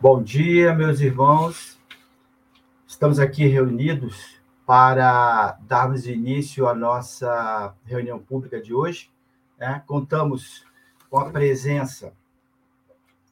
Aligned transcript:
Bom 0.00 0.22
dia, 0.22 0.72
meus 0.72 1.00
irmãos. 1.00 1.76
Estamos 2.86 3.18
aqui 3.18 3.48
reunidos 3.48 4.40
para 4.64 5.58
darmos 5.62 6.06
início 6.06 6.68
à 6.68 6.74
nossa 6.74 7.74
reunião 7.84 8.20
pública 8.20 8.62
de 8.62 8.72
hoje. 8.72 9.10
Né? 9.58 9.82
Contamos 9.88 10.64
com 11.10 11.18
a 11.18 11.30
presença 11.30 12.12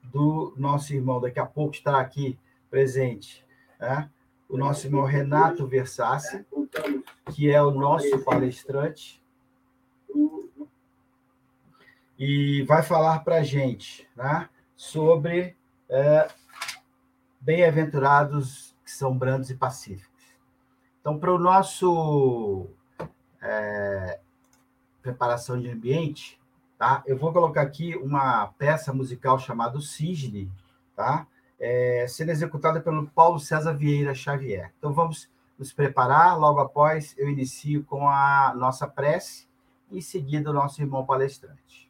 do 0.03 0.55
nosso 0.57 0.93
irmão, 0.93 1.21
daqui 1.21 1.39
a 1.39 1.47
pouco 1.47 1.77
estará 1.77 2.01
aqui 2.01 2.37
presente, 2.69 3.47
né? 3.79 4.11
o 4.49 4.57
nosso 4.57 4.89
irmão 4.89 5.05
Renato 5.05 5.69
Versace, 5.69 6.45
que 7.33 7.49
é 7.49 7.63
o 7.63 7.71
nosso 7.71 8.19
palestrante, 8.25 9.23
e 12.19 12.65
vai 12.65 12.83
falar 12.83 13.21
para 13.21 13.37
a 13.37 13.43
gente 13.45 14.09
né, 14.17 14.49
sobre 14.75 15.55
é, 15.89 16.29
bem-aventurados 17.47 18.77
que 18.85 18.91
são 18.91 19.17
brandos 19.17 19.51
e 19.51 19.55
pacíficos. 19.55 20.37
Então, 21.01 21.17
para 21.17 21.33
o 21.33 21.39
nosso 21.39 22.67
é, 23.41 24.19
preparação 25.01 25.61
de 25.61 25.71
ambiente, 25.71 26.41
tá? 26.77 27.05
Eu 27.07 27.17
vou 27.17 27.33
colocar 27.33 27.63
aqui 27.63 27.95
uma 27.99 28.49
peça 28.59 28.93
musical 28.93 29.39
chamada 29.39 29.81
Cisne, 29.81 30.51
tá? 30.97 31.25
É, 31.57 32.05
sendo 32.09 32.33
executada 32.33 32.81
pelo 32.81 33.07
Paulo 33.11 33.39
César 33.39 33.73
Vieira 33.75 34.13
Xavier. 34.13 34.73
Então, 34.77 34.93
vamos 34.93 35.31
nos 35.57 35.73
preparar. 35.73 36.37
Logo 36.37 36.59
após, 36.59 37.15
eu 37.17 37.31
inicio 37.31 37.85
com 37.85 38.09
a 38.09 38.53
nossa 38.57 38.89
prece 38.89 39.47
e 39.89 39.99
em 39.99 40.01
seguida 40.01 40.51
o 40.51 40.53
nosso 40.53 40.83
irmão 40.83 41.07
palestrante. 41.07 41.86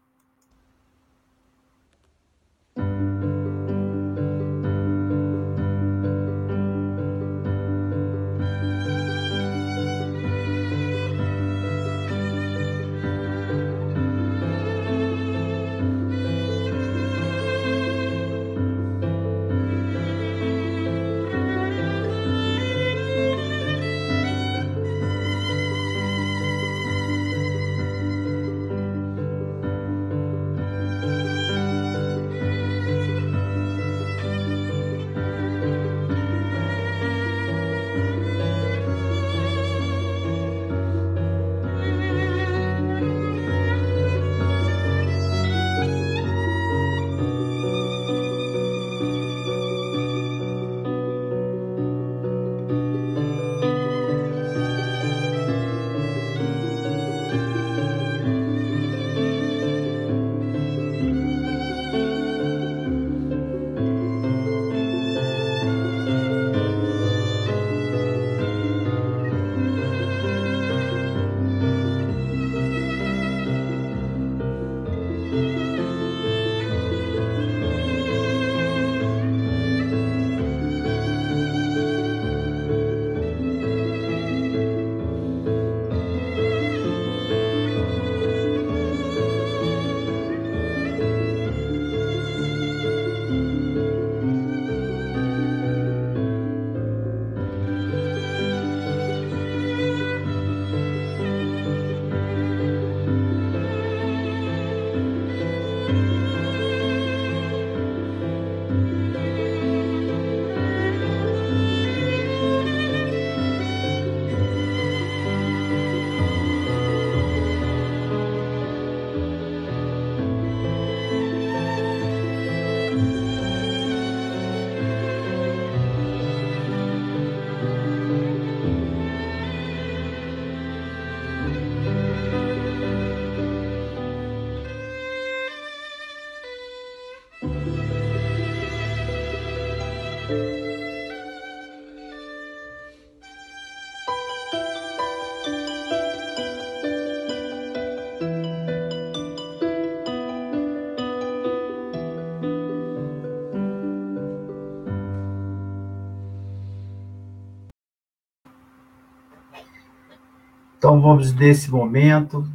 Então, 160.96 161.10
vamos, 161.10 161.34
nesse 161.34 161.70
momento, 161.70 162.50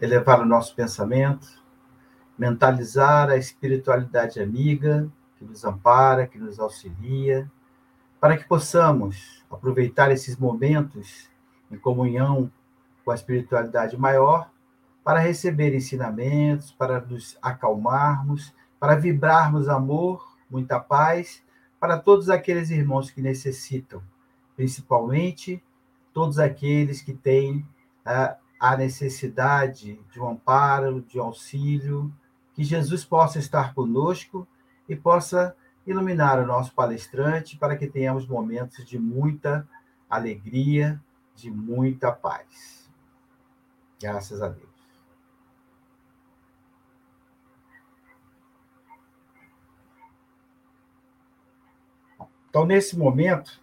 elevar 0.00 0.40
o 0.40 0.46
nosso 0.46 0.74
pensamento, 0.74 1.46
mentalizar 2.38 3.28
a 3.28 3.36
espiritualidade 3.36 4.40
amiga 4.40 5.06
que 5.36 5.44
nos 5.44 5.66
ampara, 5.66 6.26
que 6.26 6.38
nos 6.38 6.58
auxilia, 6.58 7.46
para 8.18 8.38
que 8.38 8.48
possamos 8.48 9.44
aproveitar 9.50 10.10
esses 10.10 10.34
momentos 10.34 11.28
em 11.70 11.76
comunhão 11.76 12.50
com 13.04 13.10
a 13.10 13.14
espiritualidade 13.14 13.98
maior 13.98 14.48
para 15.04 15.20
receber 15.20 15.74
ensinamentos, 15.74 16.72
para 16.72 17.02
nos 17.02 17.36
acalmarmos, 17.42 18.54
para 18.80 18.94
vibrarmos 18.94 19.68
amor, 19.68 20.26
muita 20.48 20.80
paz 20.80 21.42
para 21.78 21.98
todos 21.98 22.30
aqueles 22.30 22.70
irmãos 22.70 23.10
que 23.10 23.20
necessitam, 23.20 24.02
principalmente 24.56 25.62
todos 26.14 26.38
aqueles 26.38 27.02
que 27.02 27.12
têm 27.12 27.66
a, 28.04 28.36
a 28.58 28.76
necessidade 28.76 30.00
de 30.10 30.20
um 30.20 30.28
amparo, 30.28 31.02
de 31.02 31.18
um 31.18 31.24
auxílio, 31.24 32.10
que 32.54 32.62
Jesus 32.62 33.04
possa 33.04 33.40
estar 33.40 33.74
conosco 33.74 34.46
e 34.88 34.94
possa 34.94 35.56
iluminar 35.84 36.38
o 36.38 36.46
nosso 36.46 36.72
palestrante 36.72 37.58
para 37.58 37.76
que 37.76 37.88
tenhamos 37.88 38.26
momentos 38.26 38.84
de 38.86 38.98
muita 38.98 39.68
alegria, 40.08 41.02
de 41.34 41.50
muita 41.50 42.12
paz. 42.12 42.88
Graças 44.00 44.40
a 44.40 44.48
Deus. 44.48 44.72
Então, 52.48 52.64
nesse 52.64 52.96
momento, 52.96 53.60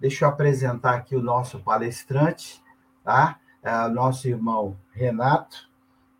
deixa 0.00 0.24
eu 0.24 0.28
apresentar 0.30 0.94
aqui 0.94 1.14
o 1.14 1.22
nosso 1.22 1.60
palestrante, 1.60 2.62
tá? 3.04 3.38
É 3.62 3.86
o 3.86 3.90
nosso 3.90 4.26
irmão 4.26 4.76
Renato, 4.92 5.68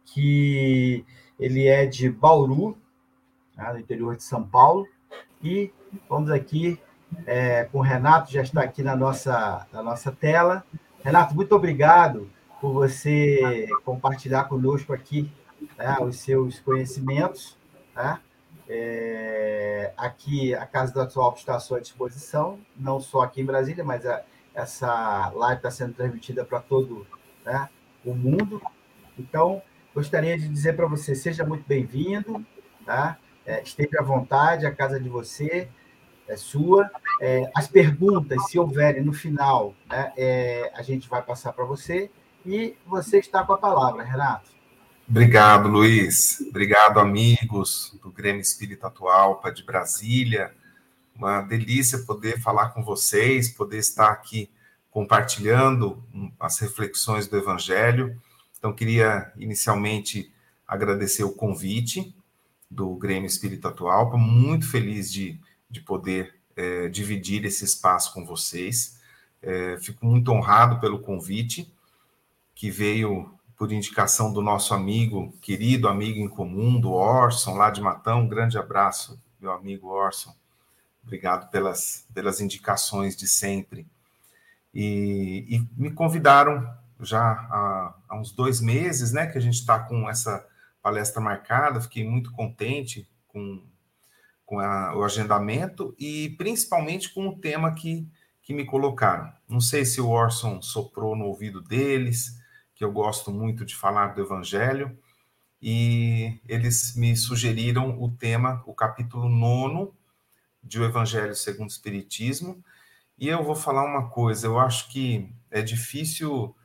que 0.05 1.05
ele 1.39 1.67
é 1.67 1.87
de 1.87 2.11
Bauru, 2.11 2.77
né, 3.57 3.73
no 3.73 3.79
interior 3.79 4.15
de 4.15 4.23
São 4.23 4.47
Paulo, 4.47 4.87
e 5.43 5.73
vamos 6.09 6.31
aqui 6.31 6.79
é, 7.27 7.65
com 7.65 7.79
o 7.79 7.83
Renato, 7.83 8.31
já 8.31 8.43
está 8.43 8.63
aqui 8.63 8.83
na 8.83 8.95
nossa, 8.95 9.67
na 9.73 9.83
nossa 9.83 10.13
tela. 10.13 10.65
Renato, 11.03 11.35
muito 11.35 11.55
obrigado 11.55 12.31
por 12.61 12.75
você 12.75 13.67
compartilhar 13.85 14.45
conosco 14.45 14.93
aqui 14.93 15.33
né, 15.79 15.97
os 16.03 16.19
seus 16.21 16.61
conhecimentos. 16.61 17.57
Tá? 17.95 18.21
É, 18.73 19.93
aqui, 19.97 20.55
a 20.55 20.65
Casa 20.65 20.93
do 20.93 21.01
Atual 21.01 21.35
está 21.37 21.57
à 21.57 21.61
sua 21.61 21.81
disposição, 21.81 22.57
não 22.77 23.01
só 23.01 23.23
aqui 23.23 23.41
em 23.41 23.45
Brasília, 23.45 23.83
mas 23.83 24.07
a, 24.07 24.23
essa 24.55 25.29
live 25.35 25.57
está 25.57 25.73
sendo 25.73 25.95
transmitida 25.95 26.45
para 26.45 26.61
todo 26.61 27.05
né, 27.45 27.69
o 28.05 28.15
mundo. 28.15 28.63
Então, 29.19 29.61
gostaria 29.93 30.39
de 30.39 30.49
dizer 30.49 30.77
para 30.77 30.87
você, 30.87 31.17
seja 31.17 31.45
muito 31.45 31.67
bem-vindo, 31.67 32.47
tá? 32.87 33.19
É, 33.45 33.61
esteja 33.61 33.99
à 33.99 34.05
vontade, 34.05 34.65
a 34.65 34.73
casa 34.73 35.01
de 35.01 35.09
você 35.09 35.69
é 36.29 36.37
sua. 36.37 36.89
É, 37.21 37.51
as 37.57 37.67
perguntas, 37.67 38.39
se 38.51 38.57
houverem 38.57 39.03
no 39.03 39.13
final, 39.13 39.75
né, 39.89 40.13
é, 40.17 40.71
a 40.77 40.83
gente 40.83 41.09
vai 41.09 41.23
passar 41.23 41.53
para 41.53 41.65
você. 41.65 42.09
E 42.47 42.77
você 42.87 43.19
está 43.19 43.45
com 43.45 43.53
a 43.53 43.59
palavra, 43.59 44.05
Renato. 44.05 44.60
Obrigado, 45.11 45.69
Luiz. 45.69 46.41
Obrigado, 46.41 47.01
amigos 47.01 47.99
do 48.01 48.13
Grêmio 48.13 48.41
Espírita 48.41 48.87
Atual 48.87 49.43
de 49.53 49.65
Brasília. 49.65 50.55
Uma 51.17 51.41
delícia 51.41 51.99
poder 51.99 52.41
falar 52.41 52.69
com 52.69 52.85
vocês, 52.85 53.49
poder 53.49 53.79
estar 53.79 54.13
aqui 54.13 54.49
compartilhando 54.89 56.01
as 56.39 56.61
reflexões 56.61 57.27
do 57.27 57.37
Evangelho. 57.37 58.17
Então, 58.57 58.73
queria 58.73 59.33
inicialmente 59.37 60.33
agradecer 60.67 61.25
o 61.25 61.33
convite 61.33 62.15
do 62.71 62.95
Grêmio 62.95 63.27
Espírita 63.27 63.67
Atual. 63.67 64.17
Muito 64.17 64.71
feliz 64.71 65.13
de, 65.13 65.37
de 65.69 65.81
poder 65.81 66.37
é, 66.55 66.89
dividir 66.89 67.45
esse 67.45 67.65
espaço 67.65 68.15
com 68.15 68.25
vocês. 68.25 69.01
É, 69.43 69.77
fico 69.79 70.07
muito 70.07 70.31
honrado 70.31 70.79
pelo 70.79 71.01
convite 71.01 71.69
que 72.55 72.71
veio 72.71 73.35
por 73.61 73.71
indicação 73.73 74.33
do 74.33 74.41
nosso 74.41 74.73
amigo, 74.73 75.35
querido 75.39 75.87
amigo 75.87 76.19
em 76.19 76.31
comum, 76.31 76.81
do 76.81 76.93
Orson, 76.93 77.59
lá 77.59 77.69
de 77.69 77.83
Matão. 77.83 78.23
Um 78.23 78.27
grande 78.27 78.57
abraço, 78.57 79.23
meu 79.39 79.53
amigo 79.53 79.89
Orson. 79.89 80.35
Obrigado 81.05 81.51
pelas, 81.51 82.07
pelas 82.15 82.41
indicações 82.41 83.15
de 83.15 83.29
sempre. 83.29 83.87
E, 84.73 85.45
e 85.47 85.69
me 85.77 85.91
convidaram 85.91 86.75
já 87.03 87.21
há, 87.21 87.95
há, 88.09 88.19
uns 88.19 88.33
dois 88.33 88.63
meses, 88.63 89.13
né, 89.13 89.27
que 89.27 89.37
a 89.37 89.43
gente 89.43 89.57
está 89.57 89.79
com 89.79 90.09
essa 90.09 90.43
palestra 90.81 91.21
marcada. 91.21 91.83
Fiquei 91.83 92.09
muito 92.09 92.33
contente 92.33 93.07
com, 93.29 93.63
com 94.47 94.59
a, 94.59 94.97
o 94.97 95.05
agendamento 95.05 95.95
e 95.99 96.31
principalmente 96.39 97.13
com 97.13 97.29
o 97.29 97.39
tema 97.39 97.75
que, 97.75 98.09
que 98.41 98.55
me 98.55 98.65
colocaram. 98.65 99.31
Não 99.47 99.61
sei 99.61 99.85
se 99.85 100.01
o 100.01 100.09
Orson 100.09 100.63
soprou 100.63 101.15
no 101.15 101.27
ouvido 101.27 101.61
deles, 101.61 102.40
que 102.81 102.85
eu 102.85 102.91
gosto 102.91 103.31
muito 103.31 103.63
de 103.63 103.77
falar 103.77 104.15
do 104.15 104.23
Evangelho, 104.23 104.99
e 105.61 106.41
eles 106.49 106.97
me 106.97 107.15
sugeriram 107.15 108.03
o 108.03 108.11
tema, 108.11 108.63
o 108.65 108.73
capítulo 108.73 109.29
nono 109.29 109.95
de 110.65 110.81
O 110.81 110.85
Evangelho 110.87 111.35
segundo 111.35 111.69
o 111.69 111.73
Espiritismo, 111.73 112.65
e 113.19 113.29
eu 113.29 113.45
vou 113.45 113.55
falar 113.55 113.85
uma 113.85 114.09
coisa, 114.09 114.47
eu 114.47 114.59
acho 114.59 114.89
que 114.89 115.31
é 115.51 115.61
difícil 115.61 116.57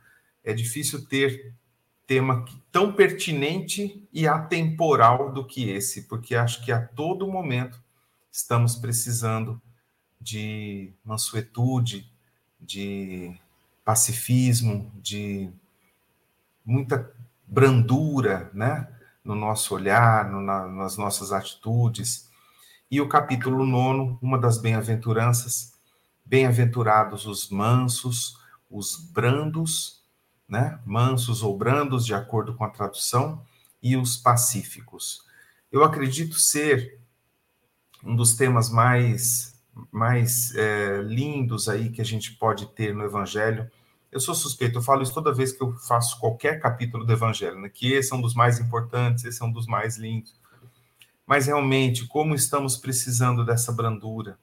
é 0.42 0.54
difícil 0.54 1.06
ter 1.06 1.52
tema 2.06 2.46
tão 2.72 2.94
pertinente 2.94 4.02
e 4.10 4.26
atemporal 4.26 5.34
do 5.34 5.46
que 5.46 5.68
esse, 5.68 6.04
porque 6.04 6.34
acho 6.34 6.64
que 6.64 6.72
a 6.72 6.80
todo 6.80 7.30
momento 7.30 7.78
estamos 8.32 8.74
precisando 8.74 9.60
de 10.18 10.94
mansuetude, 11.04 12.10
de 12.58 13.38
pacifismo, 13.84 14.90
de 14.94 15.52
muita 16.66 17.14
brandura, 17.46 18.50
né? 18.52 18.88
No 19.24 19.34
nosso 19.34 19.74
olhar, 19.74 20.28
no, 20.30 20.40
na, 20.40 20.66
nas 20.66 20.96
nossas 20.96 21.32
atitudes. 21.32 22.28
E 22.90 23.00
o 23.00 23.08
capítulo 23.08 23.64
nono, 23.64 24.18
uma 24.20 24.38
das 24.38 24.58
bem-aventuranças, 24.58 25.74
bem-aventurados 26.24 27.26
os 27.26 27.48
mansos, 27.48 28.36
os 28.68 28.96
brandos, 28.96 30.02
né? 30.48 30.80
Mansos 30.84 31.42
ou 31.42 31.56
brandos, 31.56 32.04
de 32.04 32.14
acordo 32.14 32.54
com 32.54 32.64
a 32.64 32.70
tradução, 32.70 33.42
e 33.82 33.96
os 33.96 34.16
pacíficos. 34.16 35.22
Eu 35.70 35.84
acredito 35.84 36.38
ser 36.38 36.98
um 38.04 38.16
dos 38.16 38.34
temas 38.34 38.68
mais 38.68 39.54
mais 39.92 40.54
é, 40.54 41.02
lindos 41.02 41.68
aí 41.68 41.90
que 41.90 42.00
a 42.00 42.04
gente 42.04 42.32
pode 42.32 42.66
ter 42.68 42.94
no 42.94 43.04
Evangelho, 43.04 43.70
eu 44.16 44.20
sou 44.20 44.34
suspeito, 44.34 44.78
eu 44.78 44.82
falo 44.82 45.02
isso 45.02 45.12
toda 45.12 45.32
vez 45.32 45.52
que 45.52 45.62
eu 45.62 45.72
faço 45.76 46.18
qualquer 46.18 46.58
capítulo 46.58 47.04
do 47.04 47.12
Evangelho, 47.12 47.60
né? 47.60 47.68
que 47.68 47.92
esse 47.92 48.12
é 48.12 48.16
um 48.16 48.20
dos 48.20 48.34
mais 48.34 48.58
importantes, 48.58 49.24
esse 49.24 49.42
é 49.42 49.44
um 49.44 49.52
dos 49.52 49.66
mais 49.66 49.96
lindos. 49.96 50.34
Mas 51.26 51.46
realmente, 51.46 52.06
como 52.06 52.34
estamos 52.34 52.76
precisando 52.76 53.44
dessa 53.44 53.72
brandura, 53.72 54.38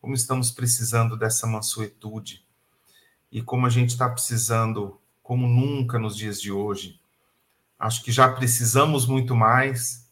como 0.00 0.14
estamos 0.14 0.50
precisando 0.50 1.16
dessa 1.16 1.46
mansuetude, 1.46 2.44
e 3.30 3.42
como 3.42 3.66
a 3.66 3.70
gente 3.70 3.90
está 3.90 4.08
precisando, 4.08 4.98
como 5.22 5.46
nunca 5.46 5.98
nos 5.98 6.16
dias 6.16 6.40
de 6.40 6.50
hoje. 6.50 7.00
Acho 7.78 8.02
que 8.02 8.10
já 8.10 8.28
precisamos 8.32 9.06
muito 9.06 9.36
mais, 9.36 10.10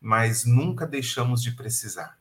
mas 0.00 0.44
nunca 0.44 0.86
deixamos 0.86 1.42
de 1.42 1.52
precisar. 1.52 2.18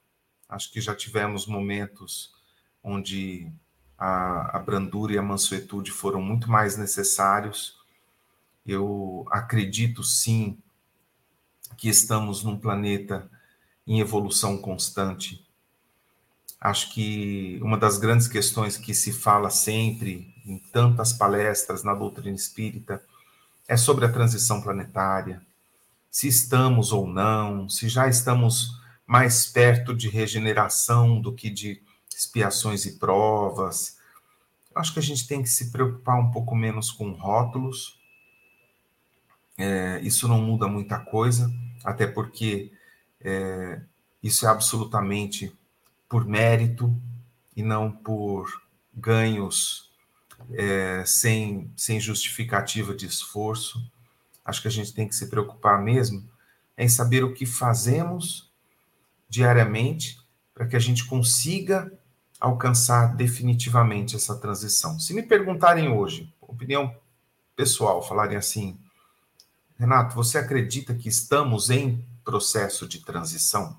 Acho 0.48 0.72
que 0.72 0.80
já 0.80 0.96
tivemos 0.96 1.46
momentos 1.46 2.34
onde 2.82 3.52
a, 3.98 4.58
a 4.58 4.60
brandura 4.60 5.14
e 5.14 5.18
a 5.18 5.24
mansuetude 5.24 5.92
foram 5.92 6.22
muito 6.22 6.50
mais 6.50 6.78
necessários. 6.78 7.78
Eu 8.66 9.26
acredito 9.32 10.04
sim 10.04 10.58
que 11.78 11.90
estamos 11.90 12.44
num 12.44 12.58
planeta 12.58 13.30
em 13.86 14.00
evolução 14.00 14.58
constante. 14.58 15.46
Acho 16.60 16.94
que 16.94 17.60
uma 17.62 17.78
das 17.78 17.98
grandes 17.98 18.28
questões 18.28 18.78
que 18.78 18.94
se 18.94 19.12
fala 19.12 19.50
sempre 19.50 20.34
em 20.46 20.58
tantas 20.58 21.14
palestras 21.14 21.84
na 21.84 21.94
doutrina 21.94 22.36
espírita 22.36 23.02
é 23.68 23.78
sobre 23.78 24.06
a 24.06 24.12
transição 24.12 24.62
planetária. 24.62 25.42
Se 26.10 26.28
estamos 26.28 26.92
ou 26.92 27.08
não, 27.08 27.70
se 27.70 27.88
já 27.88 28.08
estamos 28.08 28.82
mais 29.06 29.46
perto 29.46 29.94
de 29.94 30.10
regeneração 30.10 31.22
do 31.22 31.34
que 31.34 31.50
de 31.50 31.82
expiações 32.18 32.86
e 32.86 32.98
provas. 32.98 33.98
Acho 34.76 34.94
que 34.94 35.00
a 35.00 35.04
gente 35.04 35.28
tem 35.28 35.44
que 35.44 35.50
se 35.50 35.72
preocupar 35.72 36.20
um 36.20 36.32
pouco 36.32 36.56
menos 36.56 36.92
com 36.92 37.12
rótulos. 37.12 38.00
É, 39.56 40.00
isso 40.02 40.28
não 40.28 40.42
muda 40.42 40.68
muita 40.68 41.00
coisa, 41.00 41.52
até 41.84 42.08
porque 42.08 42.72
é, 43.22 43.82
isso 44.22 44.46
é 44.46 44.50
absolutamente 44.50 45.56
por 46.10 46.26
mérito 46.26 47.00
e 47.56 47.62
não 47.62 47.92
por 47.92 48.62
ganhos 48.94 49.92
é, 50.54 51.04
sem, 51.06 51.72
sem 51.76 52.00
justificativa 52.00 52.96
de 52.96 53.06
esforço. 53.06 53.92
Acho 54.44 54.62
que 54.62 54.68
a 54.68 54.72
gente 54.72 54.94
tem 54.94 55.08
que 55.08 55.16
se 55.16 55.28
preocupar 55.28 55.82
mesmo 55.82 56.28
em 56.78 56.88
saber 56.88 57.24
o 57.24 57.34
que 57.34 57.46
fazemos 57.46 58.52
diariamente 59.28 60.20
para 60.54 60.68
que 60.68 60.76
a 60.76 60.80
gente 60.80 61.06
consiga 61.06 61.92
alcançar 62.40 63.16
definitivamente 63.16 64.16
essa 64.16 64.36
transição. 64.36 65.00
Se 65.00 65.14
me 65.14 65.24
perguntarem 65.24 65.90
hoje, 65.90 66.34
opinião 66.42 66.96
pessoal, 67.56 68.02
falarem 68.02 68.38
assim, 68.38 68.78
Renato, 69.78 70.16
você 70.16 70.38
acredita 70.38 70.94
que 70.96 71.10
estamos 71.10 71.70
em 71.70 72.04
processo 72.24 72.88
de 72.88 73.00
transição? 73.00 73.78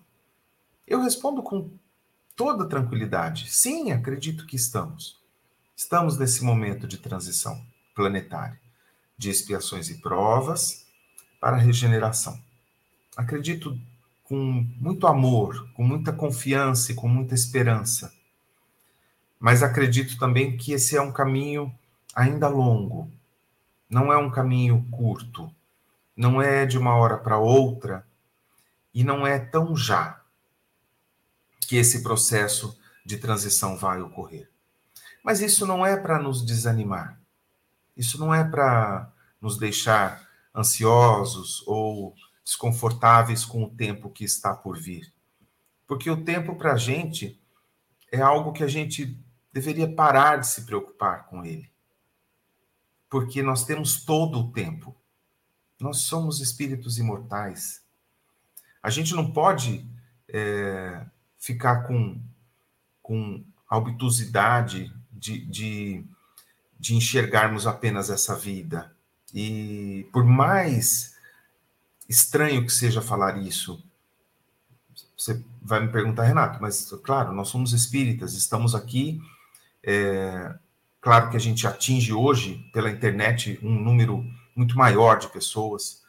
Eu 0.86 1.02
respondo 1.02 1.42
com 1.42 1.70
toda 2.36 2.68
tranquilidade: 2.68 3.50
sim, 3.50 3.90
acredito 3.90 4.46
que 4.46 4.56
estamos. 4.56 5.18
Estamos 5.76 6.18
nesse 6.18 6.44
momento 6.44 6.86
de 6.86 6.98
transição 6.98 7.60
planetária, 7.94 8.60
de 9.16 9.30
expiações 9.30 9.88
e 9.90 10.00
provas 10.00 10.86
para 11.40 11.56
regeneração. 11.56 12.40
Acredito 13.16 13.78
com 14.24 14.66
muito 14.76 15.06
amor, 15.06 15.68
com 15.74 15.82
muita 15.82 16.12
confiança 16.12 16.92
e 16.92 16.94
com 16.94 17.08
muita 17.08 17.34
esperança 17.34 18.12
mas 19.38 19.62
acredito 19.62 20.18
também 20.18 20.56
que 20.56 20.72
esse 20.72 20.96
é 20.96 21.00
um 21.00 21.12
caminho 21.12 21.72
ainda 22.14 22.48
longo, 22.48 23.10
não 23.88 24.12
é 24.12 24.16
um 24.16 24.30
caminho 24.30 24.86
curto, 24.90 25.52
não 26.16 26.42
é 26.42 26.66
de 26.66 26.76
uma 26.76 26.96
hora 26.96 27.16
para 27.16 27.38
outra 27.38 28.06
e 28.92 29.04
não 29.04 29.26
é 29.26 29.38
tão 29.38 29.76
já 29.76 30.20
que 31.60 31.76
esse 31.76 32.02
processo 32.02 32.78
de 33.04 33.16
transição 33.18 33.76
vai 33.76 34.00
ocorrer. 34.00 34.50
Mas 35.22 35.40
isso 35.40 35.66
não 35.66 35.86
é 35.86 35.96
para 35.96 36.18
nos 36.18 36.44
desanimar, 36.44 37.20
isso 37.96 38.18
não 38.18 38.34
é 38.34 38.42
para 38.42 39.12
nos 39.40 39.56
deixar 39.56 40.26
ansiosos 40.54 41.62
ou 41.66 42.14
desconfortáveis 42.44 43.44
com 43.44 43.62
o 43.62 43.70
tempo 43.70 44.10
que 44.10 44.24
está 44.24 44.54
por 44.54 44.78
vir. 44.78 45.12
Porque 45.86 46.10
o 46.10 46.24
tempo 46.24 46.56
para 46.56 46.72
a 46.72 46.76
gente 46.76 47.40
é 48.10 48.20
algo 48.20 48.52
que 48.52 48.64
a 48.64 48.68
gente 48.68 49.18
deveria 49.58 49.92
parar 49.92 50.36
de 50.36 50.46
se 50.46 50.62
preocupar 50.62 51.26
com 51.26 51.44
ele. 51.44 51.68
Porque 53.10 53.42
nós 53.42 53.64
temos 53.64 54.04
todo 54.04 54.38
o 54.38 54.52
tempo. 54.52 54.94
Nós 55.80 55.98
somos 56.02 56.40
espíritos 56.40 56.98
imortais. 56.98 57.82
A 58.80 58.90
gente 58.90 59.14
não 59.14 59.32
pode 59.32 59.84
é, 60.28 61.04
ficar 61.38 61.82
com, 61.86 62.20
com 63.02 63.44
a 63.68 63.76
obtusidade 63.76 64.94
de, 65.10 65.44
de, 65.46 66.04
de 66.78 66.94
enxergarmos 66.94 67.66
apenas 67.66 68.10
essa 68.10 68.36
vida. 68.36 68.94
E 69.34 70.08
por 70.12 70.24
mais 70.24 71.16
estranho 72.08 72.64
que 72.64 72.72
seja 72.72 73.02
falar 73.02 73.38
isso, 73.38 73.82
você 75.16 75.42
vai 75.60 75.80
me 75.80 75.88
perguntar, 75.88 76.22
Renato, 76.22 76.62
mas 76.62 76.88
claro, 77.02 77.32
nós 77.32 77.48
somos 77.48 77.72
espíritas, 77.72 78.34
estamos 78.34 78.74
aqui. 78.74 79.20
É, 79.82 80.54
claro 81.00 81.30
que 81.30 81.36
a 81.36 81.40
gente 81.40 81.66
atinge 81.66 82.12
hoje 82.12 82.68
pela 82.72 82.90
internet 82.90 83.58
um 83.62 83.74
número 83.74 84.24
muito 84.54 84.76
maior 84.76 85.18
de 85.18 85.28
pessoas, 85.28 86.02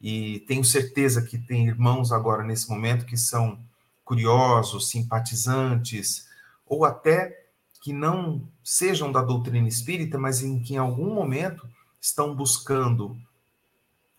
e 0.00 0.40
tenho 0.40 0.62
certeza 0.62 1.22
que 1.22 1.38
tem 1.38 1.66
irmãos 1.66 2.12
agora 2.12 2.44
nesse 2.44 2.68
momento 2.68 3.06
que 3.06 3.16
são 3.16 3.58
curiosos, 4.04 4.90
simpatizantes, 4.90 6.28
ou 6.66 6.84
até 6.84 7.46
que 7.80 7.92
não 7.92 8.46
sejam 8.62 9.10
da 9.10 9.22
doutrina 9.22 9.66
espírita, 9.66 10.18
mas 10.18 10.42
em 10.42 10.60
que 10.60 10.74
em 10.74 10.78
algum 10.78 11.14
momento 11.14 11.66
estão 12.00 12.34
buscando 12.34 13.16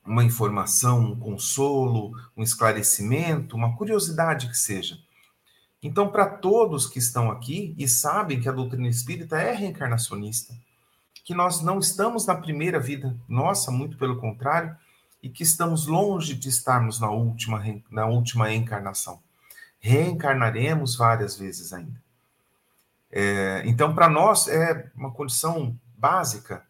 uma 0.04 0.24
informação, 0.24 1.12
um 1.12 1.16
consolo, 1.20 2.12
um 2.36 2.42
esclarecimento, 2.42 3.56
uma 3.56 3.76
curiosidade 3.76 4.48
que 4.48 4.58
seja. 4.58 4.98
Então, 5.86 6.10
para 6.10 6.26
todos 6.26 6.88
que 6.88 6.98
estão 6.98 7.30
aqui 7.30 7.76
e 7.78 7.88
sabem 7.88 8.42
que 8.42 8.50
a 8.50 8.52
doutrina 8.52 8.88
espírita 8.88 9.40
é 9.40 9.54
reencarnacionista, 9.54 10.52
que 11.24 11.32
nós 11.32 11.62
não 11.62 11.78
estamos 11.78 12.26
na 12.26 12.34
primeira 12.34 12.80
vida 12.80 13.16
nossa, 13.30 13.70
muito 13.70 13.96
pelo 13.96 14.20
contrário, 14.20 14.76
e 15.22 15.30
que 15.30 15.44
estamos 15.44 15.86
longe 15.86 16.34
de 16.34 16.50
estarmos 16.50 17.00
na 17.00 17.12
última, 17.12 17.64
na 17.92 18.08
última 18.08 18.52
encarnação. 18.52 19.22
Reencarnaremos 19.80 20.96
várias 20.96 21.38
vezes 21.38 21.72
ainda. 21.72 22.02
É, 23.12 23.62
então, 23.68 23.94
para 23.94 24.10
nós, 24.10 24.48
é 24.48 24.92
uma 24.96 25.12
condição 25.12 25.80
básica 25.96 26.66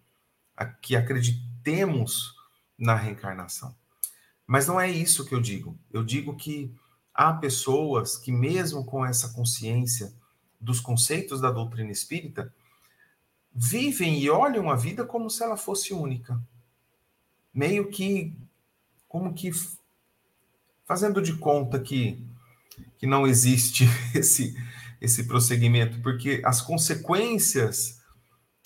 que 0.81 0.93
acreditemos 0.93 2.35
na 2.77 2.95
reencarnação. 2.95 3.73
Mas 4.45 4.67
não 4.67 4.77
é 4.77 4.89
isso 4.89 5.25
que 5.25 5.33
eu 5.33 5.39
digo. 5.39 5.79
Eu 5.89 6.03
digo 6.03 6.35
que 6.35 6.75
há 7.15 7.33
pessoas 7.33 8.17
que, 8.17 8.31
mesmo 8.31 8.83
com 8.83 9.05
essa 9.05 9.29
consciência 9.29 10.13
dos 10.59 10.79
conceitos 10.79 11.39
da 11.39 11.49
doutrina 11.49 11.91
espírita, 11.91 12.53
vivem 13.53 14.19
e 14.19 14.29
olham 14.29 14.69
a 14.69 14.75
vida 14.75 15.05
como 15.05 15.29
se 15.29 15.41
ela 15.41 15.55
fosse 15.55 15.93
única. 15.93 16.39
Meio 17.53 17.89
que, 17.89 18.37
como 19.07 19.33
que 19.33 19.51
fazendo 20.83 21.21
de 21.21 21.37
conta 21.37 21.79
que, 21.79 22.21
que 22.97 23.07
não 23.07 23.25
existe 23.25 23.85
esse, 24.13 24.53
esse 24.99 25.23
prosseguimento, 25.23 26.01
porque 26.01 26.41
as 26.43 26.61
consequências 26.61 28.01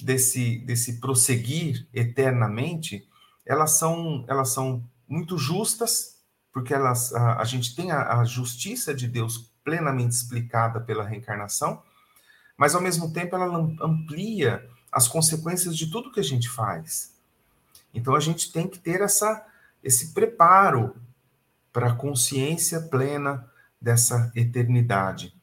desse, 0.01 0.57
desse 0.59 0.99
prosseguir 0.99 1.87
eternamente 1.93 3.07
elas 3.45 3.71
são, 3.71 4.23
elas 4.27 4.49
são 4.49 4.83
muito 5.07 5.35
justas, 5.37 6.18
porque 6.59 6.73
elas, 6.73 7.15
a, 7.15 7.39
a 7.39 7.45
gente 7.45 7.73
tem 7.73 7.89
a, 7.89 8.19
a 8.19 8.25
justiça 8.25 8.93
de 8.93 9.07
Deus 9.07 9.49
plenamente 9.63 10.13
explicada 10.13 10.81
pela 10.81 11.05
reencarnação, 11.05 11.81
mas 12.57 12.75
ao 12.75 12.81
mesmo 12.81 13.13
tempo 13.13 13.33
ela 13.33 13.45
amplia 13.81 14.69
as 14.91 15.07
consequências 15.07 15.77
de 15.77 15.89
tudo 15.89 16.11
que 16.11 16.19
a 16.19 16.23
gente 16.23 16.49
faz. 16.49 17.15
Então 17.93 18.13
a 18.13 18.19
gente 18.19 18.51
tem 18.51 18.67
que 18.67 18.77
ter 18.77 18.99
essa, 18.99 19.47
esse 19.81 20.13
preparo 20.13 20.97
para 21.71 21.91
a 21.91 21.95
consciência 21.95 22.81
plena 22.81 23.49
dessa 23.79 24.29
eternidade. 24.35 25.33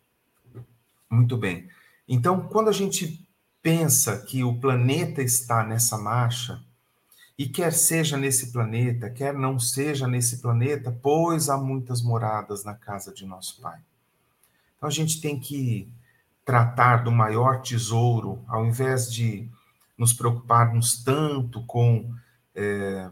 Muito 1.08 1.38
bem. 1.38 1.70
Então, 2.06 2.46
quando 2.46 2.68
a 2.68 2.73
gente 2.73 3.26
pensa 3.62 4.18
que 4.18 4.44
o 4.44 4.61
planeta 4.61 5.23
está 5.23 5.64
nessa 5.64 5.96
marcha, 5.96 6.62
e 7.38 7.47
quer 7.47 7.73
seja 7.73 8.16
nesse 8.16 8.50
planeta, 8.50 9.11
quer 9.11 9.35
não 9.35 9.59
seja 9.59 10.07
nesse 10.07 10.38
planeta, 10.38 10.90
pois 11.02 11.50
há 11.50 11.57
muitas 11.57 12.00
moradas 12.00 12.64
na 12.64 12.75
casa 12.75 13.12
de 13.12 13.26
nosso 13.26 13.61
Pai. 13.61 13.78
Então 14.76 14.88
a 14.88 14.93
gente 14.93 15.21
tem 15.21 15.38
que 15.38 15.93
tratar 16.45 17.05
do 17.05 17.12
maior 17.12 17.61
tesouro, 17.61 18.43
ao 18.49 18.64
invés 18.64 19.12
de 19.12 19.50
nos 19.99 20.12
preocuparmos 20.12 21.02
tanto 21.02 21.64
com 21.66 22.14
é, 22.55 23.11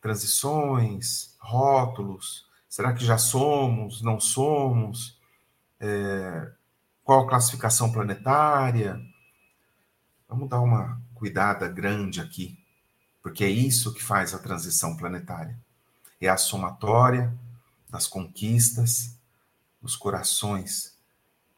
transições, 0.00 1.36
rótulos, 1.38 2.46
será 2.68 2.92
que 2.92 3.04
já 3.04 3.18
somos, 3.18 4.00
não 4.00 4.18
somos, 4.18 5.18
é, 5.78 6.52
qual 7.04 7.26
classificação 7.26 7.92
planetária? 7.92 8.98
Vamos 10.28 10.48
dar 10.48 10.60
uma 10.60 11.00
cuidada 11.14 11.68
grande 11.68 12.20
aqui 12.20 12.61
porque 13.22 13.44
é 13.44 13.48
isso 13.48 13.94
que 13.94 14.02
faz 14.02 14.34
a 14.34 14.38
transição 14.38 14.96
planetária. 14.96 15.58
É 16.20 16.28
a 16.28 16.36
somatória 16.36 17.32
das 17.88 18.06
conquistas 18.06 19.16
dos 19.80 19.96
corações 19.96 20.96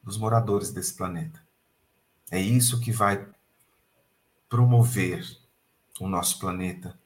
dos 0.02 0.18
moradores 0.18 0.70
desse 0.70 0.94
planeta. 0.94 1.42
É 2.30 2.40
isso 2.40 2.80
que 2.80 2.92
vai 2.92 3.26
promover 4.48 5.24
o 5.98 6.08
nosso 6.08 6.38
planeta 6.38 6.98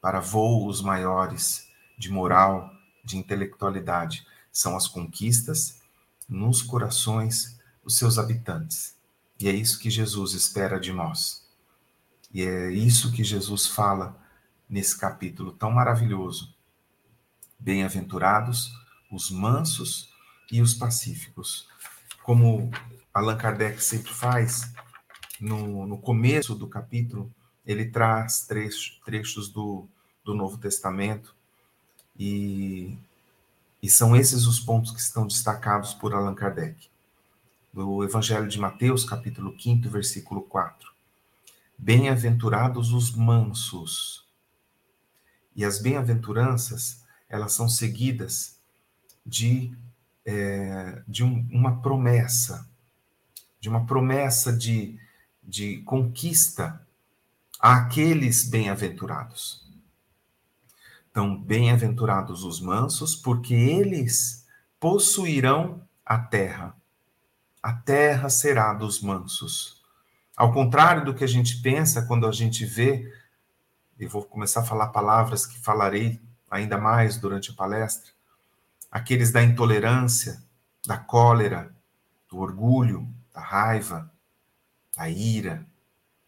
para 0.00 0.20
voos 0.20 0.82
maiores 0.82 1.68
de 1.96 2.10
moral, 2.10 2.70
de 3.04 3.16
intelectualidade. 3.16 4.26
São 4.52 4.76
as 4.76 4.88
conquistas 4.88 5.80
nos 6.28 6.62
corações 6.62 7.58
dos 7.82 7.96
seus 7.96 8.18
habitantes. 8.18 8.96
E 9.38 9.48
é 9.48 9.52
isso 9.52 9.78
que 9.78 9.90
Jesus 9.90 10.32
espera 10.32 10.80
de 10.80 10.92
nós. 10.92 11.43
E 12.34 12.42
é 12.42 12.68
isso 12.68 13.12
que 13.12 13.22
Jesus 13.22 13.68
fala 13.68 14.20
nesse 14.68 14.98
capítulo 14.98 15.52
tão 15.52 15.70
maravilhoso. 15.70 16.52
Bem-aventurados 17.56 18.72
os 19.08 19.30
mansos 19.30 20.12
e 20.50 20.60
os 20.60 20.74
pacíficos. 20.74 21.68
Como 22.24 22.72
Allan 23.12 23.36
Kardec 23.36 23.80
sempre 23.80 24.12
faz, 24.12 24.72
no, 25.40 25.86
no 25.86 25.96
começo 25.96 26.56
do 26.56 26.66
capítulo, 26.66 27.32
ele 27.64 27.84
traz 27.86 28.44
trechos, 28.46 29.00
trechos 29.04 29.48
do, 29.48 29.86
do 30.24 30.34
Novo 30.34 30.58
Testamento 30.58 31.36
e, 32.18 32.98
e 33.80 33.88
são 33.88 34.16
esses 34.16 34.44
os 34.44 34.58
pontos 34.58 34.90
que 34.90 35.00
estão 35.00 35.24
destacados 35.24 35.94
por 35.94 36.12
Allan 36.12 36.34
Kardec. 36.34 36.88
Do 37.72 38.02
Evangelho 38.02 38.48
de 38.48 38.58
Mateus, 38.58 39.04
capítulo 39.04 39.54
5, 39.56 39.88
versículo 39.88 40.42
4. 40.42 40.93
Bem-aventurados 41.78 42.92
os 42.92 43.14
mansos. 43.14 44.26
E 45.54 45.64
as 45.64 45.80
bem-aventuranças, 45.80 47.04
elas 47.28 47.52
são 47.52 47.68
seguidas 47.68 48.58
de, 49.24 49.76
é, 50.24 51.02
de 51.06 51.22
um, 51.22 51.46
uma 51.50 51.80
promessa, 51.80 52.68
de 53.60 53.68
uma 53.68 53.86
promessa 53.86 54.52
de, 54.52 54.98
de 55.42 55.78
conquista 55.82 56.84
àqueles 57.60 58.48
bem-aventurados. 58.48 59.64
Então, 61.10 61.40
bem-aventurados 61.40 62.42
os 62.42 62.60
mansos, 62.60 63.14
porque 63.14 63.54
eles 63.54 64.44
possuirão 64.80 65.86
a 66.04 66.18
terra. 66.18 66.76
A 67.62 67.72
terra 67.72 68.28
será 68.28 68.74
dos 68.74 69.00
mansos. 69.00 69.73
Ao 70.36 70.52
contrário 70.52 71.04
do 71.04 71.14
que 71.14 71.22
a 71.22 71.28
gente 71.28 71.60
pensa 71.62 72.02
quando 72.02 72.26
a 72.26 72.32
gente 72.32 72.64
vê, 72.64 73.12
e 73.98 74.06
vou 74.06 74.24
começar 74.24 74.60
a 74.60 74.64
falar 74.64 74.88
palavras 74.88 75.46
que 75.46 75.58
falarei 75.60 76.20
ainda 76.50 76.76
mais 76.76 77.16
durante 77.16 77.50
a 77.50 77.54
palestra, 77.54 78.10
aqueles 78.90 79.30
da 79.30 79.42
intolerância, 79.42 80.42
da 80.86 80.96
cólera, 80.96 81.74
do 82.28 82.38
orgulho, 82.38 83.08
da 83.32 83.40
raiva, 83.40 84.10
da 84.96 85.08
ira, 85.08 85.64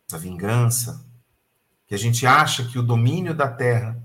da 0.09 0.19
vingança, 0.19 1.05
que 1.87 1.95
a 1.95 1.99
gente 1.99 2.27
acha 2.27 2.65
que 2.65 2.79
o 2.79 2.83
domínio 2.83 3.35
da 3.35 3.49
terra 3.49 3.97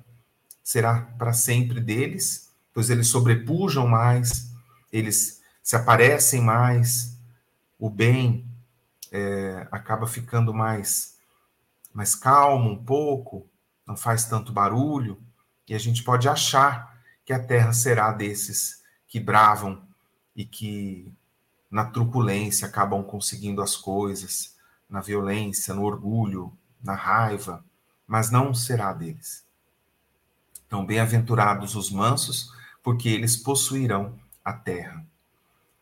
será 0.63 1.01
para 1.17 1.33
sempre 1.33 1.79
deles, 1.79 2.51
pois 2.73 2.89
eles 2.89 3.07
sobrepujam 3.07 3.87
mais, 3.87 4.51
eles 4.91 5.41
se 5.61 5.75
aparecem 5.75 6.41
mais, 6.41 7.17
o 7.77 7.89
bem 7.89 8.50
é, 9.11 9.67
acaba 9.71 10.07
ficando 10.07 10.53
mais, 10.53 11.17
mais 11.93 12.15
calmo 12.15 12.69
um 12.69 12.83
pouco, 12.83 13.49
não 13.85 13.97
faz 13.97 14.25
tanto 14.25 14.53
barulho, 14.53 15.21
e 15.67 15.75
a 15.75 15.79
gente 15.79 16.03
pode 16.03 16.29
achar 16.29 16.97
que 17.25 17.33
a 17.33 17.43
terra 17.43 17.73
será 17.73 18.11
desses 18.11 18.81
que 19.07 19.19
bravam 19.19 19.85
e 20.35 20.45
que 20.45 21.13
na 21.69 21.85
truculência 21.85 22.67
acabam 22.67 23.03
conseguindo 23.03 23.61
as 23.61 23.75
coisas, 23.75 24.55
na 24.89 24.99
violência, 24.99 25.73
no 25.73 25.83
orgulho, 25.83 26.51
na 26.83 26.95
raiva, 26.95 27.63
mas 28.05 28.29
não 28.29 28.53
será 28.53 28.91
deles. 28.91 29.45
Então, 30.67 30.85
bem-aventurados 30.85 31.75
os 31.75 31.89
mansos, 31.89 32.51
porque 32.83 33.09
eles 33.09 33.37
possuirão 33.37 34.19
a 34.43 34.53
terra. 34.53 35.05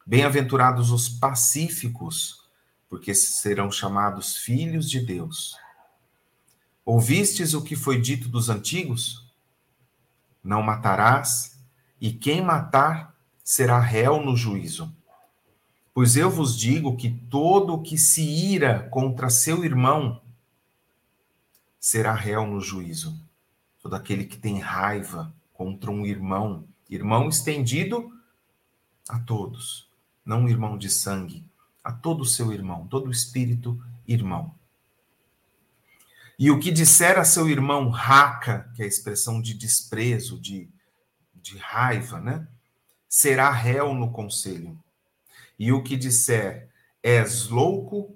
Bem-aventurados 0.06 0.92
os 0.92 1.08
pacíficos, 1.08 2.39
porque 2.90 3.14
serão 3.14 3.72
chamados 3.72 4.36
filhos 4.38 4.90
de 4.90 5.00
Deus. 5.00 5.56
Ouvistes 6.84 7.54
o 7.54 7.64
que 7.64 7.76
foi 7.76 8.02
dito 8.02 8.28
dos 8.28 8.50
antigos? 8.50 9.32
Não 10.44 10.64
matarás, 10.64 11.60
e 12.02 12.12
quem 12.12 12.42
matar 12.42 13.16
será 13.44 13.80
réu 13.80 14.20
no 14.20 14.36
juízo. 14.36 14.92
Pois 15.94 16.16
eu 16.16 16.32
vos 16.32 16.58
digo 16.58 16.98
que 16.98 17.10
todo 17.10 17.74
o 17.74 17.82
que 17.82 17.98
se 17.98 18.24
ira 18.24 18.88
contra 18.90 19.30
seu 19.30 19.64
irmão 19.64 20.22
será 21.80 22.14
réu 22.14 22.48
no 22.48 22.60
juízo. 22.60 23.20
Todo 23.82 23.96
aquele 23.96 24.26
que 24.26 24.38
tem 24.38 24.60
raiva 24.60 25.34
contra 25.54 25.92
um 25.92 26.06
irmão, 26.06 26.68
irmão 26.90 27.30
estendido 27.30 28.12
a 29.08 29.20
todos, 29.20 29.90
não 30.26 30.44
um 30.44 30.50
irmão 30.50 30.78
de 30.78 30.90
sangue, 30.90 31.49
a 31.84 31.92
todo 31.92 32.26
seu 32.26 32.52
irmão, 32.52 32.88
todo 32.88 33.12
espírito 33.12 33.82
irmão. 34.08 34.54
E 36.38 36.50
o 36.50 36.60
que 36.60 36.72
disser 36.72 37.20
a 37.20 37.26
seu 37.26 37.50
irmão 37.50 37.90
raca, 37.90 38.72
que 38.76 38.82
é 38.82 38.86
a 38.86 38.88
expressão 38.88 39.42
de 39.42 39.54
desprezo, 39.54 40.40
de, 40.40 40.70
de 41.36 41.58
raiva, 41.58 42.20
né? 42.20 42.48
Será 43.10 43.52
réu 43.52 43.94
no 43.94 44.12
conselho. 44.12 44.82
E 45.58 45.74
o 45.74 45.84
que 45.84 45.98
disser 45.98 46.70
és 47.04 47.50
louco, 47.50 48.16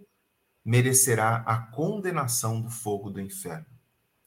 merecerá 0.63 1.43
a 1.45 1.57
condenação 1.57 2.61
do 2.61 2.69
fogo 2.69 3.09
do 3.09 3.19
inferno. 3.19 3.65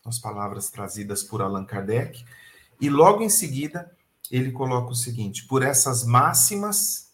As 0.04 0.18
palavras 0.18 0.70
trazidas 0.70 1.22
por 1.22 1.40
Allan 1.40 1.64
Kardec. 1.64 2.24
E 2.80 2.90
logo 2.90 3.22
em 3.22 3.30
seguida, 3.30 3.96
ele 4.30 4.52
coloca 4.52 4.90
o 4.90 4.94
seguinte: 4.94 5.46
por 5.46 5.62
essas 5.62 6.04
máximas. 6.04 7.12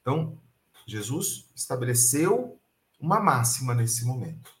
Então, 0.00 0.38
Jesus 0.86 1.50
estabeleceu 1.54 2.60
uma 3.00 3.18
máxima 3.20 3.74
nesse 3.74 4.04
momento. 4.04 4.54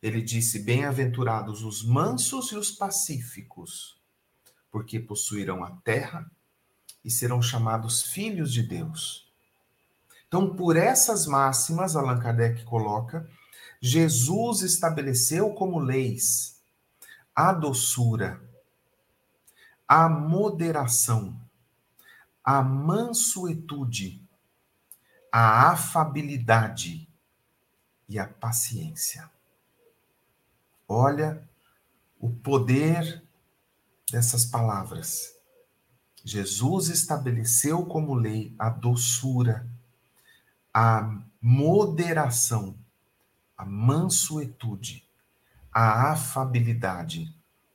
Ele 0.00 0.22
disse: 0.22 0.60
Bem-aventurados 0.60 1.64
os 1.64 1.84
mansos 1.84 2.52
e 2.52 2.56
os 2.56 2.70
pacíficos, 2.70 4.00
porque 4.70 5.00
possuirão 5.00 5.64
a 5.64 5.72
terra 5.82 6.30
e 7.04 7.10
serão 7.10 7.42
chamados 7.42 8.02
filhos 8.02 8.52
de 8.52 8.62
Deus. 8.62 9.28
Então, 10.28 10.54
por 10.54 10.76
essas 10.76 11.26
máximas, 11.26 11.96
Allan 11.96 12.20
Kardec 12.20 12.64
coloca, 12.64 13.28
Jesus 13.80 14.62
estabeleceu 14.62 15.52
como 15.54 15.78
leis 15.78 16.60
a 17.34 17.52
doçura, 17.52 18.40
a 19.86 20.08
moderação, 20.08 21.40
a 22.44 22.62
mansuetude, 22.62 24.27
a 25.32 25.70
afabilidade 25.70 27.08
e 28.08 28.18
a 28.18 28.26
paciência. 28.26 29.30
Olha 30.86 31.46
o 32.18 32.30
poder 32.30 33.22
dessas 34.10 34.44
palavras. 34.44 35.36
Jesus 36.24 36.88
estabeleceu 36.88 37.84
como 37.84 38.14
lei 38.14 38.54
a 38.58 38.70
doçura, 38.70 39.66
a 40.72 41.20
moderação, 41.40 42.76
a 43.56 43.64
mansuetude, 43.64 45.06
a 45.72 46.10
afabilidade 46.12 47.34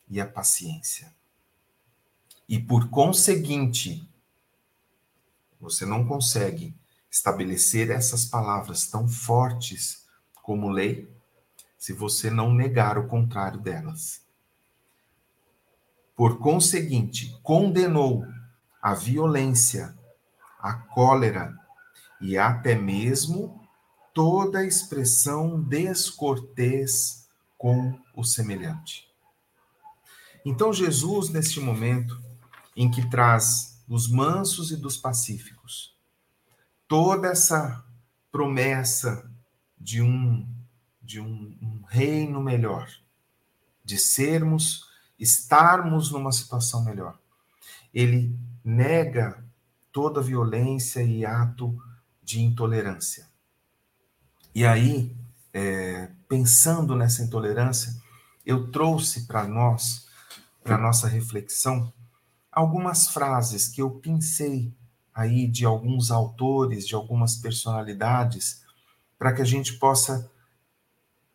e 0.09 0.19
a 0.19 0.27
paciência. 0.27 1.13
E 2.47 2.59
por 2.59 2.89
conseguinte, 2.89 4.07
você 5.59 5.85
não 5.85 6.05
consegue 6.05 6.75
estabelecer 7.13 7.91
essas 7.91 8.25
palavras 8.25 8.87
tão 8.87 9.07
fortes 9.07 10.03
como 10.41 10.67
lei 10.67 11.07
se 11.77 11.93
você 11.93 12.31
não 12.31 12.51
negar 12.51 12.97
o 12.97 13.07
contrário 13.07 13.59
delas. 13.59 14.23
Por 16.15 16.39
conseguinte, 16.39 17.37
condenou 17.43 18.25
a 18.81 18.95
violência, 18.95 19.95
a 20.59 20.73
cólera 20.73 21.55
e 22.19 22.35
até 22.35 22.73
mesmo 22.73 23.63
toda 24.11 24.65
expressão 24.65 25.61
descortês 25.61 27.29
com 27.59 27.95
o 28.15 28.23
semelhante. 28.23 29.07
Então, 30.43 30.73
Jesus, 30.73 31.29
neste 31.29 31.59
momento 31.59 32.19
em 32.75 32.89
que 32.89 33.07
traz 33.07 33.83
dos 33.87 34.09
mansos 34.09 34.71
e 34.71 34.75
dos 34.75 34.97
pacíficos 34.97 35.92
toda 36.87 37.27
essa 37.29 37.83
promessa 38.31 39.29
de 39.77 40.01
um, 40.01 40.47
de 41.01 41.19
um, 41.19 41.57
um 41.61 41.83
reino 41.87 42.41
melhor, 42.41 42.89
de 43.83 43.97
sermos, 43.97 44.87
estarmos 45.19 46.11
numa 46.11 46.31
situação 46.31 46.83
melhor, 46.83 47.19
ele 47.93 48.37
nega 48.63 49.43
toda 49.91 50.21
violência 50.21 51.03
e 51.03 51.25
ato 51.25 51.77
de 52.23 52.41
intolerância. 52.41 53.27
E 54.55 54.65
aí, 54.65 55.15
é, 55.53 56.09
pensando 56.27 56.95
nessa 56.95 57.23
intolerância, 57.23 57.93
eu 58.45 58.71
trouxe 58.71 59.27
para 59.27 59.47
nós, 59.47 60.07
para 60.63 60.77
nossa 60.77 61.07
reflexão, 61.07 61.93
algumas 62.51 63.09
frases 63.09 63.67
que 63.67 63.81
eu 63.81 63.91
pensei 63.91 64.73
aí 65.13 65.47
de 65.47 65.65
alguns 65.65 66.11
autores, 66.11 66.87
de 66.87 66.95
algumas 66.95 67.35
personalidades, 67.35 68.63
para 69.17 69.33
que 69.33 69.41
a 69.41 69.45
gente 69.45 69.73
possa 69.73 70.31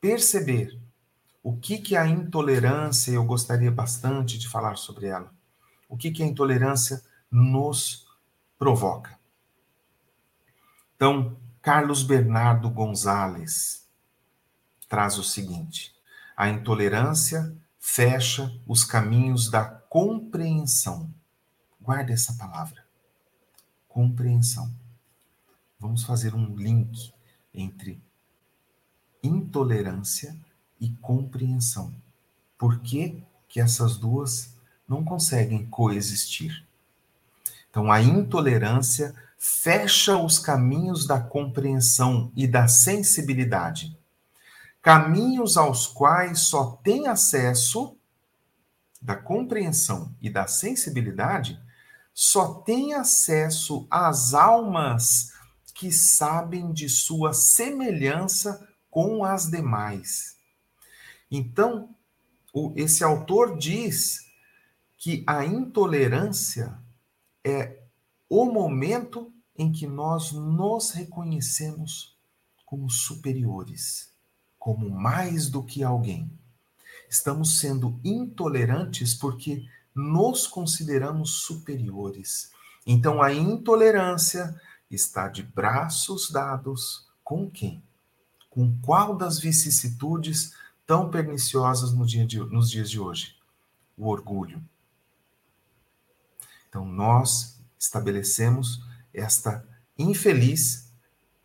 perceber 0.00 0.78
o 1.42 1.56
que 1.56 1.78
que 1.78 1.96
a 1.96 2.06
intolerância, 2.06 3.12
eu 3.12 3.24
gostaria 3.24 3.70
bastante 3.70 4.38
de 4.38 4.48
falar 4.48 4.76
sobre 4.76 5.06
ela. 5.06 5.32
O 5.88 5.96
que 5.96 6.10
que 6.10 6.22
a 6.22 6.26
intolerância 6.26 7.02
nos 7.30 8.06
provoca? 8.58 9.18
Então, 10.96 11.36
Carlos 11.62 12.02
Bernardo 12.02 12.68
Gonzalez 12.68 13.88
traz 14.88 15.16
o 15.16 15.24
seguinte: 15.24 15.94
a 16.36 16.48
intolerância 16.48 17.56
fecha 17.78 18.52
os 18.66 18.84
caminhos 18.84 19.50
da 19.50 19.64
compreensão. 19.64 21.12
Guarde 21.80 22.12
essa 22.12 22.34
palavra. 22.34 22.87
Compreensão. 23.98 24.72
Vamos 25.76 26.04
fazer 26.04 26.32
um 26.32 26.54
link 26.54 27.12
entre 27.52 28.00
intolerância 29.20 30.36
e 30.80 30.90
compreensão. 31.00 31.92
Por 32.56 32.78
que, 32.78 33.20
que 33.48 33.60
essas 33.60 33.96
duas 33.96 34.54
não 34.86 35.04
conseguem 35.04 35.66
coexistir? 35.66 36.64
Então, 37.68 37.90
a 37.90 38.00
intolerância 38.00 39.12
fecha 39.36 40.16
os 40.16 40.38
caminhos 40.38 41.04
da 41.04 41.20
compreensão 41.20 42.30
e 42.36 42.46
da 42.46 42.68
sensibilidade, 42.68 43.98
caminhos 44.80 45.56
aos 45.56 45.88
quais 45.88 46.38
só 46.38 46.78
tem 46.84 47.08
acesso 47.08 47.96
da 49.02 49.16
compreensão 49.16 50.14
e 50.20 50.30
da 50.30 50.46
sensibilidade, 50.46 51.60
só 52.20 52.52
tem 52.52 52.94
acesso 52.94 53.86
às 53.88 54.34
almas 54.34 55.30
que 55.72 55.92
sabem 55.92 56.72
de 56.72 56.88
sua 56.88 57.32
semelhança 57.32 58.68
com 58.90 59.24
as 59.24 59.48
demais. 59.48 60.36
Então, 61.30 61.94
esse 62.74 63.04
autor 63.04 63.56
diz 63.56 64.26
que 64.96 65.22
a 65.28 65.44
intolerância 65.44 66.76
é 67.44 67.84
o 68.28 68.46
momento 68.46 69.32
em 69.56 69.70
que 69.70 69.86
nós 69.86 70.32
nos 70.32 70.90
reconhecemos 70.90 72.18
como 72.66 72.90
superiores, 72.90 74.12
como 74.58 74.90
mais 74.90 75.48
do 75.48 75.62
que 75.62 75.84
alguém. 75.84 76.28
Estamos 77.08 77.60
sendo 77.60 78.00
intolerantes 78.02 79.14
porque 79.14 79.64
nos 79.98 80.46
consideramos 80.46 81.42
superiores. 81.42 82.52
Então 82.86 83.20
a 83.20 83.32
intolerância 83.32 84.54
está 84.88 85.26
de 85.26 85.42
braços 85.42 86.30
dados 86.30 87.08
com 87.24 87.50
quem? 87.50 87.82
Com 88.48 88.78
qual 88.80 89.16
das 89.16 89.40
vicissitudes 89.40 90.54
tão 90.86 91.10
perniciosas 91.10 91.92
no 91.92 92.06
dia 92.06 92.24
de, 92.24 92.38
nos 92.38 92.70
dias 92.70 92.88
de 92.88 93.00
hoje? 93.00 93.36
O 93.96 94.06
orgulho. 94.06 94.62
Então 96.68 96.86
nós 96.86 97.60
estabelecemos 97.76 98.80
esta 99.12 99.66
infeliz 99.98 100.92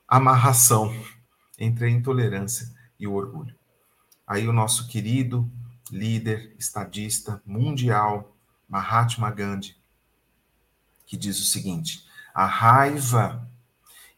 amarração 0.08 0.94
entre 1.58 1.86
a 1.86 1.90
intolerância 1.90 2.72
e 3.00 3.08
o 3.08 3.14
orgulho. 3.14 3.56
Aí 4.28 4.48
o 4.48 4.54
nosso 4.54 4.88
querido 4.88 5.52
líder 5.92 6.56
estadista 6.60 7.42
mundial, 7.46 8.33
Mahatma 8.68 9.30
Gandhi, 9.32 9.76
que 11.06 11.18
diz 11.18 11.40
o 11.40 11.46
seguinte: 11.46 12.06
A 12.34 12.46
raiva 12.46 13.48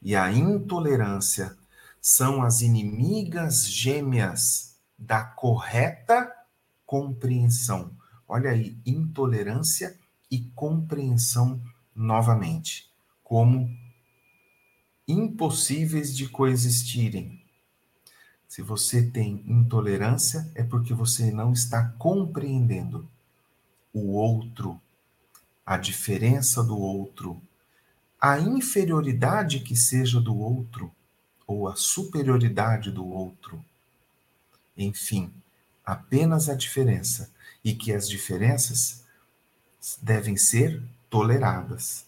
e 0.01 0.15
a 0.15 0.31
intolerância 0.31 1.57
são 1.99 2.43
as 2.43 2.61
inimigas 2.61 3.67
gêmeas 3.67 4.77
da 4.97 5.23
correta 5.23 6.31
compreensão. 6.85 7.91
Olha 8.27 8.51
aí, 8.51 8.77
intolerância 8.85 9.97
e 10.29 10.41
compreensão 10.55 11.61
novamente, 11.95 12.91
como 13.23 13.69
impossíveis 15.07 16.15
de 16.15 16.27
coexistirem. 16.27 17.43
Se 18.47 18.61
você 18.61 19.03
tem 19.09 19.43
intolerância, 19.47 20.49
é 20.55 20.63
porque 20.63 20.93
você 20.93 21.31
não 21.31 21.51
está 21.51 21.89
compreendendo 21.97 23.09
o 23.95 24.11
outro, 24.11 24.79
a 25.65 25.77
diferença 25.77 26.61
do 26.61 26.77
outro, 26.77 27.41
a 28.19 28.37
inferioridade 28.37 29.61
que 29.61 29.73
seja 29.73 30.19
do 30.19 30.37
outro 30.37 30.91
ou 31.47 31.69
a 31.69 31.77
superioridade 31.77 32.91
do 32.91 33.07
outro. 33.07 33.63
Enfim, 34.77 35.31
apenas 35.85 36.49
a 36.49 36.55
diferença 36.55 37.31
e 37.63 37.73
que 37.73 37.93
as 37.93 38.09
diferenças 38.09 39.05
devem 40.01 40.35
ser 40.35 40.83
toleradas, 41.09 42.05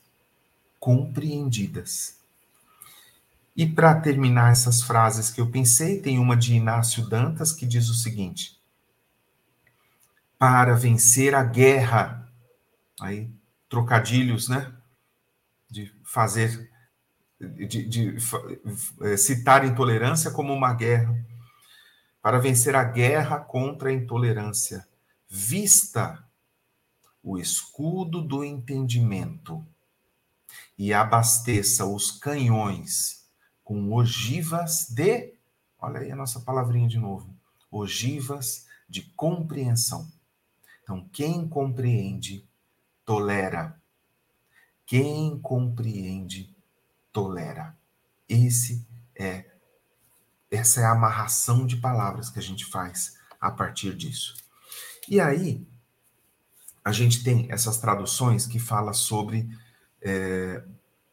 compreendidas. 0.82 2.18
E 3.56 3.66
para 3.66 3.96
terminar 4.02 4.52
essas 4.52 4.82
frases 4.82 5.30
que 5.30 5.40
eu 5.40 5.50
pensei, 5.50 6.02
tem 6.02 6.20
uma 6.20 6.36
de 6.36 6.54
Inácio 6.54 7.08
Dantas 7.08 7.54
que 7.54 7.66
diz 7.66 7.88
o 7.88 7.94
seguinte: 7.94 8.57
Para 10.38 10.76
vencer 10.76 11.34
a 11.34 11.44
guerra, 11.44 12.32
aí 13.02 13.32
trocadilhos, 13.70 14.48
né? 14.48 14.74
De 15.70 15.94
fazer, 16.04 16.70
de, 17.40 17.68
de, 17.68 17.88
de 17.88 18.18
é, 19.02 19.18
citar 19.18 19.66
intolerância 19.66 20.32
como 20.32 20.54
uma 20.54 20.74
guerra. 20.74 21.26
Para 22.22 22.40
vencer 22.40 22.76
a 22.76 22.84
guerra 22.84 23.40
contra 23.40 23.90
a 23.90 23.94
intolerância, 23.94 24.88
vista 25.30 26.24
o 27.24 27.38
escudo 27.38 28.22
do 28.22 28.44
entendimento 28.44 29.66
e 30.78 30.94
abasteça 30.94 31.86
os 31.86 32.12
canhões 32.12 33.26
com 33.64 33.94
ogivas 33.94 34.88
de, 34.90 35.34
olha 35.78 36.00
aí 36.00 36.12
a 36.12 36.16
nossa 36.16 36.40
palavrinha 36.40 36.88
de 36.88 36.98
novo, 36.98 37.36
ogivas 37.70 38.66
de 38.88 39.02
compreensão. 39.02 40.10
Então, 40.88 41.06
quem 41.12 41.46
compreende, 41.46 42.48
tolera. 43.04 43.78
Quem 44.86 45.38
compreende, 45.38 46.56
tolera. 47.12 47.78
Esse 48.30 48.88
é 49.14 49.52
essa 50.50 50.80
é 50.80 50.86
a 50.86 50.94
amarração 50.94 51.66
de 51.66 51.76
palavras 51.76 52.30
que 52.30 52.40
a 52.40 52.42
gente 52.42 52.64
faz 52.64 53.18
a 53.38 53.52
partir 53.52 53.94
disso. 53.94 54.34
E 55.10 55.20
aí, 55.20 55.68
a 56.86 56.94
gente 56.94 57.22
tem 57.22 57.52
essas 57.52 57.80
traduções 57.80 58.48
que 58.48 58.58
fala 58.58 58.94
sobre 58.94 59.50
é, 60.02 60.64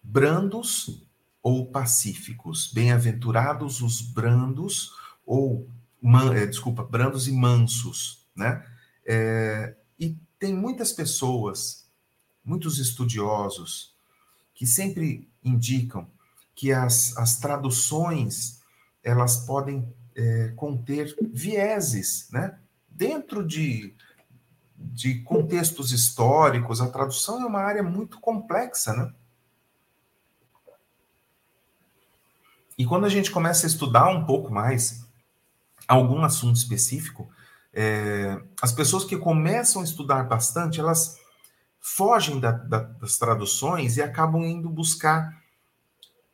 brandos 0.01 1.05
ou 1.43 1.67
pacíficos. 1.67 2.73
Bem-aventurados 2.73 3.83
os 3.83 4.01
brandos 4.01 4.93
ou 5.27 5.69
man, 6.01 6.33
é, 6.33 6.47
desculpa, 6.47 6.85
brandos 6.85 7.27
e 7.27 7.33
mansos, 7.33 8.25
né? 8.37 8.65
É, 9.07 9.75
e 9.99 10.17
tem 10.39 10.55
muitas 10.55 10.93
pessoas, 10.93 11.89
muitos 12.45 12.79
estudiosos 12.79 13.95
que 14.55 14.67
sempre 14.67 15.29
indicam 15.43 16.09
que 16.55 16.73
as, 16.73 17.17
as 17.17 17.39
traduções 17.39 18.63
elas 19.03 19.45
podem 19.45 19.87
é, 20.15 20.53
conter 20.57 21.15
vieses, 21.21 22.29
né? 22.31 22.59
Dentro 22.89 23.45
de 23.45 23.95
de 24.77 25.21
contextos 25.21 25.93
históricos, 25.93 26.81
a 26.81 26.89
tradução 26.89 27.43
é 27.43 27.47
uma 27.47 27.61
área 27.61 27.83
muito 27.83 28.21
complexa, 28.21 28.93
né? 28.93 29.13
E 32.77 32.85
quando 32.85 33.05
a 33.05 33.09
gente 33.09 33.31
começa 33.31 33.67
a 33.67 33.69
estudar 33.69 34.09
um 34.09 34.25
pouco 34.25 34.53
mais 34.53 35.07
algum 35.87 36.23
assunto 36.25 36.57
específico, 36.57 37.31
é, 37.75 38.41
as 38.63 38.73
pessoas 38.73 39.05
que 39.05 39.17
começam 39.17 39.83
a 39.83 39.85
estudar 39.85 40.25
bastante, 40.25 40.81
elas 40.81 41.19
fogem 41.81 42.41
da, 42.41 42.53
da, 42.53 42.79
das 42.79 43.19
traduções 43.19 43.97
e 43.97 44.03
acabam 44.03 44.43
indo 44.45 44.71
buscar 44.71 45.43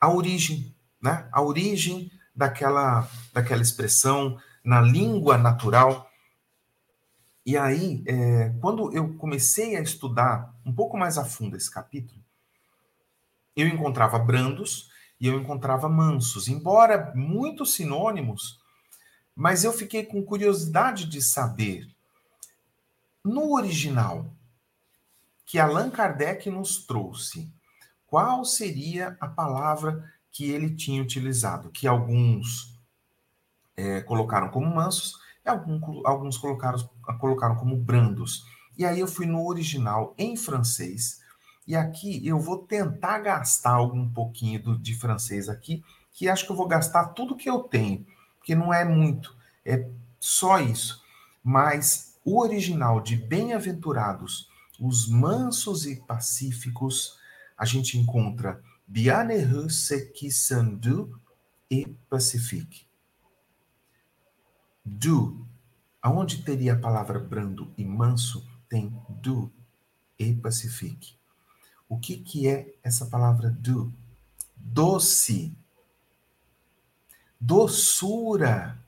a 0.00 0.12
origem, 0.12 0.74
né? 1.02 1.28
A 1.32 1.42
origem 1.42 2.10
daquela, 2.34 3.08
daquela 3.32 3.62
expressão 3.62 4.38
na 4.64 4.80
língua 4.80 5.36
natural 5.36 6.10
e 7.44 7.56
aí, 7.56 8.04
é, 8.06 8.50
quando 8.60 8.92
eu 8.94 9.14
comecei 9.14 9.76
a 9.76 9.80
estudar 9.80 10.54
um 10.64 10.72
pouco 10.72 10.96
mais 10.96 11.16
a 11.16 11.24
fundo 11.24 11.56
esse 11.56 11.68
capítulo, 11.68 12.22
eu 13.56 13.66
encontrava 13.66 14.18
brandos 14.18 14.88
e 15.20 15.26
eu 15.26 15.38
encontrava 15.38 15.88
mansos, 15.88 16.48
embora 16.48 17.12
muitos 17.14 17.74
sinônimos, 17.74 18.59
mas 19.40 19.64
eu 19.64 19.72
fiquei 19.72 20.04
com 20.04 20.22
curiosidade 20.22 21.06
de 21.06 21.22
saber, 21.22 21.88
no 23.24 23.54
original, 23.54 24.30
que 25.46 25.58
Allan 25.58 25.88
Kardec 25.88 26.50
nos 26.50 26.84
trouxe, 26.84 27.50
qual 28.06 28.44
seria 28.44 29.16
a 29.18 29.26
palavra 29.26 30.04
que 30.30 30.50
ele 30.50 30.76
tinha 30.76 31.00
utilizado, 31.00 31.70
que 31.70 31.88
alguns 31.88 32.78
é, 33.74 34.02
colocaram 34.02 34.50
como 34.50 34.66
mansos 34.66 35.18
alguns, 35.42 36.04
alguns 36.04 36.36
colocaram, 36.36 36.90
colocaram 37.18 37.56
como 37.56 37.76
brandos. 37.76 38.44
E 38.76 38.84
aí 38.84 39.00
eu 39.00 39.08
fui 39.08 39.24
no 39.24 39.46
original 39.48 40.14
em 40.18 40.36
francês, 40.36 41.22
e 41.66 41.74
aqui 41.74 42.26
eu 42.26 42.38
vou 42.38 42.58
tentar 42.58 43.20
gastar 43.20 43.72
algum 43.72 44.06
pouquinho 44.06 44.62
do, 44.62 44.78
de 44.78 44.94
francês 44.94 45.48
aqui, 45.48 45.82
que 46.12 46.28
acho 46.28 46.44
que 46.44 46.52
eu 46.52 46.56
vou 46.56 46.68
gastar 46.68 47.14
tudo 47.14 47.38
que 47.38 47.48
eu 47.48 47.60
tenho, 47.60 48.04
porque 48.40 48.56
não 48.56 48.74
é 48.74 48.84
muito, 48.84 49.36
é 49.64 49.88
só 50.18 50.58
isso. 50.58 51.04
Mas 51.44 52.18
o 52.24 52.40
original 52.40 53.00
de 53.00 53.14
Bem-aventurados, 53.14 54.50
os 54.80 55.08
mansos 55.08 55.86
e 55.86 55.96
pacíficos, 55.96 57.18
a 57.56 57.64
gente 57.64 57.96
encontra 57.96 58.60
sont 60.30 60.80
doux 60.80 61.08
et 61.70 61.86
pacifiques 62.08 62.86
do. 64.84 65.46
Aonde 66.02 66.42
teria 66.42 66.72
a 66.72 66.78
palavra 66.78 67.18
brando 67.18 67.72
e 67.76 67.84
manso, 67.84 68.48
tem 68.70 68.90
do 69.08 69.52
e 70.18 70.34
pacifique. 70.34 71.14
O 71.86 71.98
que, 71.98 72.16
que 72.16 72.48
é 72.48 72.74
essa 72.82 73.04
palavra 73.04 73.50
do? 73.50 73.92
Doce. 74.56 75.54
Doçura. 77.40 78.78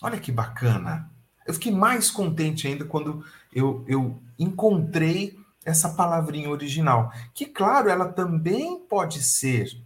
Olha 0.00 0.20
que 0.20 0.30
bacana. 0.30 1.10
Eu 1.46 1.54
fiquei 1.54 1.72
mais 1.72 2.10
contente 2.10 2.66
ainda 2.68 2.84
quando 2.84 3.24
eu, 3.52 3.84
eu 3.88 4.20
encontrei 4.38 5.38
essa 5.64 5.90
palavrinha 5.90 6.48
original. 6.48 7.12
Que, 7.34 7.46
claro, 7.46 7.88
ela 7.88 8.12
também 8.12 8.78
pode 8.78 9.22
ser 9.22 9.82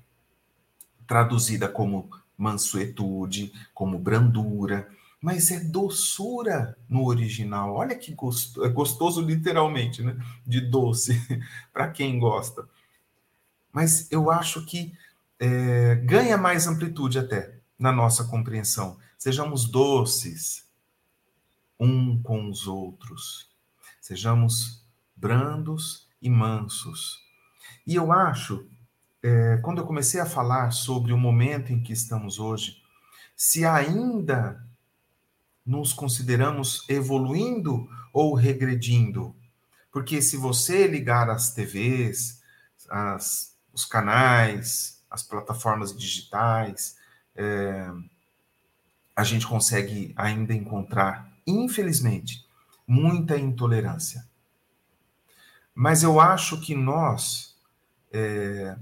traduzida 1.07 1.69
como 1.69 2.11
mansuetude, 2.37 3.53
como 3.73 3.99
brandura, 3.99 4.89
mas 5.21 5.51
é 5.51 5.61
doçura 5.61 6.77
no 6.89 7.07
original. 7.07 7.75
Olha 7.75 7.97
que 7.97 8.13
gostoso, 8.13 8.67
é 8.67 8.69
gostoso 8.69 9.21
literalmente, 9.21 10.03
né? 10.03 10.17
De 10.45 10.61
doce, 10.61 11.21
para 11.73 11.89
quem 11.91 12.19
gosta. 12.19 12.69
Mas 13.73 14.11
eu 14.11 14.31
acho 14.31 14.67
que 14.67 14.93
é, 15.45 15.97
ganha 15.97 16.39
mais 16.39 16.69
amplitude 16.69 17.19
até 17.19 17.59
na 17.77 17.91
nossa 17.91 18.23
compreensão. 18.23 18.97
Sejamos 19.19 19.69
doces 19.69 20.69
um 21.81 22.23
com 22.23 22.49
os 22.49 22.69
outros. 22.69 23.51
Sejamos 24.01 24.87
brandos 25.17 26.09
e 26.23 26.31
mansos. 26.31 27.21
E 27.85 27.97
eu 27.97 28.13
acho 28.13 28.69
é, 29.21 29.57
quando 29.57 29.79
eu 29.79 29.85
comecei 29.85 30.21
a 30.21 30.27
falar 30.27 30.71
sobre 30.71 31.13
o 31.13 31.19
momento 31.19 31.73
em 31.73 31.83
que 31.83 31.93
estamos 31.93 32.39
hoje, 32.39 32.81
se 33.35 33.65
ainda 33.67 34.65
nos 35.67 35.93
consideramos 35.93 36.89
evoluindo 36.89 37.89
ou 38.13 38.35
regredindo. 38.35 39.35
Porque 39.91 40.23
se 40.23 40.37
você 40.37 40.87
ligar 40.87 41.29
as 41.29 41.53
TVs, 41.53 42.41
as, 42.89 43.57
os 43.73 43.85
canais, 43.85 45.02
as 45.13 45.23
plataformas 45.23 45.95
digitais, 45.95 46.97
é, 47.37 47.87
a 49.15 49.23
gente 49.23 49.47
consegue 49.47 50.15
ainda 50.17 50.55
encontrar, 50.55 51.31
infelizmente, 51.47 52.47
muita 52.87 53.37
intolerância. 53.37 54.27
Mas 55.75 56.03
eu 56.03 56.19
acho 56.19 56.61
que 56.63 56.75
nós 56.75 57.55
é, 58.11 58.75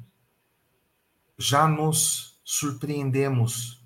já 1.36 1.66
nos 1.66 2.40
surpreendemos 2.44 3.84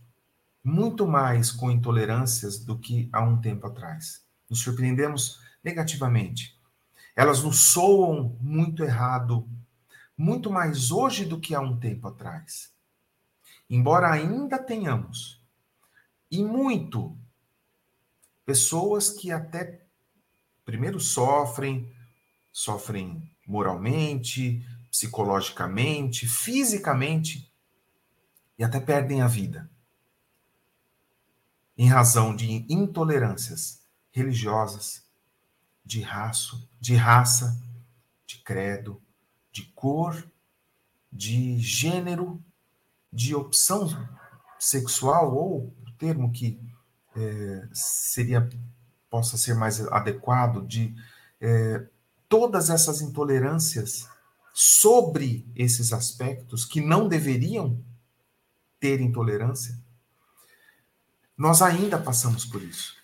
muito 0.63 1.07
mais 1.07 1.51
com 1.51 1.71
intolerâncias 1.71 2.59
do 2.59 2.79
que 2.79 3.09
há 3.11 3.23
um 3.23 3.41
tempo 3.41 3.67
atrás. 3.67 4.23
Nos 4.51 4.61
surpreendemos 4.61 5.41
negativamente. 5.63 6.59
Elas 7.17 7.43
nos 7.43 7.59
soam 7.59 8.37
muito 8.39 8.85
errado, 8.85 9.49
muito 10.17 10.51
mais 10.51 10.91
hoje 10.91 11.25
do 11.25 11.41
que 11.41 11.55
há 11.55 11.61
um 11.61 11.79
tempo 11.79 12.09
atrás. 12.09 12.73
Embora 13.69 14.11
ainda 14.11 14.59
tenhamos, 14.59 15.43
e 16.31 16.43
muito, 16.43 17.17
pessoas 18.45 19.11
que 19.11 19.31
até 19.31 19.85
primeiro 20.65 21.01
sofrem, 21.01 21.93
sofrem 22.53 23.31
moralmente, 23.47 24.65
psicologicamente, 24.91 26.27
fisicamente 26.27 27.53
e 28.59 28.65
até 28.65 28.81
perdem 28.81 29.23
a 29.23 29.27
vida 29.27 29.71
em 31.77 31.89
razão 31.89 32.35
de 32.35 32.65
intolerâncias 32.69 33.83
religiosas, 34.13 35.05
de 35.85 36.01
raça, 36.01 36.57
de 36.81 36.95
raça, 36.95 37.61
de 38.27 38.39
credo, 38.39 39.03
de 39.55 39.63
cor, 39.67 40.29
de 41.13 41.61
gênero, 41.61 42.43
de 43.13 43.37
opção 43.37 43.89
sexual 44.59 45.33
ou 45.33 45.73
o 45.87 45.93
termo 45.97 46.33
que 46.33 46.61
é, 47.17 47.69
seria 47.73 48.51
possa 49.09 49.39
ser 49.39 49.55
mais 49.55 49.81
adequado 49.81 50.67
de 50.67 50.93
é, 51.41 51.87
todas 52.29 52.69
essas 52.69 53.01
intolerâncias 53.01 54.09
sobre 54.53 55.47
esses 55.55 55.93
aspectos 55.93 56.65
que 56.65 56.81
não 56.81 57.07
deveriam 57.07 57.81
ter 58.81 59.01
intolerância, 59.01 59.79
nós 61.39 61.63
ainda 61.63 61.97
passamos 61.97 62.45
por 62.45 62.61
isso. 62.61 62.97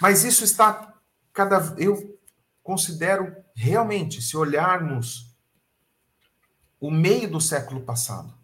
Mas 0.00 0.24
isso 0.24 0.42
está 0.42 0.92
cada 1.32 1.72
eu 1.78 2.18
considero 2.64 3.32
realmente, 3.54 4.20
se 4.20 4.36
olharmos 4.36 5.31
o 6.82 6.90
meio 6.90 7.30
do 7.30 7.40
século 7.40 7.80
passado, 7.82 8.34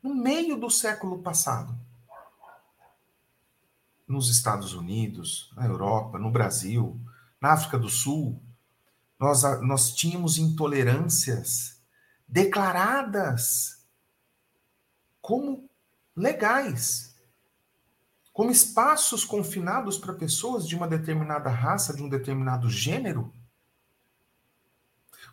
no 0.00 0.14
meio 0.14 0.56
do 0.56 0.70
século 0.70 1.20
passado, 1.20 1.76
nos 4.06 4.30
Estados 4.30 4.72
Unidos, 4.72 5.52
na 5.56 5.66
Europa, 5.66 6.16
no 6.16 6.30
Brasil, 6.30 6.96
na 7.40 7.54
África 7.54 7.76
do 7.76 7.88
Sul, 7.88 8.40
nós, 9.18 9.42
nós 9.62 9.92
tínhamos 9.96 10.38
intolerâncias 10.38 11.82
declaradas 12.28 13.84
como 15.20 15.68
legais, 16.14 17.16
como 18.32 18.52
espaços 18.52 19.24
confinados 19.24 19.98
para 19.98 20.12
pessoas 20.12 20.68
de 20.68 20.76
uma 20.76 20.86
determinada 20.86 21.50
raça, 21.50 21.92
de 21.92 22.00
um 22.00 22.08
determinado 22.08 22.70
gênero, 22.70 23.34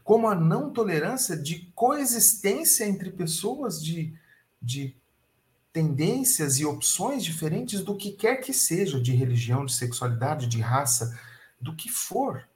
como 0.05 0.27
a 0.27 0.35
não 0.35 0.69
tolerância 0.69 1.35
de 1.35 1.65
coexistência 1.73 2.85
entre 2.85 3.09
pessoas 3.09 3.83
de, 3.83 4.13
de 4.61 4.95
tendências 5.73 6.59
e 6.59 6.65
opções 6.65 7.23
diferentes 7.23 7.81
do 7.81 7.97
que 7.97 8.11
quer 8.11 8.35
que 8.35 8.53
seja, 8.53 9.01
de 9.01 9.15
religião, 9.15 9.65
de 9.65 9.73
sexualidade, 9.73 10.45
de 10.45 10.61
raça, 10.61 11.19
do 11.59 11.75
que 11.75 11.89
for. 11.89 12.47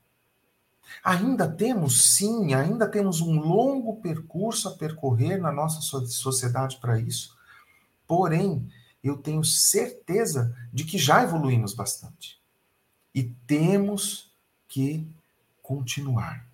Ainda 1.03 1.47
temos, 1.47 2.13
sim, 2.13 2.53
ainda 2.53 2.88
temos 2.88 3.19
um 3.19 3.39
longo 3.39 3.95
percurso 3.99 4.69
a 4.69 4.77
percorrer 4.77 5.41
na 5.41 5.51
nossa 5.51 5.81
sociedade 5.81 6.77
para 6.77 6.99
isso. 6.99 7.35
Porém, 8.05 8.71
eu 9.03 9.17
tenho 9.17 9.43
certeza 9.43 10.55
de 10.71 10.85
que 10.85 10.99
já 10.99 11.23
evoluímos 11.23 11.73
bastante. 11.73 12.39
E 13.13 13.23
temos 13.23 14.31
que 14.67 15.07
continuar. 15.63 16.48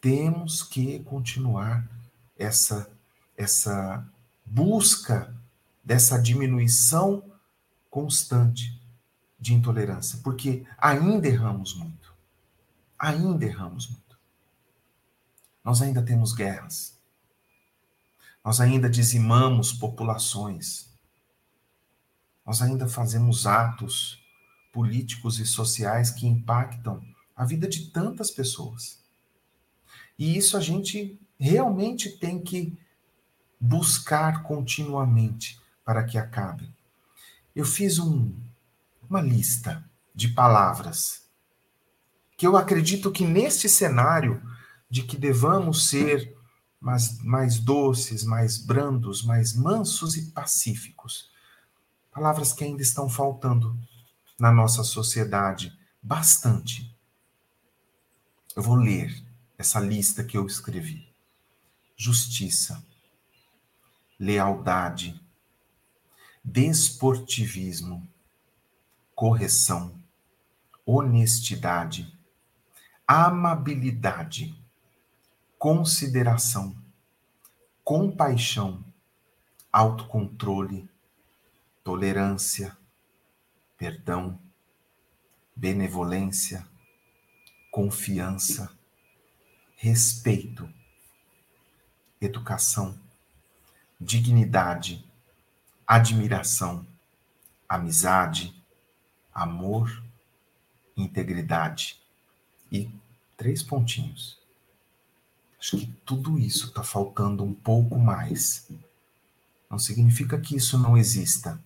Temos 0.00 0.62
que 0.62 1.00
continuar 1.00 1.88
essa 2.38 2.90
essa 3.36 4.06
busca 4.44 5.34
dessa 5.84 6.20
diminuição 6.20 7.22
constante 7.90 8.80
de 9.38 9.54
intolerância, 9.54 10.18
porque 10.22 10.66
ainda 10.78 11.28
erramos 11.28 11.74
muito. 11.74 12.14
Ainda 12.98 13.44
erramos 13.44 13.88
muito. 13.88 14.18
Nós 15.62 15.82
ainda 15.82 16.02
temos 16.02 16.32
guerras. 16.32 16.98
Nós 18.44 18.60
ainda 18.60 18.88
dizimamos 18.88 19.72
populações. 19.72 20.88
Nós 22.44 22.62
ainda 22.62 22.88
fazemos 22.88 23.46
atos 23.46 24.22
políticos 24.72 25.38
e 25.40 25.46
sociais 25.46 26.10
que 26.10 26.26
impactam 26.26 27.02
a 27.34 27.44
vida 27.44 27.68
de 27.68 27.90
tantas 27.90 28.30
pessoas. 28.30 29.05
E 30.18 30.36
isso 30.36 30.56
a 30.56 30.60
gente 30.60 31.18
realmente 31.38 32.10
tem 32.10 32.40
que 32.40 32.76
buscar 33.60 34.42
continuamente 34.42 35.60
para 35.84 36.04
que 36.04 36.18
acabe. 36.18 36.68
Eu 37.54 37.64
fiz 37.64 37.98
um, 37.98 38.34
uma 39.08 39.20
lista 39.20 39.84
de 40.14 40.28
palavras 40.28 41.26
que 42.36 42.46
eu 42.46 42.56
acredito 42.56 43.10
que 43.10 43.24
neste 43.24 43.68
cenário 43.68 44.42
de 44.90 45.02
que 45.02 45.16
devamos 45.16 45.88
ser 45.88 46.36
mais, 46.80 47.18
mais 47.22 47.58
doces, 47.58 48.24
mais 48.24 48.58
brandos, 48.58 49.22
mais 49.22 49.54
mansos 49.54 50.16
e 50.16 50.30
pacíficos, 50.30 51.30
palavras 52.12 52.52
que 52.52 52.64
ainda 52.64 52.82
estão 52.82 53.08
faltando 53.08 53.76
na 54.38 54.52
nossa 54.52 54.84
sociedade 54.84 55.76
bastante. 56.02 56.94
Eu 58.54 58.62
vou 58.62 58.76
ler 58.76 59.25
essa 59.58 59.80
lista 59.80 60.22
que 60.22 60.36
eu 60.36 60.46
escrevi: 60.46 61.08
justiça, 61.96 62.84
lealdade, 64.18 65.20
desportivismo, 66.44 68.06
correção, 69.14 69.98
honestidade, 70.84 72.16
amabilidade, 73.06 74.54
consideração, 75.58 76.76
compaixão, 77.82 78.84
autocontrole, 79.72 80.88
tolerância, 81.82 82.76
perdão, 83.76 84.38
benevolência, 85.54 86.66
confiança, 87.70 88.75
respeito, 89.76 90.68
educação, 92.20 92.98
dignidade, 94.00 95.04
admiração, 95.86 96.86
amizade, 97.68 98.52
amor, 99.32 100.02
integridade. 100.96 102.00
E 102.72 102.90
três 103.36 103.62
pontinhos. 103.62 104.40
Acho 105.60 105.78
que 105.78 105.86
tudo 106.04 106.38
isso 106.38 106.68
está 106.68 106.82
faltando 106.82 107.44
um 107.44 107.54
pouco 107.54 107.98
mais. 107.98 108.68
Não 109.70 109.78
significa 109.78 110.40
que 110.40 110.56
isso 110.56 110.78
não 110.78 110.96
exista, 110.96 111.62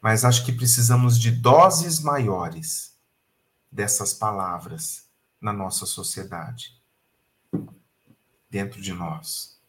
mas 0.00 0.24
acho 0.24 0.44
que 0.44 0.52
precisamos 0.52 1.18
de 1.18 1.30
doses 1.30 2.00
maiores 2.00 2.94
dessas 3.70 4.12
palavras 4.12 5.04
na 5.40 5.52
nossa 5.52 5.86
sociedade, 5.86 6.79
dentro 8.48 8.80
de 8.80 8.92
nós. 8.92 9.60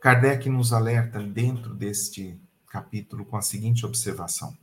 Kardec 0.00 0.48
nos 0.48 0.72
alerta 0.72 1.22
dentro 1.22 1.74
deste 1.74 2.40
capítulo 2.66 3.26
com 3.26 3.36
a 3.36 3.42
seguinte 3.42 3.84
observação: 3.84 4.56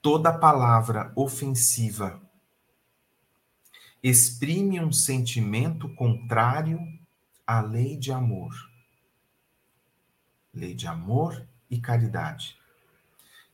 toda 0.00 0.32
palavra 0.32 1.12
ofensiva 1.16 2.22
exprime 4.00 4.78
um 4.80 4.92
sentimento 4.92 5.88
contrário 5.94 6.78
à 7.46 7.60
lei 7.60 7.96
de 7.96 8.12
amor. 8.12 8.54
Lei 10.52 10.74
de 10.74 10.86
amor 10.86 11.48
e 11.68 11.80
caridade, 11.80 12.56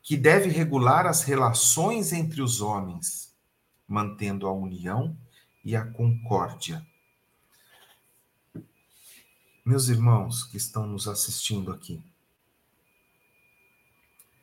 que 0.02 0.16
deve 0.16 0.50
regular 0.50 1.06
as 1.06 1.22
relações 1.22 2.12
entre 2.12 2.42
os 2.42 2.60
homens, 2.60 3.29
mantendo 3.90 4.46
a 4.46 4.52
união 4.52 5.14
e 5.62 5.76
a 5.76 5.84
concórdia 5.84 6.82
meus 9.70 9.88
irmãos 9.88 10.42
que 10.42 10.56
estão 10.56 10.84
nos 10.84 11.06
assistindo 11.06 11.70
aqui, 11.70 12.02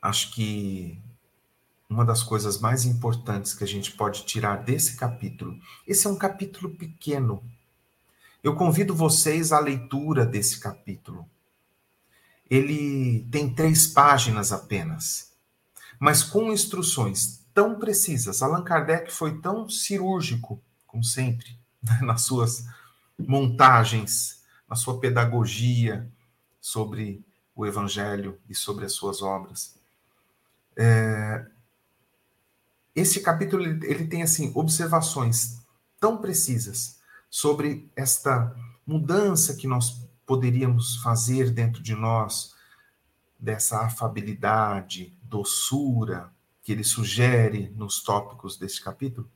acho 0.01 0.31
que 0.33 0.97
uma 1.89 2.05
das 2.05 2.23
coisas 2.23 2.59
mais 2.59 2.85
importantes 2.85 3.53
que 3.53 3.63
a 3.63 3.67
gente 3.67 3.91
pode 3.91 4.25
tirar 4.25 4.63
desse 4.63 4.95
capítulo. 4.95 5.59
Esse 5.85 6.07
é 6.07 6.09
um 6.09 6.17
capítulo 6.17 6.75
pequeno. 6.75 7.43
Eu 8.43 8.55
convido 8.55 8.95
vocês 8.95 9.51
à 9.51 9.59
leitura 9.59 10.25
desse 10.25 10.59
capítulo. 10.59 11.29
Ele 12.49 13.27
tem 13.31 13.53
três 13.53 13.87
páginas 13.87 14.53
apenas, 14.53 15.33
mas 15.99 16.23
com 16.23 16.53
instruções 16.53 17.45
tão 17.57 17.73
precisas. 17.79 18.43
Allan 18.43 18.63
Kardec 18.63 19.11
foi 19.11 19.41
tão 19.41 19.67
cirúrgico, 19.67 20.61
como 20.85 21.03
sempre, 21.03 21.57
nas 22.03 22.21
suas 22.21 22.67
montagens, 23.17 24.43
na 24.69 24.75
sua 24.75 24.99
pedagogia 24.99 26.07
sobre 26.61 27.25
o 27.55 27.65
Evangelho 27.65 28.39
e 28.47 28.53
sobre 28.53 28.85
as 28.85 28.93
suas 28.93 29.23
obras. 29.23 29.75
É, 30.75 31.47
esse 32.95 33.21
capítulo 33.21 33.63
ele 33.63 34.05
tem 34.05 34.21
assim 34.21 34.51
observações 34.53 35.59
tão 35.99 36.19
precisas 36.19 36.99
sobre 37.27 37.89
esta 37.95 38.55
mudança 38.85 39.55
que 39.55 39.65
nós 39.65 40.07
poderíamos 40.27 40.97
fazer 40.97 41.49
dentro 41.49 41.81
de 41.81 41.95
nós 41.95 42.53
dessa 43.39 43.83
afabilidade, 43.83 45.17
doçura 45.23 46.36
que 46.67 46.73
ele 46.73 46.83
sugere 46.83 47.71
nos 47.77 48.03
tópicos 48.03 48.57
desse 48.57 48.83
capítulo. 48.83 49.31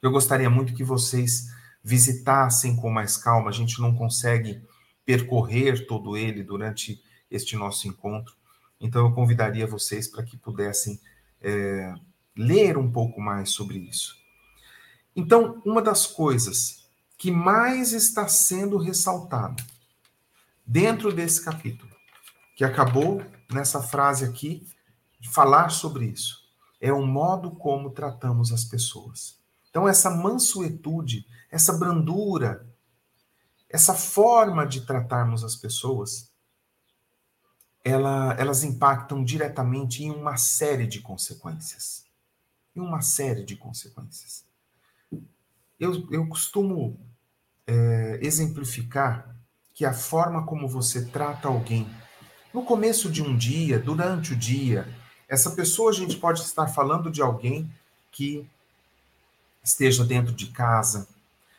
Eu 0.00 0.10
gostaria 0.10 0.48
muito 0.48 0.72
que 0.72 0.82
vocês 0.82 1.48
visitassem 1.84 2.74
com 2.74 2.88
mais 2.88 3.18
calma. 3.18 3.50
A 3.50 3.52
gente 3.52 3.78
não 3.78 3.94
consegue 3.94 4.58
percorrer 5.04 5.86
todo 5.86 6.16
ele 6.16 6.42
durante 6.42 7.04
este 7.30 7.56
nosso 7.56 7.86
encontro. 7.86 8.34
Então 8.80 9.04
eu 9.04 9.12
convidaria 9.12 9.66
vocês 9.66 10.08
para 10.08 10.22
que 10.22 10.38
pudessem 10.38 10.98
é, 11.42 11.92
ler 12.34 12.78
um 12.78 12.90
pouco 12.90 13.20
mais 13.20 13.50
sobre 13.50 13.76
isso. 13.76 14.16
Então, 15.14 15.60
uma 15.62 15.82
das 15.82 16.06
coisas 16.06 16.88
que 17.18 17.30
mais 17.30 17.92
está 17.92 18.26
sendo 18.26 18.78
ressaltada 18.78 19.62
dentro 20.66 21.12
desse 21.12 21.44
capítulo, 21.44 21.92
que 22.56 22.64
acabou 22.64 23.22
nessa 23.52 23.82
frase 23.82 24.24
aqui, 24.24 24.66
falar 25.22 25.70
sobre 25.70 26.06
isso, 26.06 26.48
é 26.80 26.92
o 26.92 27.04
modo 27.04 27.50
como 27.50 27.90
tratamos 27.90 28.52
as 28.52 28.64
pessoas. 28.64 29.38
Então, 29.70 29.88
essa 29.88 30.10
mansuetude, 30.10 31.26
essa 31.50 31.72
brandura, 31.72 32.66
essa 33.68 33.94
forma 33.94 34.66
de 34.66 34.86
tratarmos 34.86 35.44
as 35.44 35.56
pessoas, 35.56 36.30
ela, 37.84 38.34
elas 38.34 38.64
impactam 38.64 39.22
diretamente 39.24 40.02
em 40.02 40.10
uma 40.10 40.36
série 40.36 40.86
de 40.86 41.00
consequências 41.00 42.04
e 42.74 42.80
uma 42.80 43.00
série 43.00 43.44
de 43.44 43.56
consequências. 43.56 44.44
Eu, 45.78 46.08
eu 46.10 46.26
costumo 46.28 46.98
é, 47.66 48.18
exemplificar 48.22 49.36
que 49.72 49.84
a 49.84 49.92
forma 49.92 50.44
como 50.44 50.66
você 50.66 51.04
trata 51.04 51.48
alguém 51.48 51.88
no 52.52 52.64
começo 52.64 53.10
de 53.10 53.22
um 53.22 53.36
dia, 53.36 53.78
durante 53.78 54.32
o 54.32 54.36
dia, 54.36 54.88
essa 55.28 55.50
pessoa 55.50 55.90
a 55.90 55.94
gente 55.94 56.16
pode 56.16 56.40
estar 56.40 56.66
falando 56.68 57.10
de 57.10 57.20
alguém 57.20 57.70
que 58.10 58.48
esteja 59.62 60.04
dentro 60.04 60.32
de 60.32 60.46
casa, 60.46 61.06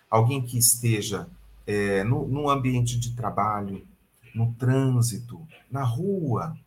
alguém 0.10 0.42
que 0.42 0.58
esteja 0.58 1.28
é, 1.68 2.04
no, 2.04 2.28
no 2.28 2.50
ambiente 2.50 3.00
de 3.00 3.16
trabalho, 3.16 3.88
no 4.34 4.54
trânsito, 4.56 5.48
na 5.70 5.84
rua, 5.84 6.58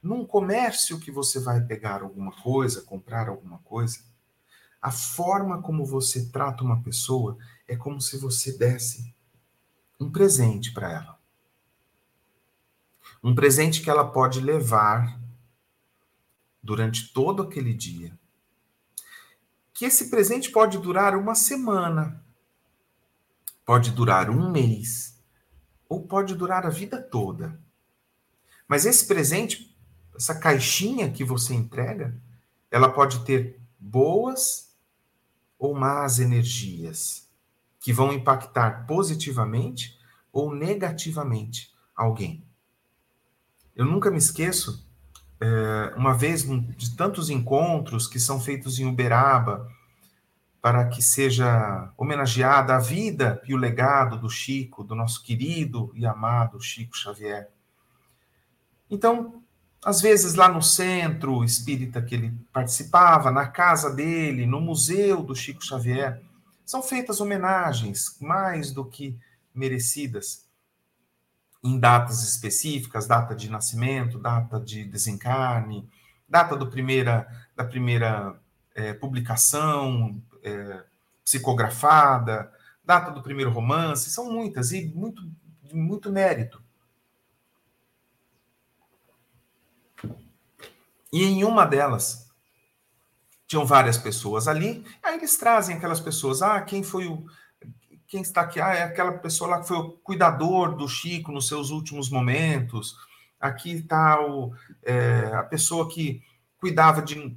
num 0.00 0.24
comércio 0.24 1.00
que 1.00 1.10
você 1.10 1.40
vai 1.40 1.60
pegar 1.60 2.02
alguma 2.02 2.30
coisa, 2.30 2.82
comprar 2.82 3.28
alguma 3.28 3.58
coisa, 3.58 3.98
a 4.80 4.92
forma 4.92 5.60
como 5.60 5.84
você 5.84 6.26
trata 6.26 6.62
uma 6.62 6.80
pessoa 6.82 7.36
é 7.66 7.74
como 7.74 8.00
se 8.00 8.16
você 8.16 8.56
desse 8.56 9.12
um 9.98 10.08
presente 10.08 10.72
para 10.72 10.92
ela. 10.92 11.18
Um 13.22 13.34
presente 13.34 13.82
que 13.82 13.90
ela 13.90 14.04
pode 14.04 14.40
levar 14.40 15.18
durante 16.62 17.12
todo 17.12 17.42
aquele 17.42 17.72
dia. 17.72 18.18
Que 19.72 19.84
esse 19.84 20.10
presente 20.10 20.50
pode 20.50 20.78
durar 20.78 21.16
uma 21.16 21.34
semana, 21.34 22.24
pode 23.64 23.90
durar 23.90 24.28
um 24.28 24.50
mês, 24.50 25.18
ou 25.88 26.06
pode 26.06 26.34
durar 26.34 26.66
a 26.66 26.70
vida 26.70 27.00
toda. 27.00 27.60
Mas 28.66 28.84
esse 28.84 29.06
presente 29.06 29.68
essa 30.18 30.34
caixinha 30.34 31.10
que 31.10 31.22
você 31.22 31.54
entrega, 31.54 32.20
ela 32.70 32.90
pode 32.90 33.24
ter 33.24 33.60
boas 33.78 34.76
ou 35.56 35.74
más 35.74 36.18
energias 36.18 37.28
que 37.78 37.92
vão 37.92 38.12
impactar 38.12 38.84
positivamente 38.84 39.96
ou 40.32 40.52
negativamente 40.52 41.72
alguém. 41.94 42.44
Eu 43.76 43.84
nunca 43.84 44.10
me 44.10 44.18
esqueço, 44.18 44.87
é, 45.40 45.94
uma 45.96 46.14
vez 46.14 46.42
de 46.76 46.96
tantos 46.96 47.30
encontros 47.30 48.06
que 48.06 48.18
são 48.18 48.40
feitos 48.40 48.78
em 48.78 48.86
Uberaba 48.86 49.68
para 50.60 50.86
que 50.88 51.00
seja 51.00 51.92
homenageada 51.96 52.74
a 52.74 52.80
vida 52.80 53.40
e 53.46 53.54
o 53.54 53.56
legado 53.56 54.18
do 54.18 54.28
Chico, 54.28 54.82
do 54.82 54.94
nosso 54.94 55.22
querido 55.22 55.92
e 55.94 56.04
amado 56.04 56.60
Chico 56.60 56.96
Xavier. 56.96 57.48
Então, 58.90 59.40
às 59.84 60.00
vezes 60.00 60.34
lá 60.34 60.48
no 60.48 60.60
centro 60.60 61.44
espírita 61.44 62.02
que 62.02 62.14
ele 62.14 62.34
participava, 62.52 63.30
na 63.30 63.46
casa 63.46 63.94
dele, 63.94 64.46
no 64.46 64.60
museu 64.60 65.22
do 65.22 65.36
Chico 65.36 65.64
Xavier, 65.64 66.20
são 66.64 66.82
feitas 66.82 67.20
homenagens 67.20 68.18
mais 68.20 68.72
do 68.72 68.84
que 68.84 69.16
merecidas 69.54 70.47
em 71.68 71.78
datas 71.78 72.22
específicas, 72.22 73.06
data 73.06 73.34
de 73.34 73.50
nascimento, 73.50 74.18
data 74.18 74.58
de 74.58 74.84
desencarne, 74.84 75.88
data 76.28 76.56
do 76.56 76.68
primeira, 76.68 77.28
da 77.54 77.64
primeira 77.64 78.40
é, 78.74 78.94
publicação 78.94 80.22
é, 80.42 80.84
psicografada, 81.24 82.50
data 82.84 83.10
do 83.10 83.22
primeiro 83.22 83.50
romance, 83.50 84.10
são 84.10 84.32
muitas 84.32 84.72
e 84.72 84.86
muito, 84.86 85.22
muito 85.72 86.10
mérito. 86.10 86.62
E 91.12 91.24
em 91.24 91.44
uma 91.44 91.66
delas, 91.66 92.30
tinham 93.46 93.64
várias 93.64 93.96
pessoas 93.96 94.46
ali, 94.46 94.84
aí 95.02 95.16
eles 95.16 95.36
trazem 95.36 95.76
aquelas 95.76 96.00
pessoas, 96.00 96.42
ah, 96.42 96.60
quem 96.60 96.82
foi 96.82 97.06
o. 97.06 97.26
Quem 98.08 98.22
está 98.22 98.40
aqui? 98.40 98.58
Ah, 98.58 98.72
é 98.72 98.82
aquela 98.82 99.12
pessoa 99.18 99.50
lá 99.50 99.60
que 99.60 99.68
foi 99.68 99.76
o 99.76 99.90
cuidador 99.90 100.74
do 100.74 100.88
Chico 100.88 101.30
nos 101.30 101.46
seus 101.46 101.68
últimos 101.68 102.08
momentos. 102.08 102.96
Aqui 103.38 103.72
está 103.72 104.18
é, 104.82 105.30
a 105.34 105.42
pessoa 105.42 105.88
que 105.90 106.22
cuidava 106.56 107.02
de 107.02 107.36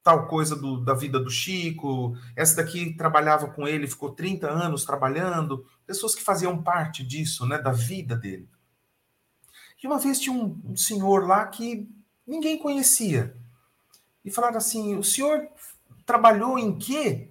tal 0.00 0.28
coisa 0.28 0.54
do, 0.54 0.82
da 0.84 0.94
vida 0.94 1.18
do 1.18 1.28
Chico. 1.28 2.16
Essa 2.36 2.62
daqui 2.62 2.94
trabalhava 2.94 3.48
com 3.48 3.66
ele, 3.66 3.88
ficou 3.88 4.12
30 4.12 4.48
anos 4.48 4.84
trabalhando. 4.84 5.66
Pessoas 5.84 6.14
que 6.14 6.22
faziam 6.22 6.62
parte 6.62 7.04
disso, 7.04 7.44
né, 7.44 7.58
da 7.58 7.72
vida 7.72 8.16
dele. 8.16 8.48
E 9.82 9.86
uma 9.88 9.98
vez 9.98 10.20
tinha 10.20 10.34
um, 10.34 10.60
um 10.64 10.76
senhor 10.76 11.26
lá 11.26 11.44
que 11.46 11.88
ninguém 12.24 12.56
conhecia. 12.56 13.36
E 14.24 14.30
falaram 14.30 14.58
assim: 14.58 14.96
o 14.96 15.02
senhor 15.02 15.48
trabalhou 16.06 16.56
em 16.56 16.78
quê? 16.78 17.30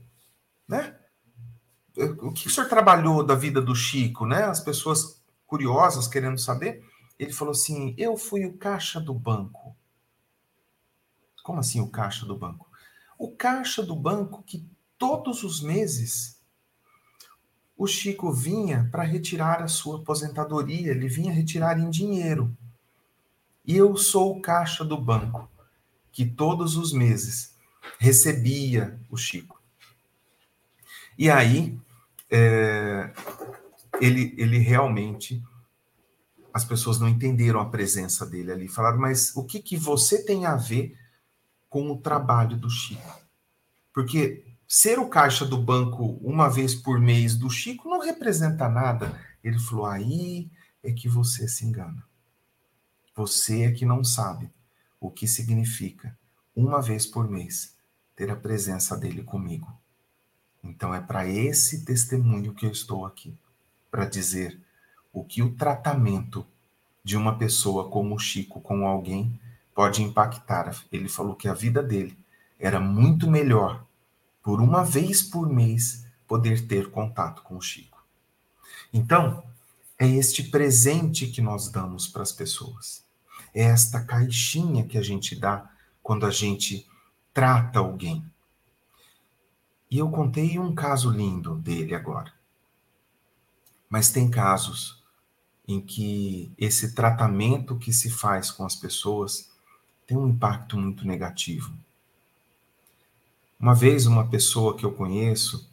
Né? 0.68 0.97
O 2.22 2.32
que 2.32 2.48
o 2.48 2.50
senhor 2.50 2.70
trabalhou 2.70 3.24
da 3.24 3.34
vida 3.34 3.62
do 3.62 3.76
Chico, 3.76 4.26
né? 4.26 4.44
As 4.44 4.60
pessoas 4.60 5.22
curiosas 5.48 6.08
querendo 6.08 6.38
saber. 6.38 6.84
Ele 7.18 7.34
falou 7.34 7.52
assim: 7.52 7.96
eu 7.98 8.16
fui 8.16 8.46
o 8.46 8.58
caixa 8.58 9.00
do 9.00 9.14
banco. 9.14 9.76
Como 11.44 11.60
assim 11.60 11.82
o 11.82 11.90
caixa 11.90 12.26
do 12.26 12.38
banco? 12.38 12.70
O 13.18 13.32
caixa 13.32 13.82
do 13.82 13.96
banco 13.96 14.44
que 14.44 14.70
todos 14.98 15.44
os 15.44 15.62
meses 15.62 16.38
o 17.78 17.86
Chico 17.86 18.32
vinha 18.32 18.90
para 18.92 19.04
retirar 19.04 19.62
a 19.62 19.68
sua 19.68 20.00
aposentadoria, 20.00 20.92
ele 20.92 21.08
vinha 21.08 21.32
retirar 21.32 21.80
em 21.80 21.90
dinheiro. 21.92 22.58
E 23.64 23.76
eu 23.78 23.96
sou 23.96 24.36
o 24.36 24.42
caixa 24.42 24.84
do 24.84 25.00
banco, 25.00 25.48
que 26.12 26.26
todos 26.26 26.76
os 26.76 26.92
meses 26.92 27.56
recebia 28.00 29.00
o 29.12 29.16
Chico. 29.16 29.62
E 31.18 31.30
aí, 31.30 31.80
é, 32.30 33.12
ele, 34.02 34.34
ele 34.38 34.58
realmente, 34.58 35.44
as 36.54 36.66
pessoas 36.66 37.00
não 37.00 37.08
entenderam 37.08 37.60
a 37.60 37.70
presença 37.70 38.26
dele 38.26 38.52
ali. 38.52 38.68
Falaram, 38.68 39.00
mas 39.00 39.36
o 39.36 39.44
que, 39.44 39.60
que 39.60 39.78
você 39.78 40.24
tem 40.24 40.46
a 40.46 40.56
ver 40.56 40.98
com 41.70 41.92
o 41.92 41.98
trabalho 41.98 42.58
do 42.58 42.70
Chico? 42.70 43.22
Porque 43.94 44.46
ser 44.68 45.00
o 45.00 45.08
caixa 45.10 45.46
do 45.46 45.58
banco 45.58 46.20
uma 46.22 46.50
vez 46.50 46.76
por 46.76 47.00
mês 47.00 47.36
do 47.36 47.50
Chico 47.50 47.90
não 47.90 48.00
representa 48.00 48.68
nada. 48.68 49.20
Ele 49.44 49.60
falou, 49.60 49.86
aí 49.86 50.52
é 50.84 50.92
que 50.92 51.08
você 51.08 51.48
se 51.48 51.66
engana. 51.66 52.04
Você 53.16 53.64
é 53.64 53.72
que 53.72 53.86
não 53.86 54.04
sabe 54.04 54.52
o 55.00 55.10
que 55.10 55.28
significa 55.28 56.18
uma 56.56 56.82
vez 56.82 57.06
por 57.06 57.30
mês, 57.30 57.76
ter 58.16 58.32
a 58.32 58.36
presença 58.36 58.98
dele 58.98 59.24
comigo. 59.24 59.72
Então 60.68 60.94
é 60.94 61.00
para 61.00 61.28
esse 61.28 61.86
testemunho 61.86 62.54
que 62.54 62.66
eu 62.66 62.72
estou 62.72 63.06
aqui, 63.06 63.34
para 63.90 64.06
dizer 64.06 64.60
o 65.14 65.24
que 65.24 65.42
o 65.42 65.56
tratamento 65.56 66.46
de 67.04 67.16
uma 67.16 67.38
pessoa 67.38 67.90
como 67.90 68.16
o 68.16 68.20
Chico 68.20 68.60
com 68.60 68.86
alguém 68.86 69.40
pode 69.74 70.04
impactar. 70.04 70.76
Ele 70.92 71.08
falou 71.08 71.36
que 71.36 71.48
a 71.48 71.54
vida 71.54 71.82
dele 71.82 72.18
era 72.60 72.80
muito 72.80 73.30
melhor 73.30 73.86
por 74.44 74.62
uma 74.62 74.84
vez 74.84 75.22
por 75.22 75.50
mês 75.50 76.06
poder 76.28 76.68
ter 76.68 76.92
contato 76.92 77.42
com 77.44 77.56
o 77.56 77.62
Chico. 77.62 78.04
Então, 78.92 79.44
é 79.98 80.08
este 80.08 80.44
presente 80.44 81.28
que 81.28 81.42
nós 81.42 81.70
damos 81.70 82.08
para 82.08 82.22
as 82.22 82.32
pessoas. 82.32 83.04
É 83.54 83.64
esta 83.64 84.04
caixinha 84.04 84.86
que 84.86 84.98
a 84.98 85.02
gente 85.02 85.36
dá 85.36 85.70
quando 86.04 86.26
a 86.26 86.32
gente 86.32 86.88
trata 87.34 87.80
alguém. 87.80 88.24
E 89.90 89.98
eu 89.98 90.10
contei 90.10 90.60
um 90.60 90.76
caso 90.76 91.10
lindo 91.10 91.56
dele 91.56 91.96
agora. 91.96 92.34
Mas 93.90 94.12
tem 94.12 94.30
casos 94.30 95.02
em 95.68 95.82
que 95.82 96.52
esse 96.58 96.94
tratamento 96.94 97.78
que 97.78 97.92
se 97.94 98.10
faz 98.10 98.52
com 98.52 98.66
as 98.66 98.76
pessoas 98.76 99.52
tem 100.06 100.18
um 100.18 100.28
impacto 100.28 100.78
muito 100.78 101.06
negativo. 101.06 101.74
Uma 103.60 103.74
vez, 103.74 104.06
uma 104.06 104.28
pessoa 104.28 104.78
que 104.78 104.86
eu 104.86 104.94
conheço, 104.94 105.70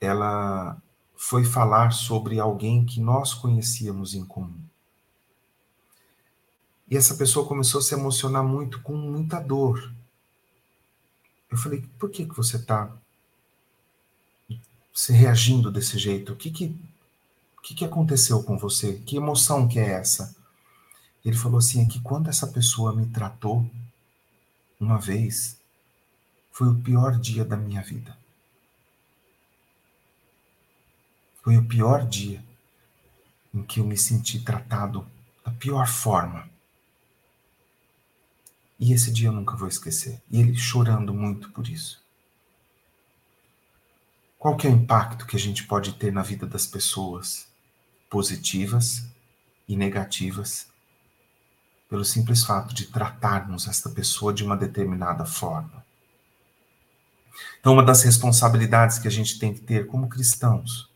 ela 0.00 0.80
foi 1.16 1.44
falar 1.44 1.92
sobre 1.92 2.40
alguém 2.40 2.84
que 2.84 3.00
nós 3.00 3.34
conhecíamos 3.34 4.14
em 4.14 4.24
comum. 4.24 4.60
E 6.88 6.96
essa 6.96 7.14
pessoa 7.14 7.46
começou 7.46 7.78
a 7.78 7.82
se 7.82 7.94
emocionar 7.94 8.44
muito, 8.44 8.82
com 8.82 8.96
muita 8.96 9.40
dor. 9.40 9.92
Eu 11.52 11.58
falei, 11.58 11.84
por 11.98 12.10
que, 12.10 12.24
que 12.24 12.34
você 12.34 12.56
está 12.56 12.90
se 14.94 15.12
reagindo 15.12 15.70
desse 15.70 15.98
jeito? 15.98 16.32
O 16.32 16.36
que 16.36 16.50
que, 16.50 16.74
o 17.58 17.60
que 17.60 17.74
que 17.74 17.84
aconteceu 17.84 18.42
com 18.42 18.56
você? 18.56 18.94
Que 19.04 19.16
emoção 19.16 19.68
que 19.68 19.78
é 19.78 19.90
essa? 19.90 20.34
Ele 21.22 21.36
falou 21.36 21.58
assim, 21.58 21.82
é 21.82 21.86
que 21.86 22.00
quando 22.00 22.30
essa 22.30 22.46
pessoa 22.46 22.96
me 22.96 23.04
tratou 23.06 23.70
uma 24.80 24.98
vez, 24.98 25.58
foi 26.50 26.68
o 26.68 26.80
pior 26.80 27.20
dia 27.20 27.44
da 27.44 27.56
minha 27.56 27.82
vida. 27.82 28.16
Foi 31.42 31.58
o 31.58 31.66
pior 31.66 32.06
dia 32.08 32.42
em 33.52 33.62
que 33.62 33.78
eu 33.78 33.84
me 33.84 33.98
senti 33.98 34.40
tratado 34.40 35.06
da 35.44 35.50
pior 35.52 35.86
forma. 35.86 36.48
E 38.84 38.92
esse 38.92 39.12
dia 39.12 39.28
eu 39.28 39.32
nunca 39.32 39.56
vou 39.56 39.68
esquecer. 39.68 40.20
E 40.28 40.40
ele 40.40 40.56
chorando 40.56 41.14
muito 41.14 41.52
por 41.52 41.68
isso. 41.68 42.02
Qual 44.36 44.56
que 44.56 44.66
é 44.66 44.70
o 44.70 44.72
impacto 44.72 45.24
que 45.24 45.36
a 45.36 45.38
gente 45.38 45.68
pode 45.68 45.92
ter 45.92 46.12
na 46.12 46.20
vida 46.20 46.48
das 46.48 46.66
pessoas, 46.66 47.46
positivas 48.10 49.06
e 49.68 49.76
negativas, 49.76 50.66
pelo 51.88 52.04
simples 52.04 52.42
fato 52.42 52.74
de 52.74 52.86
tratarmos 52.86 53.68
esta 53.68 53.88
pessoa 53.88 54.34
de 54.34 54.42
uma 54.42 54.56
determinada 54.56 55.24
forma? 55.24 55.86
Então, 57.60 57.74
uma 57.74 57.84
das 57.84 58.02
responsabilidades 58.02 58.98
que 58.98 59.06
a 59.06 59.12
gente 59.12 59.38
tem 59.38 59.54
que 59.54 59.60
ter 59.60 59.86
como 59.86 60.08
cristãos, 60.08 60.90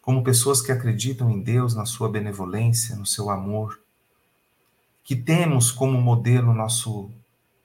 como 0.00 0.24
pessoas 0.24 0.62
que 0.62 0.72
acreditam 0.72 1.30
em 1.30 1.42
Deus, 1.42 1.74
na 1.74 1.84
sua 1.84 2.08
benevolência, 2.08 2.96
no 2.96 3.04
seu 3.04 3.28
amor, 3.28 3.78
que 5.10 5.16
temos 5.16 5.72
como 5.72 6.00
modelo 6.00 6.54
nosso 6.54 7.10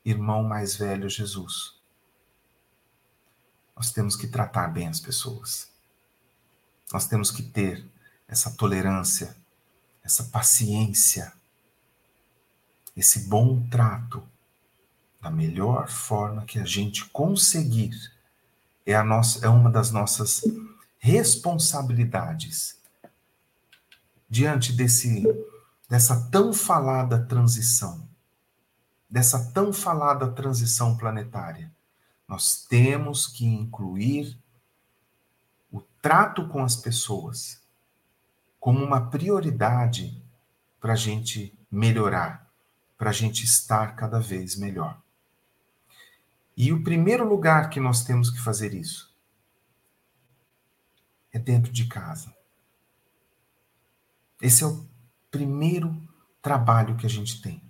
irmão 0.03 0.41
mais 0.41 0.75
velho, 0.77 1.07
Jesus. 1.07 1.75
Nós 3.75 3.91
temos 3.91 4.15
que 4.15 4.25
tratar 4.25 4.69
bem 4.69 4.87
as 4.87 4.99
pessoas. 4.99 5.69
Nós 6.91 7.05
temos 7.05 7.29
que 7.29 7.43
ter 7.43 7.85
essa 8.27 8.49
tolerância, 8.49 9.37
essa 10.03 10.23
paciência, 10.23 11.31
esse 12.97 13.27
bom 13.29 13.61
trato 13.69 14.27
da 15.21 15.29
melhor 15.29 15.87
forma 15.87 16.45
que 16.45 16.57
a 16.57 16.65
gente 16.65 17.05
conseguir. 17.09 18.11
É, 18.87 18.95
a 18.95 19.03
nossa, 19.03 19.45
é 19.45 19.49
uma 19.49 19.69
das 19.69 19.91
nossas 19.91 20.41
responsabilidades 20.97 22.75
diante 24.27 24.73
desse 24.73 25.23
dessa 25.89 26.29
tão 26.29 26.53
falada 26.53 27.23
transição, 27.25 28.07
dessa 29.09 29.51
tão 29.51 29.71
falada 29.71 30.31
transição 30.31 30.97
planetária. 30.97 31.71
Nós 32.27 32.65
temos 32.65 33.27
que 33.27 33.45
incluir 33.45 34.37
o 35.71 35.81
trato 36.01 36.47
com 36.47 36.63
as 36.63 36.75
pessoas 36.75 37.61
como 38.59 38.83
uma 38.83 39.09
prioridade 39.09 40.23
para 40.79 40.93
a 40.93 40.95
gente 40.95 41.57
melhorar, 41.69 42.51
para 42.97 43.11
a 43.11 43.13
gente 43.13 43.43
estar 43.43 43.95
cada 43.95 44.19
vez 44.19 44.55
melhor. 44.55 44.99
E 46.57 46.71
o 46.71 46.83
primeiro 46.83 47.27
lugar 47.27 47.69
que 47.69 47.79
nós 47.79 48.03
temos 48.03 48.29
que 48.29 48.39
fazer 48.39 48.73
isso 48.73 49.13
é 51.31 51.37
dentro 51.37 51.71
de 51.71 51.85
casa. 51.85 52.33
Esse 54.41 54.63
é 54.63 54.67
o 54.67 54.87
primeiro 55.35 56.01
trabalho 56.41 56.95
que 56.95 57.05
a 57.05 57.09
gente 57.09 57.41
tem. 57.41 57.61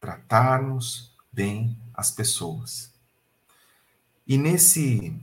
Tratarmos 0.00 1.12
bem 1.32 1.76
as 1.92 2.08
pessoas. 2.08 2.94
E 4.24 4.38
nesse, 4.38 5.20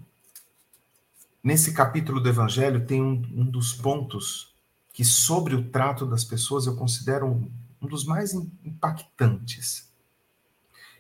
nesse 1.41 1.73
capítulo 1.73 2.19
do 2.19 2.27
Evangelho 2.27 2.85
tem 2.85 3.01
um, 3.01 3.13
um 3.33 3.45
dos 3.45 3.71
pontos 3.71 4.53
que, 4.91 5.05
sobre 5.05 5.55
o 5.55 5.69
trato 5.69 6.05
das 6.05 6.25
pessoas, 6.25 6.67
eu 6.67 6.75
considero 6.75 7.25
um, 7.25 7.49
um 7.81 7.87
dos 7.87 8.03
mais 8.03 8.33
impactantes. 8.33 9.89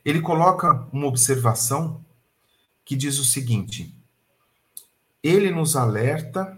Ele 0.05 0.21
coloca 0.21 0.87
uma 0.93 1.07
observação 1.07 2.05
que 2.85 2.95
diz 2.95 3.19
o 3.19 3.25
seguinte: 3.25 3.93
ele 5.21 5.51
nos 5.51 5.75
alerta 5.75 6.57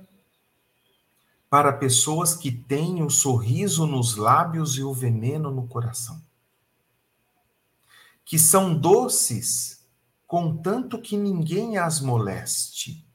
para 1.49 1.71
pessoas 1.71 2.35
que 2.35 2.51
têm 2.51 3.01
o 3.01 3.09
sorriso 3.09 3.87
nos 3.87 4.15
lábios 4.15 4.77
e 4.77 4.83
o 4.83 4.93
veneno 4.93 5.49
no 5.49 5.67
coração. 5.67 6.21
Que 8.25 8.37
são 8.37 8.77
doces, 8.77 9.87
contanto 10.25 11.01
que 11.01 11.15
ninguém 11.15 11.77
as 11.77 12.01
moleste. 12.01 13.07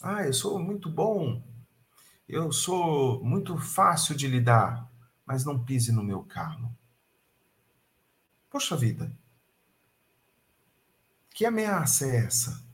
Ah, 0.00 0.24
eu 0.24 0.32
sou 0.32 0.58
muito 0.58 0.88
bom, 0.88 1.42
eu 2.28 2.52
sou 2.52 3.22
muito 3.24 3.58
fácil 3.58 4.14
de 4.14 4.28
lidar, 4.28 4.88
mas 5.26 5.44
não 5.44 5.64
pise 5.64 5.90
no 5.90 6.04
meu 6.04 6.22
carro. 6.22 6.72
Poxa 8.48 8.76
vida, 8.76 9.12
que 11.30 11.44
ameaça 11.44 12.06
é 12.06 12.16
essa? 12.24 12.64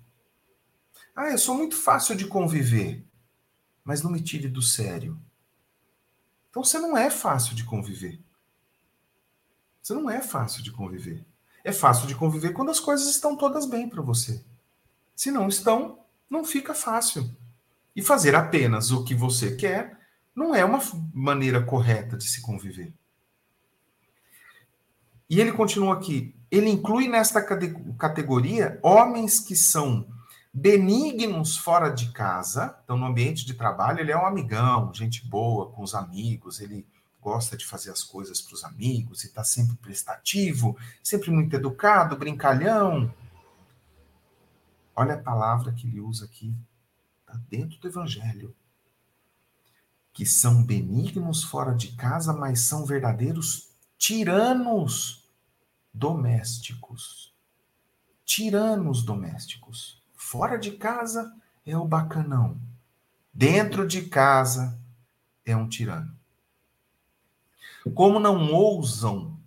Ah, 1.14 1.30
eu 1.30 1.38
sou 1.38 1.56
muito 1.56 1.76
fácil 1.76 2.14
de 2.14 2.26
conviver 2.26 3.07
mas 3.88 4.02
não 4.02 4.10
me 4.10 4.20
tire 4.20 4.48
do 4.48 4.60
sério. 4.60 5.18
Então 6.50 6.62
você 6.62 6.78
não 6.78 6.94
é 6.94 7.08
fácil 7.08 7.54
de 7.54 7.64
conviver. 7.64 8.20
Você 9.80 9.94
não 9.94 10.10
é 10.10 10.20
fácil 10.20 10.62
de 10.62 10.70
conviver. 10.70 11.24
É 11.64 11.72
fácil 11.72 12.06
de 12.06 12.14
conviver 12.14 12.52
quando 12.52 12.70
as 12.70 12.80
coisas 12.80 13.08
estão 13.08 13.34
todas 13.34 13.64
bem 13.64 13.88
para 13.88 14.02
você. 14.02 14.44
Se 15.16 15.30
não 15.30 15.48
estão, 15.48 16.00
não 16.28 16.44
fica 16.44 16.74
fácil. 16.74 17.34
E 17.96 18.02
fazer 18.02 18.34
apenas 18.34 18.90
o 18.90 19.04
que 19.04 19.14
você 19.14 19.56
quer 19.56 19.98
não 20.36 20.54
é 20.54 20.62
uma 20.62 20.80
maneira 21.14 21.64
correta 21.64 22.18
de 22.18 22.28
se 22.28 22.42
conviver. 22.42 22.92
E 25.30 25.40
ele 25.40 25.50
continua 25.50 25.94
aqui. 25.94 26.36
Ele 26.50 26.68
inclui 26.68 27.08
nesta 27.08 27.40
categoria 27.96 28.78
homens 28.82 29.40
que 29.40 29.56
são 29.56 30.06
benignos 30.52 31.56
fora 31.56 31.90
de 31.90 32.10
casa, 32.12 32.78
então 32.82 32.96
no 32.96 33.06
ambiente 33.06 33.44
de 33.44 33.54
trabalho 33.54 34.00
ele 34.00 34.12
é 34.12 34.16
um 34.16 34.26
amigão, 34.26 34.92
gente 34.92 35.26
boa 35.26 35.70
com 35.70 35.82
os 35.82 35.94
amigos, 35.94 36.60
ele 36.60 36.86
gosta 37.20 37.56
de 37.56 37.66
fazer 37.66 37.90
as 37.90 38.02
coisas 38.02 38.40
para 38.40 38.54
os 38.54 38.64
amigos 38.64 39.22
e 39.22 39.26
está 39.26 39.44
sempre 39.44 39.76
prestativo, 39.76 40.76
sempre 41.02 41.30
muito 41.30 41.54
educado, 41.54 42.16
brincalhão. 42.16 43.12
Olha 44.94 45.14
a 45.14 45.22
palavra 45.22 45.72
que 45.72 45.86
ele 45.86 46.00
usa 46.00 46.24
aqui, 46.24 46.54
está 47.20 47.38
dentro 47.48 47.78
do 47.78 47.88
Evangelho. 47.88 48.54
Que 50.12 50.26
são 50.26 50.64
benignos 50.64 51.44
fora 51.44 51.74
de 51.74 51.92
casa, 51.92 52.32
mas 52.32 52.62
são 52.62 52.84
verdadeiros 52.84 53.68
tiranos 53.96 55.28
domésticos. 55.92 57.32
Tiranos 58.24 59.04
domésticos. 59.04 59.97
Fora 60.30 60.58
de 60.58 60.72
casa 60.72 61.34
é 61.64 61.74
o 61.74 61.86
bacanão. 61.86 62.60
Dentro 63.32 63.88
de 63.88 64.10
casa 64.10 64.78
é 65.42 65.56
um 65.56 65.66
tirano. 65.66 66.14
Como 67.94 68.20
não 68.20 68.52
ousam 68.52 69.40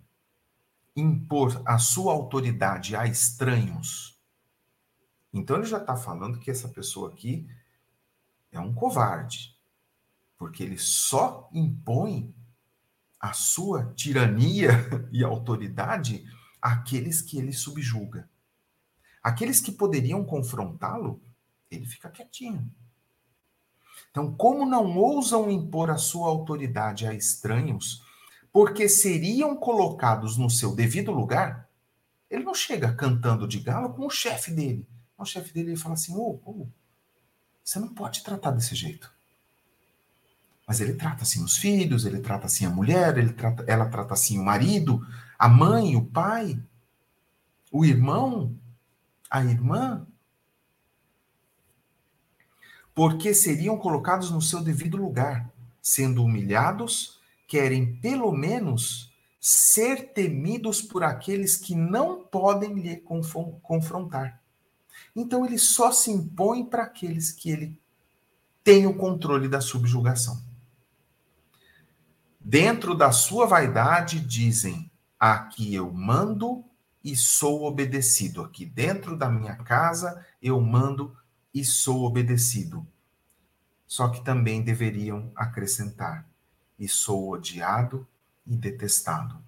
impor 0.96 1.62
a 1.68 1.78
sua 1.78 2.14
autoridade 2.14 2.96
a 2.96 3.06
estranhos, 3.06 4.20
então 5.32 5.58
ele 5.58 5.68
já 5.68 5.78
está 5.78 5.96
falando 5.96 6.40
que 6.40 6.50
essa 6.50 6.68
pessoa 6.68 7.12
aqui 7.12 7.48
é 8.52 8.60
um 8.60 8.74
covarde, 8.74 9.56
porque 10.36 10.64
ele 10.64 10.80
só 10.80 11.48
impõe 11.54 12.34
a 13.20 13.34
sua 13.34 13.94
tirania 13.94 14.72
e 15.14 15.24
autoridade 15.24 16.28
àqueles 16.60 17.22
que 17.22 17.38
ele 17.38 17.54
subjuga. 17.54 18.28
Aqueles 19.24 19.62
que 19.62 19.72
poderiam 19.72 20.24
confrontá-lo, 20.24 21.22
ele 21.70 21.86
fica 21.86 22.10
quietinho. 22.10 22.70
Então, 24.10 24.34
como 24.34 24.66
não 24.66 24.98
ousam 24.98 25.50
impor 25.50 25.90
a 25.90 25.98
sua 25.98 26.28
autoridade 26.28 27.08
a 27.08 27.14
estranhos, 27.14 28.04
porque 28.52 28.90
seriam 28.90 29.56
colocados 29.56 30.38
no 30.38 30.50
seu 30.50 30.76
devido 30.76 31.12
lugar, 31.12 31.70
ele 32.30 32.44
não 32.44 32.54
chega 32.54 32.94
cantando 32.94 33.48
de 33.48 33.60
galo 33.60 33.94
com 33.94 34.06
o 34.06 34.10
chefe 34.10 34.52
dele. 34.52 34.86
O 35.18 35.26
chefe 35.26 35.54
dele 35.54 35.78
fala 35.78 35.94
assim: 35.94 36.16
ô, 36.16 36.42
oh, 36.44 36.52
oh, 36.52 36.68
você 37.64 37.80
não 37.80 37.90
pode 37.90 38.24
tratar 38.24 38.52
desse 38.52 38.76
jeito. 38.76 39.14
Mas 40.68 40.80
ele 40.80 40.94
trata 40.94 41.24
assim 41.24 41.44
os 41.44 41.58
filhos, 41.58 42.06
ele 42.06 42.20
trata 42.20 42.48
assim 42.48 42.66
a 42.66 42.70
mulher, 42.70 43.18
ele 43.18 43.34
trata, 43.34 43.64
ela 43.68 43.90
trata 43.90 44.14
assim 44.14 44.40
o 44.40 44.44
marido, 44.44 45.06
a 45.38 45.48
mãe, 45.48 45.96
o 45.96 46.06
pai, 46.06 46.62
o 47.72 47.86
irmão, 47.86 48.56
a 49.32 49.44
irmã. 49.44 50.06
Porque 52.94 53.34
seriam 53.34 53.78
colocados 53.78 54.30
no 54.30 54.42
seu 54.42 54.62
devido 54.62 54.98
lugar, 54.98 55.50
sendo 55.82 56.24
humilhados, 56.26 57.22
querem 57.48 57.96
pelo 57.96 58.32
menos 58.34 59.10
ser 59.40 60.14
temidos 60.14 60.82
por 60.82 61.04
aqueles 61.04 61.56
que 61.56 61.74
não 61.74 62.22
podem 62.22 62.76
lhe 62.76 62.98
confrontar. 63.64 64.40
Então 65.16 65.46
ele 65.46 65.58
só 65.58 65.92
se 65.92 66.12
impõe 66.12 66.66
para 66.66 66.84
aqueles 66.84 67.32
que 67.32 67.50
ele 67.50 67.82
tem 68.64 68.86
o 68.86 68.96
controle 68.96 69.48
da 69.48 69.62
subjugação. 69.62 70.40
Dentro 72.40 72.94
da 72.94 73.12
sua 73.12 73.46
vaidade 73.46 74.20
dizem: 74.20 74.92
aqui 75.20 75.74
eu 75.74 75.92
mando 75.92 76.64
e 77.04 77.16
sou 77.16 77.64
obedecido. 77.64 78.44
Aqui 78.44 78.66
dentro 78.66 79.18
da 79.18 79.30
minha 79.30 79.56
casa 79.56 80.26
eu 80.42 80.60
mando 80.60 81.16
e 81.54 81.64
sou 81.66 82.04
obedecido. 82.04 82.86
Só 83.88 84.10
que 84.10 84.24
também 84.24 84.62
deveriam 84.62 85.32
acrescentar: 85.36 86.26
e 86.80 86.88
sou 86.88 87.30
odiado 87.30 88.08
e 88.46 88.56
detestado. 88.56 89.42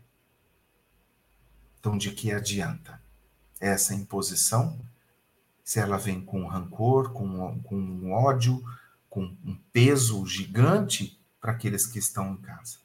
Então, 1.80 1.97
de 1.97 2.12
que 2.12 2.32
adianta 2.32 3.01
essa 3.60 3.93
imposição 3.93 4.80
se 5.64 5.80
ela 5.80 5.97
vem 5.97 6.24
com 6.24 6.45
rancor, 6.45 7.14
com, 7.14 7.60
com 7.62 7.76
um 7.76 8.12
ódio, 8.12 8.64
com 9.10 9.24
um 9.45 9.58
peso 9.72 10.26
gigante 10.26 11.18
para 11.39 11.51
aqueles 11.51 11.86
que 11.86 11.99
estão 11.99 12.34
em 12.34 12.38
casa. 12.38 12.78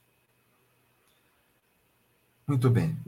Muito 2.47 2.71
bem. 2.71 2.99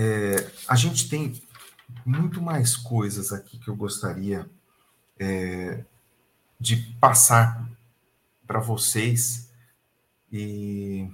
É, 0.00 0.48
a 0.68 0.76
gente 0.76 1.08
tem 1.08 1.42
muito 2.06 2.40
mais 2.40 2.76
coisas 2.76 3.32
aqui 3.32 3.58
que 3.58 3.66
eu 3.66 3.74
gostaria 3.74 4.48
é, 5.18 5.82
de 6.60 6.76
passar 7.00 7.68
para 8.46 8.60
vocês 8.60 9.50
e, 10.30 11.10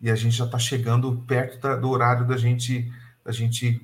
e, 0.00 0.10
a 0.10 0.14
gente 0.14 0.34
já 0.34 0.46
está 0.46 0.58
chegando 0.58 1.22
perto 1.26 1.60
da, 1.60 1.76
do 1.76 1.90
horário 1.90 2.26
da 2.26 2.38
gente 2.38 2.90
da 3.22 3.32
gente 3.32 3.82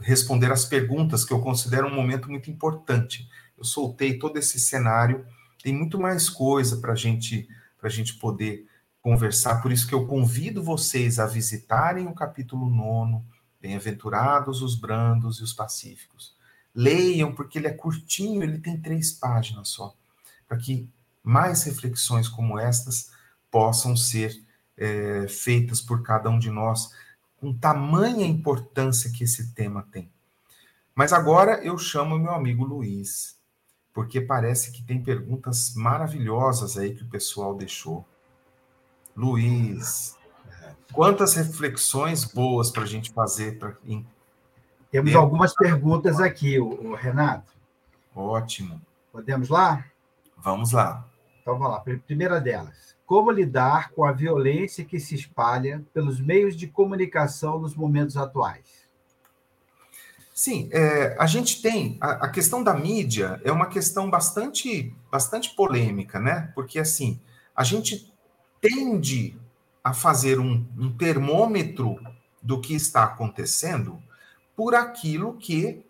responder 0.00 0.50
as 0.50 0.64
perguntas, 0.64 1.22
que 1.22 1.32
eu 1.32 1.40
considero 1.40 1.86
um 1.86 1.94
momento 1.94 2.30
muito 2.30 2.50
importante. 2.50 3.28
Eu 3.58 3.64
soltei 3.64 4.18
todo 4.18 4.38
esse 4.38 4.58
cenário, 4.58 5.26
tem 5.62 5.74
muito 5.74 6.00
mais 6.00 6.30
coisa 6.30 6.78
para 6.78 6.94
gente, 6.94 7.46
a 7.82 7.90
gente 7.90 8.14
poder 8.14 8.66
conversar, 9.02 9.60
por 9.60 9.70
isso 9.70 9.86
que 9.86 9.94
eu 9.94 10.06
convido 10.06 10.62
vocês 10.62 11.18
a 11.18 11.26
visitarem 11.26 12.06
o 12.06 12.14
capítulo 12.14 12.70
9, 12.70 13.22
Bem-aventurados 13.60 14.62
os 14.62 14.74
brandos 14.74 15.38
e 15.38 15.42
os 15.42 15.52
pacíficos. 15.52 16.34
Leiam, 16.74 17.34
porque 17.34 17.58
ele 17.58 17.66
é 17.66 17.72
curtinho, 17.72 18.42
ele 18.42 18.58
tem 18.58 18.80
três 18.80 19.12
páginas 19.12 19.68
só, 19.68 19.94
para 20.46 20.56
que 20.56 20.88
mais 21.22 21.64
reflexões 21.64 22.28
como 22.28 22.58
estas 22.58 23.10
possam 23.50 23.96
ser 23.96 24.42
é, 24.76 25.26
feitas 25.28 25.80
por 25.80 26.02
cada 26.02 26.30
um 26.30 26.38
de 26.38 26.50
nós 26.50 26.90
com 27.36 27.52
tamanha 27.52 28.26
importância 28.26 29.10
que 29.10 29.24
esse 29.24 29.52
tema 29.52 29.86
tem. 29.90 30.10
Mas 30.94 31.12
agora 31.12 31.64
eu 31.64 31.78
chamo 31.78 32.18
meu 32.18 32.32
amigo 32.32 32.64
Luiz, 32.64 33.38
porque 33.92 34.20
parece 34.20 34.70
que 34.70 34.82
tem 34.82 35.02
perguntas 35.02 35.74
maravilhosas 35.74 36.76
aí 36.76 36.94
que 36.94 37.02
o 37.02 37.08
pessoal 37.08 37.54
deixou. 37.54 38.06
Luiz, 39.16 40.16
quantas 40.92 41.34
reflexões 41.34 42.24
boas 42.24 42.70
para 42.70 42.82
a 42.82 42.86
gente 42.86 43.10
fazer. 43.10 43.58
Pra... 43.58 43.74
Temos 44.90 45.14
algumas 45.14 45.54
perguntas 45.54 46.20
aqui, 46.20 46.58
o, 46.58 46.94
Renato. 46.94 47.52
Ótimo. 48.14 48.80
Podemos 49.12 49.48
lá? 49.48 49.84
Vamos 50.36 50.72
lá. 50.72 51.06
Então 51.40 51.58
vamos 51.58 51.72
lá. 51.72 51.80
Primeira 52.06 52.40
delas. 52.40 52.96
Como 53.06 53.30
lidar 53.30 53.90
com 53.90 54.04
a 54.04 54.12
violência 54.12 54.84
que 54.84 55.00
se 55.00 55.14
espalha 55.14 55.84
pelos 55.92 56.20
meios 56.20 56.56
de 56.56 56.66
comunicação 56.66 57.58
nos 57.58 57.74
momentos 57.74 58.16
atuais? 58.16 58.80
Sim, 60.32 60.70
é, 60.72 61.16
a 61.18 61.26
gente 61.26 61.60
tem 61.60 61.98
a, 62.00 62.24
a, 62.24 62.28
questão 62.28 62.64
da 62.64 62.72
mídia 62.72 63.40
é 63.44 63.52
uma 63.52 63.66
questão 63.66 64.08
bastante, 64.08 64.94
bastante 65.10 65.54
polêmica, 65.54 66.18
né? 66.18 66.50
Porque 66.54 66.78
assim 66.78 67.20
a 67.54 67.62
gente 67.62 68.10
tende 68.60 69.36
a 69.82 69.92
fazer 69.92 70.38
um, 70.38 70.66
um 70.76 70.92
termômetro 70.96 71.98
do 72.42 72.60
que 72.60 72.74
está 72.74 73.04
acontecendo 73.04 74.02
por 74.54 74.74
aquilo 74.74 75.36
que 75.36 75.84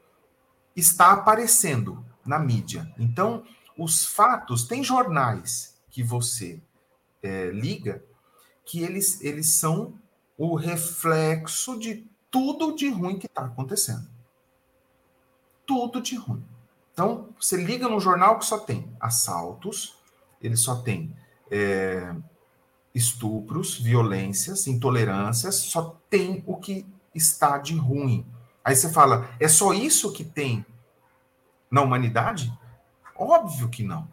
está 0.77 1.13
aparecendo 1.13 2.05
na 2.25 2.39
mídia. 2.39 2.93
Então, 2.99 3.45
os 3.77 4.05
fatos, 4.05 4.65
tem 4.65 4.85
jornais 4.85 5.77
que 5.91 6.03
você 6.03 6.61
é, 7.23 7.51
liga, 7.51 8.03
que 8.65 8.83
eles, 8.83 9.21
eles 9.21 9.49
são 9.55 9.95
o 10.39 10.55
reflexo 10.55 11.79
de 11.79 12.07
tudo 12.31 12.75
de 12.75 12.89
ruim 12.89 13.19
que 13.19 13.27
está 13.27 13.45
acontecendo. 13.45 14.09
Tudo 15.67 16.01
de 16.01 16.17
ruim. 16.17 16.45
Então, 16.93 17.31
você 17.41 17.57
liga 17.57 17.89
no 17.89 18.01
jornal 18.01 18.39
que 18.39 18.47
só 18.47 18.59
tem 18.59 18.95
assaltos, 19.01 19.97
ele 20.41 20.57
só 20.57 20.77
tem 20.77 21.15
é, 21.51 22.15
estupros, 22.95 23.79
violências, 23.79 24.67
intolerâncias, 24.67 25.57
só 25.57 25.97
tem 26.09 26.43
o 26.47 26.57
que 26.57 26.87
está 27.15 27.59
de 27.59 27.77
ruim. 27.77 28.27
Aí 28.65 28.75
você 28.75 28.91
fala, 28.91 29.29
é 29.39 29.49
só 29.49 29.73
isso 29.73 30.13
que 30.13 30.25
tem 30.25 30.65
na 31.71 31.83
humanidade? 31.83 32.53
Óbvio 33.17 33.69
que 33.69 33.83
não. 33.83 34.09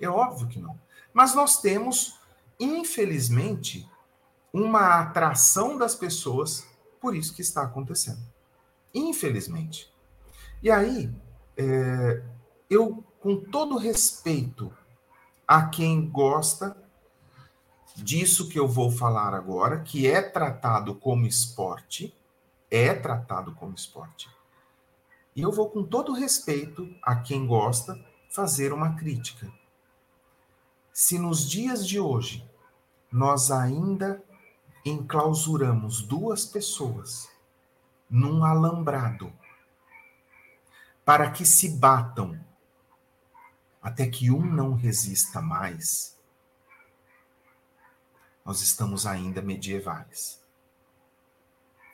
É 0.00 0.08
óbvio 0.08 0.48
que 0.48 0.60
não. 0.60 0.78
Mas 1.12 1.34
nós 1.34 1.60
temos, 1.60 2.18
infelizmente, 2.58 3.88
uma 4.52 5.00
atração 5.00 5.78
das 5.78 5.94
pessoas 5.94 6.66
por 7.00 7.16
isso 7.16 7.34
que 7.34 7.42
está 7.42 7.62
acontecendo. 7.62 8.20
Infelizmente. 8.94 9.92
E 10.62 10.70
aí, 10.70 11.12
é, 11.56 12.22
eu, 12.70 13.04
com 13.18 13.36
todo 13.36 13.76
respeito 13.76 14.72
a 15.46 15.66
quem 15.66 16.08
gosta 16.08 16.76
disso 17.96 18.48
que 18.48 18.58
eu 18.58 18.68
vou 18.68 18.90
falar 18.90 19.34
agora, 19.34 19.80
que 19.80 20.06
é 20.06 20.22
tratado 20.22 20.94
como 20.94 21.26
esporte, 21.26 22.14
é 22.70 22.94
tratado 22.94 23.54
como 23.54 23.74
esporte. 23.74 24.30
E 25.34 25.42
eu 25.42 25.50
vou, 25.52 25.70
com 25.70 25.82
todo 25.82 26.12
respeito 26.12 26.88
a 27.02 27.16
quem 27.16 27.46
gosta, 27.46 27.98
fazer 28.28 28.72
uma 28.72 28.94
crítica 28.96 29.52
se 30.92 31.18
nos 31.18 31.48
dias 31.48 31.86
de 31.86 31.98
hoje 31.98 32.48
nós 33.10 33.50
ainda 33.50 34.22
enclausuramos 34.84 36.02
duas 36.02 36.44
pessoas 36.44 37.30
num 38.10 38.44
alambrado 38.44 39.32
para 41.04 41.30
que 41.30 41.46
se 41.46 41.70
batam 41.78 42.38
até 43.80 44.06
que 44.06 44.30
um 44.30 44.44
não 44.44 44.74
resista 44.74 45.40
mais, 45.40 46.16
nós 48.44 48.60
estamos 48.60 49.06
ainda 49.06 49.40
medievais. 49.40 50.40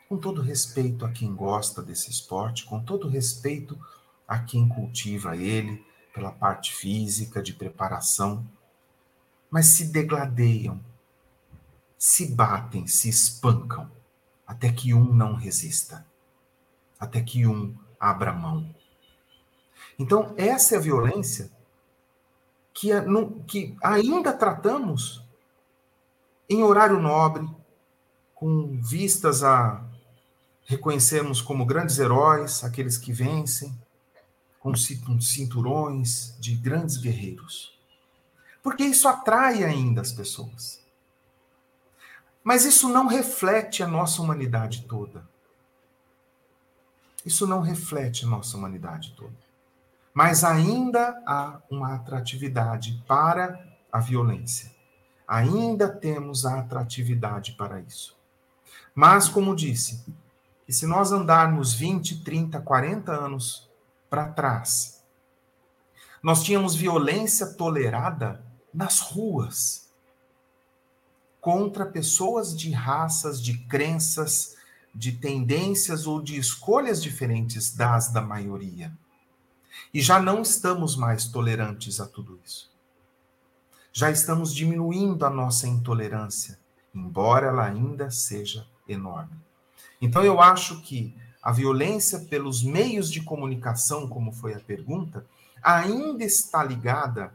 Com 0.08 0.16
todo 0.16 0.40
respeito 0.40 1.04
a 1.04 1.10
quem 1.10 1.34
gosta 1.34 1.82
desse 1.82 2.10
esporte, 2.10 2.64
com 2.64 2.82
todo 2.82 3.08
respeito 3.08 3.78
a 4.26 4.38
quem 4.38 4.68
cultiva 4.68 5.36
ele, 5.36 5.84
pela 6.12 6.32
parte 6.32 6.74
física, 6.74 7.42
de 7.42 7.52
preparação, 7.52 8.46
mas 9.50 9.66
se 9.66 9.92
degladeiam, 9.92 10.80
se 11.96 12.34
batem, 12.34 12.86
se 12.86 13.08
espancam. 13.08 13.90
até 14.46 14.72
que 14.72 14.94
um 14.94 15.12
não 15.12 15.34
resista, 15.34 16.06
até 16.98 17.20
que 17.22 17.46
um 17.46 17.76
abra 18.00 18.32
mão. 18.32 18.74
Então, 19.98 20.32
essa 20.38 20.74
é 20.74 20.78
a 20.78 20.80
violência 20.80 21.50
que, 22.72 22.88
que 23.46 23.76
ainda 23.82 24.32
tratamos 24.32 25.22
em 26.48 26.62
horário 26.62 27.00
nobre, 27.00 27.48
com 28.34 28.80
vistas 28.80 29.42
a 29.42 29.84
reconhecermos 30.64 31.40
como 31.40 31.66
grandes 31.66 31.98
heróis 31.98 32.62
aqueles 32.62 32.96
que 32.96 33.12
vencem, 33.12 33.76
com 34.58 34.74
cinturões 35.20 36.36
de 36.38 36.54
grandes 36.54 36.96
guerreiros. 36.96 37.78
Porque 38.62 38.84
isso 38.84 39.08
atrai 39.08 39.64
ainda 39.64 40.00
as 40.00 40.12
pessoas. 40.12 40.82
Mas 42.44 42.64
isso 42.64 42.88
não 42.88 43.06
reflete 43.06 43.82
a 43.82 43.86
nossa 43.86 44.20
humanidade 44.20 44.84
toda. 44.86 45.26
Isso 47.24 47.46
não 47.46 47.60
reflete 47.60 48.24
a 48.24 48.28
nossa 48.28 48.56
humanidade 48.56 49.14
toda. 49.16 49.36
Mas 50.14 50.44
ainda 50.44 51.22
há 51.26 51.60
uma 51.70 51.94
atratividade 51.94 53.02
para 53.06 53.58
a 53.92 54.00
violência. 54.00 54.77
Ainda 55.28 55.90
temos 55.90 56.46
a 56.46 56.58
atratividade 56.58 57.52
para 57.52 57.80
isso. 57.80 58.16
Mas, 58.94 59.28
como 59.28 59.54
disse, 59.54 60.02
que 60.64 60.72
se 60.72 60.86
nós 60.86 61.12
andarmos 61.12 61.74
20, 61.74 62.24
30, 62.24 62.60
40 62.62 63.12
anos 63.12 63.70
para 64.08 64.28
trás, 64.28 65.04
nós 66.22 66.42
tínhamos 66.42 66.74
violência 66.74 67.46
tolerada 67.46 68.42
nas 68.72 69.00
ruas 69.00 69.88
contra 71.40 71.86
pessoas 71.86 72.56
de 72.56 72.70
raças, 72.70 73.40
de 73.40 73.58
crenças, 73.66 74.56
de 74.94 75.12
tendências 75.12 76.06
ou 76.06 76.20
de 76.20 76.38
escolhas 76.38 77.02
diferentes 77.02 77.74
das 77.74 78.10
da 78.10 78.20
maioria. 78.20 78.92
E 79.92 80.00
já 80.00 80.20
não 80.20 80.42
estamos 80.42 80.96
mais 80.96 81.26
tolerantes 81.28 82.00
a 82.00 82.06
tudo 82.06 82.40
isso. 82.44 82.70
Já 83.92 84.10
estamos 84.10 84.54
diminuindo 84.54 85.24
a 85.24 85.30
nossa 85.30 85.66
intolerância, 85.66 86.58
embora 86.94 87.48
ela 87.48 87.64
ainda 87.64 88.10
seja 88.10 88.66
enorme. 88.88 89.36
Então 90.00 90.24
eu 90.24 90.40
acho 90.40 90.80
que 90.82 91.14
a 91.42 91.52
violência 91.52 92.20
pelos 92.20 92.62
meios 92.62 93.10
de 93.10 93.22
comunicação, 93.22 94.08
como 94.08 94.32
foi 94.32 94.54
a 94.54 94.60
pergunta, 94.60 95.26
ainda 95.62 96.24
está 96.24 96.62
ligada 96.62 97.32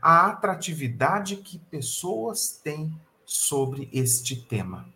à 0.00 0.26
atratividade 0.26 1.36
que 1.36 1.58
pessoas 1.58 2.60
têm 2.62 2.98
sobre 3.24 3.88
este 3.92 4.36
tema. 4.36 4.88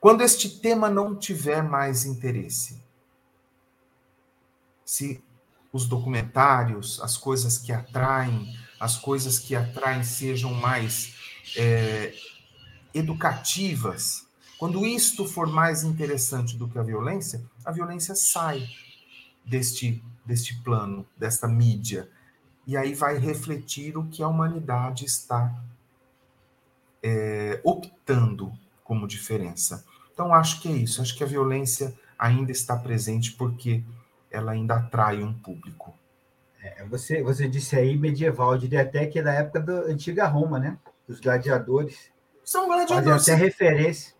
Quando 0.00 0.22
este 0.22 0.60
tema 0.60 0.90
não 0.90 1.14
tiver 1.14 1.62
mais 1.62 2.04
interesse, 2.04 2.82
se 4.84 5.22
os 5.72 5.86
documentários, 5.86 7.00
as 7.00 7.16
coisas 7.16 7.58
que 7.58 7.72
atraem, 7.72 8.54
as 8.84 8.96
coisas 8.96 9.38
que 9.38 9.56
atraem 9.56 10.04
sejam 10.04 10.52
mais 10.52 11.14
é, 11.56 12.14
educativas, 12.92 14.26
quando 14.58 14.84
isto 14.84 15.24
for 15.24 15.46
mais 15.46 15.84
interessante 15.84 16.54
do 16.54 16.68
que 16.68 16.78
a 16.78 16.82
violência, 16.82 17.42
a 17.64 17.72
violência 17.72 18.14
sai 18.14 18.68
deste, 19.42 20.04
deste 20.22 20.60
plano, 20.62 21.06
desta 21.16 21.48
mídia. 21.48 22.10
E 22.66 22.76
aí 22.76 22.92
vai 22.92 23.16
refletir 23.16 23.96
o 23.96 24.04
que 24.04 24.22
a 24.22 24.28
humanidade 24.28 25.06
está 25.06 25.50
é, 27.02 27.58
optando 27.64 28.52
como 28.82 29.08
diferença. 29.08 29.82
Então, 30.12 30.34
acho 30.34 30.60
que 30.60 30.68
é 30.68 30.72
isso. 30.72 31.00
Acho 31.00 31.16
que 31.16 31.24
a 31.24 31.26
violência 31.26 31.98
ainda 32.18 32.52
está 32.52 32.76
presente 32.76 33.32
porque 33.32 33.82
ela 34.30 34.52
ainda 34.52 34.74
atrai 34.74 35.22
um 35.22 35.32
público. 35.32 35.94
É, 36.64 36.82
você, 36.86 37.22
você 37.22 37.46
disse 37.46 37.76
aí 37.76 37.94
medieval, 37.94 38.54
eu 38.54 38.58
diria 38.58 38.80
até 38.80 39.06
que 39.06 39.18
é 39.18 39.22
da 39.22 39.34
época 39.34 39.60
da 39.60 39.80
antiga 39.82 40.26
Roma, 40.26 40.58
né? 40.58 40.78
Dos 41.06 41.20
gladiadores. 41.20 42.10
São 42.42 42.66
gladiadores. 42.66 43.04
Fazem 43.06 43.34
até 43.34 43.44
referência. 43.44 44.14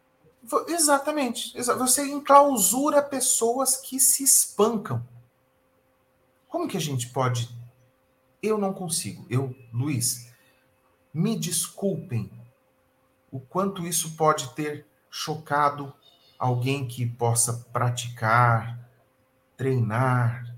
Exatamente. 0.69 1.57
Você 1.57 2.05
enclausura 2.05 3.03
pessoas 3.03 3.79
que 3.79 3.99
se 3.99 4.23
espancam. 4.23 5.03
Como 6.47 6.69
que 6.69 6.77
a 6.77 6.81
gente 6.81 7.09
pode. 7.09 7.49
Eu 8.43 8.59
não 8.59 8.75
consigo. 8.75 9.25
Eu, 9.31 9.57
Luiz, 9.73 10.31
me 11.15 11.39
desculpem 11.39 12.31
o 13.33 13.41
quanto 13.41 13.87
isso 13.87 14.17
pode 14.17 14.55
ter 14.55 14.87
chocado 15.11 15.95
alguém 16.39 16.87
que 16.87 17.07
possa 17.07 17.65
praticar 17.73 18.79
treinar 19.57 20.54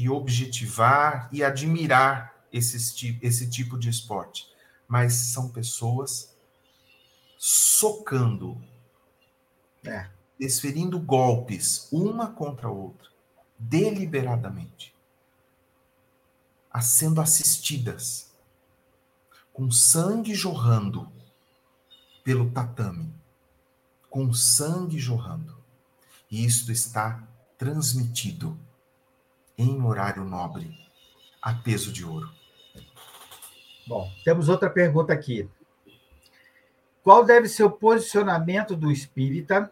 e 0.00 0.08
objetivar 0.08 1.28
e 1.30 1.44
admirar 1.44 2.34
esse, 2.50 3.18
esse 3.20 3.50
tipo 3.50 3.78
de 3.78 3.90
esporte. 3.90 4.50
Mas 4.88 5.12
são 5.12 5.50
pessoas 5.50 6.34
socando, 7.36 8.58
é. 9.84 10.08
desferindo 10.38 10.98
golpes 10.98 11.86
uma 11.92 12.30
contra 12.30 12.68
a 12.68 12.70
outra, 12.70 13.10
deliberadamente, 13.58 14.94
sendo 16.80 17.20
assistidas, 17.20 18.30
com 19.52 19.70
sangue 19.70 20.34
jorrando 20.34 21.12
pelo 22.24 22.50
tatame, 22.50 23.14
com 24.08 24.32
sangue 24.32 24.98
jorrando. 24.98 25.58
E 26.30 26.42
isto 26.42 26.72
está 26.72 27.22
transmitido 27.58 28.58
em 29.60 29.82
horário 29.82 30.24
nobre 30.24 30.70
a 31.42 31.54
peso 31.54 31.92
de 31.92 32.04
ouro. 32.04 32.28
Bom, 33.86 34.10
temos 34.24 34.48
outra 34.48 34.70
pergunta 34.70 35.12
aqui. 35.12 35.48
Qual 37.02 37.24
deve 37.24 37.48
ser 37.48 37.64
o 37.64 37.70
posicionamento 37.70 38.76
do 38.76 38.90
espírita 38.90 39.70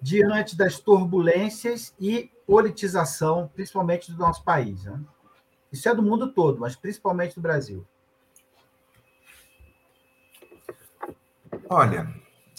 diante 0.00 0.56
das 0.56 0.78
turbulências 0.78 1.94
e 2.00 2.30
politização, 2.46 3.50
principalmente 3.54 4.10
do 4.10 4.18
nosso 4.18 4.42
país? 4.42 4.84
Né? 4.84 5.00
Isso 5.72 5.88
é 5.88 5.94
do 5.94 6.02
mundo 6.02 6.32
todo, 6.32 6.58
mas 6.58 6.76
principalmente 6.76 7.34
do 7.34 7.40
Brasil. 7.40 7.86
Olha, 11.68 12.12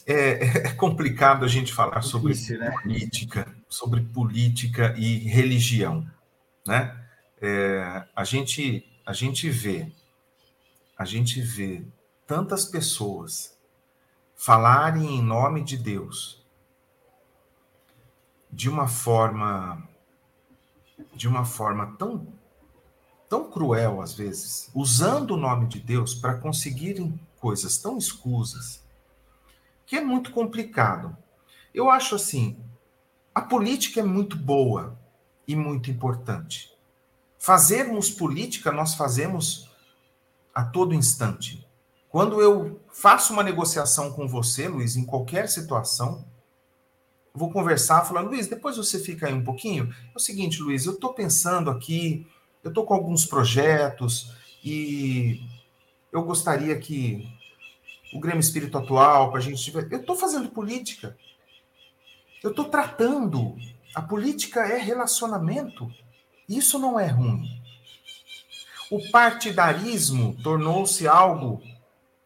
é, 0.05 0.67
é 0.67 0.73
complicado 0.73 1.43
a 1.43 1.47
gente 1.47 1.73
falar 1.73 2.01
sobre 2.01 2.33
Difícil, 2.33 2.59
né? 2.59 2.71
política, 2.81 3.47
sobre 3.67 4.01
política 4.01 4.93
e 4.97 5.17
religião, 5.19 6.05
né? 6.65 6.97
É, 7.41 8.07
a 8.15 8.23
gente 8.23 8.87
a 9.05 9.13
gente 9.13 9.49
vê 9.49 9.91
a 10.97 11.05
gente 11.05 11.41
vê 11.41 11.83
tantas 12.27 12.65
pessoas 12.65 13.57
falarem 14.35 15.17
em 15.17 15.21
nome 15.21 15.63
de 15.63 15.75
Deus 15.75 16.45
de 18.51 18.69
uma 18.69 18.87
forma 18.87 19.87
de 21.13 21.27
uma 21.27 21.45
forma 21.45 21.95
tão 21.97 22.27
tão 23.31 23.49
cruel 23.49 24.01
às 24.01 24.13
vezes, 24.13 24.69
usando 24.75 25.31
o 25.31 25.37
nome 25.37 25.65
de 25.65 25.79
Deus 25.79 26.13
para 26.13 26.37
conseguirem 26.37 27.17
coisas 27.39 27.77
tão 27.77 27.97
escusas, 27.97 28.83
que 29.85 29.95
é 29.95 30.01
muito 30.01 30.31
complicado. 30.31 31.15
Eu 31.73 31.89
acho 31.89 32.13
assim, 32.13 32.59
a 33.33 33.41
política 33.41 34.01
é 34.01 34.03
muito 34.03 34.35
boa 34.35 34.99
e 35.47 35.55
muito 35.55 35.89
importante. 35.89 36.71
Fazermos 37.37 38.09
política, 38.09 38.71
nós 38.71 38.95
fazemos 38.95 39.69
a 40.53 40.63
todo 40.63 40.93
instante. 40.93 41.65
Quando 42.09 42.41
eu 42.41 42.79
faço 42.91 43.33
uma 43.33 43.43
negociação 43.43 44.11
com 44.11 44.27
você, 44.27 44.67
Luiz, 44.67 44.95
em 44.95 45.05
qualquer 45.05 45.47
situação, 45.47 46.25
vou 47.33 47.51
conversar, 47.51 48.03
falar, 48.03 48.21
Luiz, 48.21 48.47
depois 48.47 48.77
você 48.77 48.99
fica 48.99 49.27
aí 49.27 49.33
um 49.33 49.43
pouquinho. 49.43 49.93
É 50.13 50.17
o 50.17 50.19
seguinte, 50.19 50.61
Luiz, 50.61 50.85
eu 50.85 50.93
estou 50.93 51.13
pensando 51.13 51.69
aqui, 51.69 52.27
eu 52.63 52.69
estou 52.69 52.85
com 52.85 52.93
alguns 52.93 53.25
projetos 53.25 54.33
e 54.63 55.41
eu 56.11 56.23
gostaria 56.23 56.77
que 56.77 57.27
o 58.13 58.19
Grêmio 58.19 58.41
Espírito 58.41 58.77
Atual, 58.77 59.29
para 59.29 59.39
a 59.39 59.41
gente. 59.41 59.73
Eu 59.73 59.99
estou 59.99 60.15
fazendo 60.15 60.49
política. 60.49 61.17
Eu 62.43 62.49
estou 62.49 62.65
tratando. 62.65 63.55
A 63.93 64.01
política 64.01 64.61
é 64.61 64.77
relacionamento. 64.77 65.91
Isso 66.47 66.79
não 66.79 66.99
é 66.99 67.07
ruim. 67.07 67.61
O 68.89 69.09
partidarismo 69.11 70.35
tornou-se 70.41 71.07
algo 71.07 71.61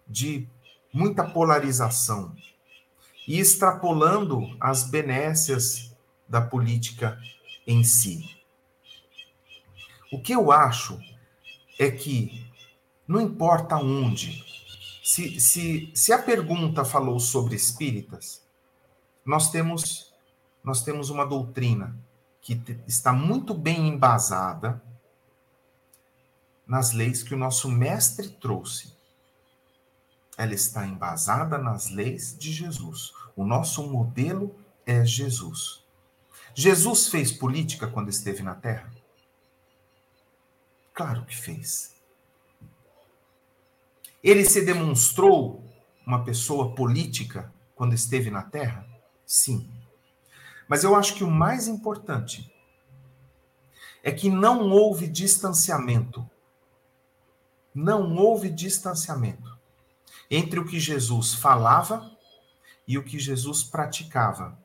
de 0.07 0.47
muita 0.93 1.23
polarização 1.23 2.35
e 3.27 3.39
extrapolando 3.39 4.55
as 4.59 4.83
benécias 4.83 5.95
da 6.27 6.41
política 6.41 7.19
em 7.65 7.83
si. 7.83 8.35
O 10.11 10.21
que 10.21 10.33
eu 10.33 10.51
acho 10.51 10.99
é 11.79 11.89
que 11.91 12.45
não 13.07 13.21
importa 13.21 13.75
onde, 13.75 14.43
se, 15.03 15.39
se, 15.39 15.91
se 15.93 16.13
a 16.13 16.21
pergunta 16.21 16.85
falou 16.85 17.19
sobre 17.19 17.55
espíritas, 17.55 18.43
nós 19.25 19.51
temos 19.51 20.04
nós 20.65 20.83
temos 20.83 21.11
uma 21.11 21.25
doutrina 21.25 21.95
que 22.41 22.59
está 22.87 23.13
muito 23.13 23.53
bem 23.53 23.87
embasada 23.87 24.81
nas 26.65 26.91
leis 26.91 27.21
que 27.21 27.35
o 27.35 27.37
nosso 27.37 27.69
mestre 27.69 28.29
trouxe. 28.29 28.91
Ela 30.35 30.55
está 30.55 30.85
embasada 30.85 31.59
nas 31.59 31.91
leis 31.91 32.35
de 32.37 32.51
Jesus. 32.51 33.13
O 33.35 33.45
nosso 33.45 33.87
modelo 33.87 34.55
é 34.85 35.05
Jesus. 35.05 35.83
Jesus 36.55 37.09
fez 37.09 37.31
política 37.31 37.87
quando 37.87 38.09
esteve 38.09 38.41
na 38.41 38.55
Terra? 38.55 38.91
Claro 40.93 41.25
que 41.25 41.37
fez. 41.37 41.93
Ele 44.23 44.43
se 44.43 44.65
demonstrou 44.65 45.63
uma 46.05 46.23
pessoa 46.23 46.73
política 46.73 47.53
quando 47.75 47.93
esteve 47.93 48.31
na 48.31 48.41
Terra? 48.41 48.87
Sim. 49.25 49.74
Mas 50.67 50.83
eu 50.83 50.95
acho 50.95 51.15
que 51.15 51.23
o 51.23 51.29
mais 51.29 51.67
importante 51.67 52.51
é 54.03 54.11
que 54.11 54.29
não 54.29 54.69
houve 54.69 55.07
distanciamento. 55.07 56.27
Não 57.73 58.15
houve 58.15 58.49
distanciamento 58.49 59.55
entre 60.29 60.59
o 60.59 60.65
que 60.65 60.79
Jesus 60.79 61.33
falava 61.33 62.11
e 62.87 62.97
o 62.97 63.03
que 63.03 63.19
Jesus 63.19 63.63
praticava. 63.63 64.57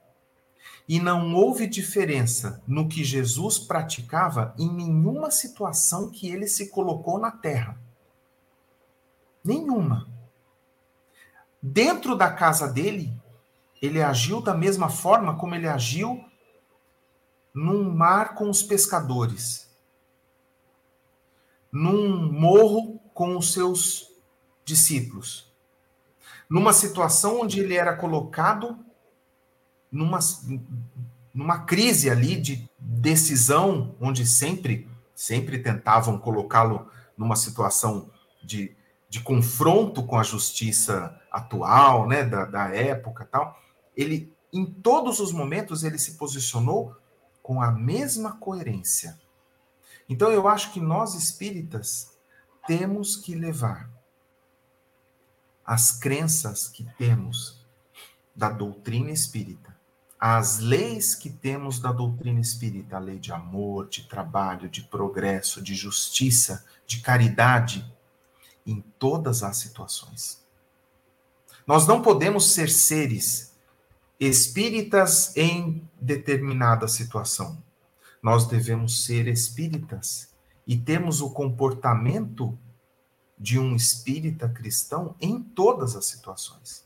E 0.89 0.99
não 0.99 1.35
houve 1.35 1.67
diferença 1.67 2.63
no 2.67 2.89
que 2.89 3.05
Jesus 3.05 3.59
praticava 3.59 4.55
em 4.59 4.73
nenhuma 4.73 5.31
situação 5.31 6.11
que 6.11 6.29
ele 6.29 6.47
se 6.47 6.69
colocou 6.69 7.19
na 7.19 7.31
terra. 7.31 7.81
Nenhuma. 9.45 10.09
Dentro 11.63 12.17
da 12.17 12.31
casa 12.31 12.67
dele, 12.67 13.13
ele 13.81 14.03
agiu 14.03 14.41
da 14.41 14.55
mesma 14.55 14.89
forma 14.89 15.37
como 15.37 15.55
ele 15.55 15.67
agiu 15.67 16.25
num 17.55 17.91
mar 17.93 18.35
com 18.35 18.49
os 18.49 18.63
pescadores, 18.63 19.69
num 21.73 22.31
morro 22.31 23.01
com 23.15 23.37
os 23.37 23.53
seus 23.53 24.13
discípulos, 24.65 25.53
numa 26.49 26.73
situação 26.73 27.41
onde 27.41 27.61
ele 27.61 27.75
era 27.75 27.97
colocado 27.97 28.79
numa, 29.91 30.19
numa 31.35 31.61
crise 31.61 32.11
ali 32.11 32.41
de 32.41 32.69
decisão, 32.79 33.95
onde 34.01 34.27
sempre 34.27 34.89
sempre 35.15 35.59
tentavam 35.59 36.19
colocá-lo 36.19 36.89
numa 37.15 37.37
situação 37.37 38.11
de, 38.43 38.75
de 39.07 39.21
confronto 39.21 40.03
com 40.03 40.17
a 40.17 40.23
justiça 40.23 41.15
atual, 41.31 42.09
né, 42.09 42.25
da, 42.25 42.47
da 42.47 42.75
época 42.75 43.29
tal 43.31 43.61
ele 44.03 44.33
em 44.53 44.67
todos 44.67 45.21
os 45.21 45.33
momentos 45.33 45.85
ele 45.85 45.99
se 45.99 46.15
posicionou 46.15 46.97
com 47.43 47.63
a 47.63 47.71
mesma 47.71 48.33
coerência. 48.33 49.19
Então 50.09 50.31
eu 50.31 50.49
acho 50.49 50.73
que 50.73 50.81
nós 50.81 51.15
espíritas 51.15 52.13
temos 52.67 53.17
que 53.17 53.35
levar 53.35 53.89
as 55.65 55.93
crenças 55.93 56.69
que 56.69 56.85
temos 56.99 57.65
da 58.35 58.51
doutrina 58.51 59.11
espírita, 59.11 59.77
as 60.19 60.59
leis 60.59 61.15
que 61.15 61.31
temos 61.31 61.79
da 61.79 61.93
doutrina 61.93 62.41
espírita, 62.41 62.97
a 62.97 63.01
lei 63.01 63.19
de 63.19 63.33
amor, 63.33 63.89
de 63.89 64.09
trabalho, 64.09 64.69
de 64.69 64.83
progresso, 64.83 65.63
de 65.63 65.75
justiça, 65.75 66.65
de 66.87 67.01
caridade, 67.01 67.91
em 68.67 68.81
todas 68.99 69.43
as 69.43 69.57
situações. 69.59 70.45
Nós 71.67 71.87
não 71.87 72.03
podemos 72.03 72.53
ser 72.53 72.69
seres 72.69 73.50
espíritas 74.21 75.35
em 75.35 75.83
determinada 75.99 76.87
situação. 76.87 77.63
Nós 78.23 78.47
devemos 78.47 79.07
ser 79.07 79.27
espíritas 79.27 80.29
e 80.67 80.77
temos 80.77 81.23
o 81.23 81.31
comportamento 81.31 82.57
de 83.39 83.59
um 83.59 83.75
espírita 83.75 84.47
cristão 84.47 85.17
em 85.19 85.43
todas 85.43 85.97
as 85.97 86.05
situações. 86.05 86.85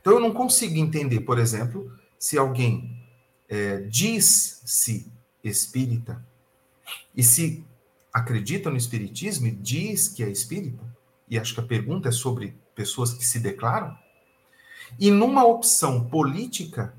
Então 0.00 0.14
eu 0.14 0.20
não 0.20 0.32
consigo 0.32 0.78
entender, 0.78 1.20
por 1.20 1.38
exemplo, 1.38 1.92
se 2.18 2.38
alguém 2.38 2.98
é, 3.46 3.82
diz-se 3.82 5.12
espírita 5.44 6.24
e 7.14 7.22
se 7.22 7.62
acredita 8.10 8.70
no 8.70 8.76
espiritismo 8.78 9.46
e 9.46 9.50
diz 9.50 10.08
que 10.08 10.24
é 10.24 10.30
espírita, 10.30 10.82
e 11.28 11.38
acho 11.38 11.54
que 11.54 11.60
a 11.60 11.64
pergunta 11.64 12.08
é 12.08 12.12
sobre 12.12 12.56
pessoas 12.74 13.12
que 13.12 13.24
se 13.24 13.38
declaram, 13.38 13.96
e 14.98 15.10
numa 15.10 15.44
opção 15.44 16.04
política, 16.08 16.94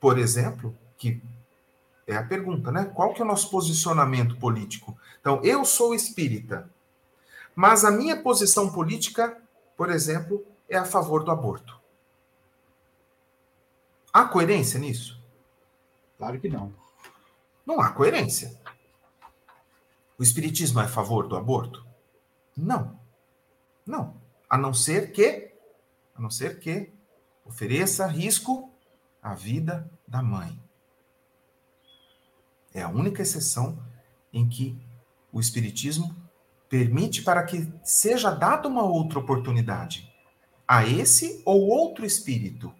por 0.00 0.18
exemplo, 0.18 0.76
que 0.96 1.22
é 2.06 2.16
a 2.16 2.22
pergunta, 2.22 2.70
né? 2.70 2.84
Qual 2.84 3.12
que 3.12 3.20
é 3.20 3.24
o 3.24 3.28
nosso 3.28 3.50
posicionamento 3.50 4.36
político? 4.36 4.96
Então, 5.20 5.42
eu 5.42 5.64
sou 5.64 5.94
espírita, 5.94 6.70
mas 7.54 7.84
a 7.84 7.90
minha 7.90 8.22
posição 8.22 8.70
política, 8.70 9.36
por 9.76 9.90
exemplo, 9.90 10.44
é 10.68 10.76
a 10.76 10.84
favor 10.84 11.24
do 11.24 11.30
aborto. 11.30 11.80
Há 14.12 14.24
coerência 14.24 14.78
nisso? 14.78 15.20
Claro 16.16 16.40
que 16.40 16.48
não. 16.48 16.72
Não 17.66 17.80
há 17.80 17.90
coerência. 17.90 18.58
O 20.18 20.22
espiritismo 20.22 20.80
é 20.80 20.84
a 20.84 20.88
favor 20.88 21.26
do 21.26 21.36
aborto? 21.36 21.84
Não. 22.56 22.98
Não. 23.84 24.14
A 24.48 24.56
não 24.56 24.72
ser 24.72 25.12
que 25.12 25.52
a 26.16 26.20
não 26.20 26.30
ser 26.30 26.58
que 26.58 26.92
ofereça 27.44 28.06
risco 28.06 28.70
à 29.22 29.34
vida 29.34 29.90
da 30.06 30.22
mãe. 30.22 30.58
É 32.74 32.82
a 32.82 32.88
única 32.88 33.22
exceção 33.22 33.78
em 34.32 34.48
que 34.48 34.78
o 35.32 35.40
Espiritismo 35.40 36.14
permite 36.68 37.22
para 37.22 37.42
que 37.42 37.72
seja 37.84 38.30
dada 38.30 38.68
uma 38.68 38.82
outra 38.82 39.18
oportunidade 39.18 40.12
a 40.66 40.86
esse 40.86 41.40
ou 41.44 41.68
outro 41.68 42.04
espírito. 42.04 42.74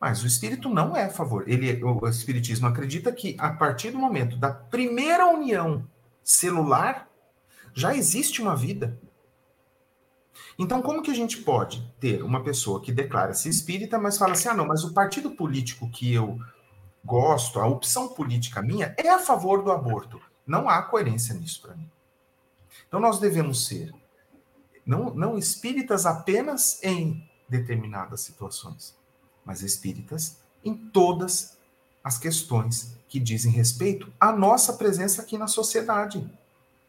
Mas 0.00 0.22
o 0.22 0.26
espírito 0.26 0.68
não 0.68 0.96
é 0.96 1.06
a 1.06 1.10
favor. 1.10 1.48
Ele, 1.48 1.82
o 1.82 2.06
espiritismo 2.06 2.68
acredita 2.68 3.10
que 3.10 3.36
a 3.38 3.50
partir 3.50 3.90
do 3.90 3.98
momento 3.98 4.36
da 4.36 4.50
primeira 4.50 5.26
união 5.26 5.84
celular 6.22 7.08
já 7.74 7.94
existe 7.96 8.40
uma 8.40 8.54
vida. 8.54 8.98
Então, 10.58 10.82
como 10.82 11.02
que 11.02 11.10
a 11.10 11.14
gente 11.14 11.38
pode 11.38 11.80
ter 12.00 12.22
uma 12.22 12.42
pessoa 12.42 12.80
que 12.80 12.90
declara-se 12.90 13.48
espírita, 13.48 13.98
mas 13.98 14.18
fala 14.18 14.32
assim: 14.32 14.48
ah, 14.48 14.54
não, 14.54 14.66
mas 14.66 14.82
o 14.82 14.92
partido 14.92 15.30
político 15.30 15.88
que 15.88 16.12
eu 16.12 16.38
gosto, 17.04 17.60
a 17.60 17.66
opção 17.66 18.08
política 18.08 18.60
minha 18.60 18.94
é 18.98 19.08
a 19.08 19.20
favor 19.20 19.62
do 19.62 19.70
aborto? 19.70 20.20
Não 20.46 20.68
há 20.68 20.82
coerência 20.82 21.34
nisso 21.34 21.62
para 21.62 21.76
mim. 21.76 21.88
Então, 22.88 22.98
nós 22.98 23.20
devemos 23.20 23.66
ser 23.66 23.94
não, 24.84 25.14
não 25.14 25.38
espíritas 25.38 26.06
apenas 26.06 26.82
em 26.82 27.22
determinadas 27.48 28.22
situações, 28.22 28.96
mas 29.44 29.62
espíritas 29.62 30.38
em 30.64 30.74
todas 30.74 31.56
as 32.02 32.18
questões 32.18 32.96
que 33.08 33.20
dizem 33.20 33.52
respeito 33.52 34.12
à 34.18 34.32
nossa 34.32 34.72
presença 34.72 35.22
aqui 35.22 35.38
na 35.38 35.46
sociedade. 35.46 36.26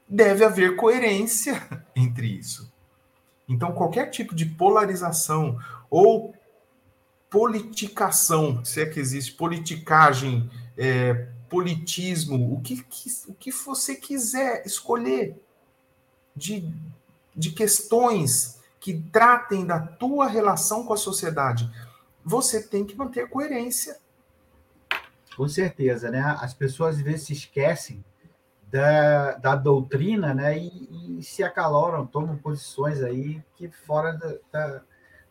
Deve 0.07 0.43
haver 0.43 0.75
coerência 0.75 1.61
entre 1.95 2.27
isso. 2.27 2.71
Então, 3.49 3.71
qualquer 3.71 4.11
tipo 4.11 4.35
de 4.35 4.45
polarização 4.45 5.59
ou 5.89 6.35
politicação, 7.31 8.63
se 8.63 8.81
é 8.81 8.85
que 8.85 8.99
existe 8.99 9.33
politicagem, 9.33 10.49
é, 10.77 11.27
politismo, 11.49 12.53
o 12.53 12.61
que, 12.61 12.85
o 13.27 13.33
que 13.33 13.51
você 13.51 13.95
quiser 13.95 14.63
escolher 14.65 15.35
de, 16.35 16.71
de 17.35 17.51
questões 17.51 18.59
que 18.79 18.93
tratem 19.11 19.65
da 19.65 19.79
tua 19.79 20.27
relação 20.27 20.85
com 20.85 20.93
a 20.93 20.97
sociedade, 20.97 21.69
você 22.23 22.61
tem 22.61 22.85
que 22.85 22.95
manter 22.95 23.27
coerência. 23.27 23.97
Com 25.35 25.47
certeza, 25.47 26.11
né? 26.11 26.21
As 26.39 26.53
pessoas 26.53 26.97
às 26.97 27.01
vezes 27.01 27.27
se 27.27 27.33
esquecem 27.33 28.03
da, 28.71 29.33
da 29.33 29.55
doutrina, 29.55 30.33
né? 30.33 30.57
E, 30.57 31.17
e, 31.19 31.23
se 31.23 31.43
acaloram, 31.43 32.05
tomam 32.05 32.37
posições 32.37 33.01
aí 33.01 33.41
que 33.55 33.69
fora 33.69 34.13
da, 34.13 34.35
da, 34.51 34.81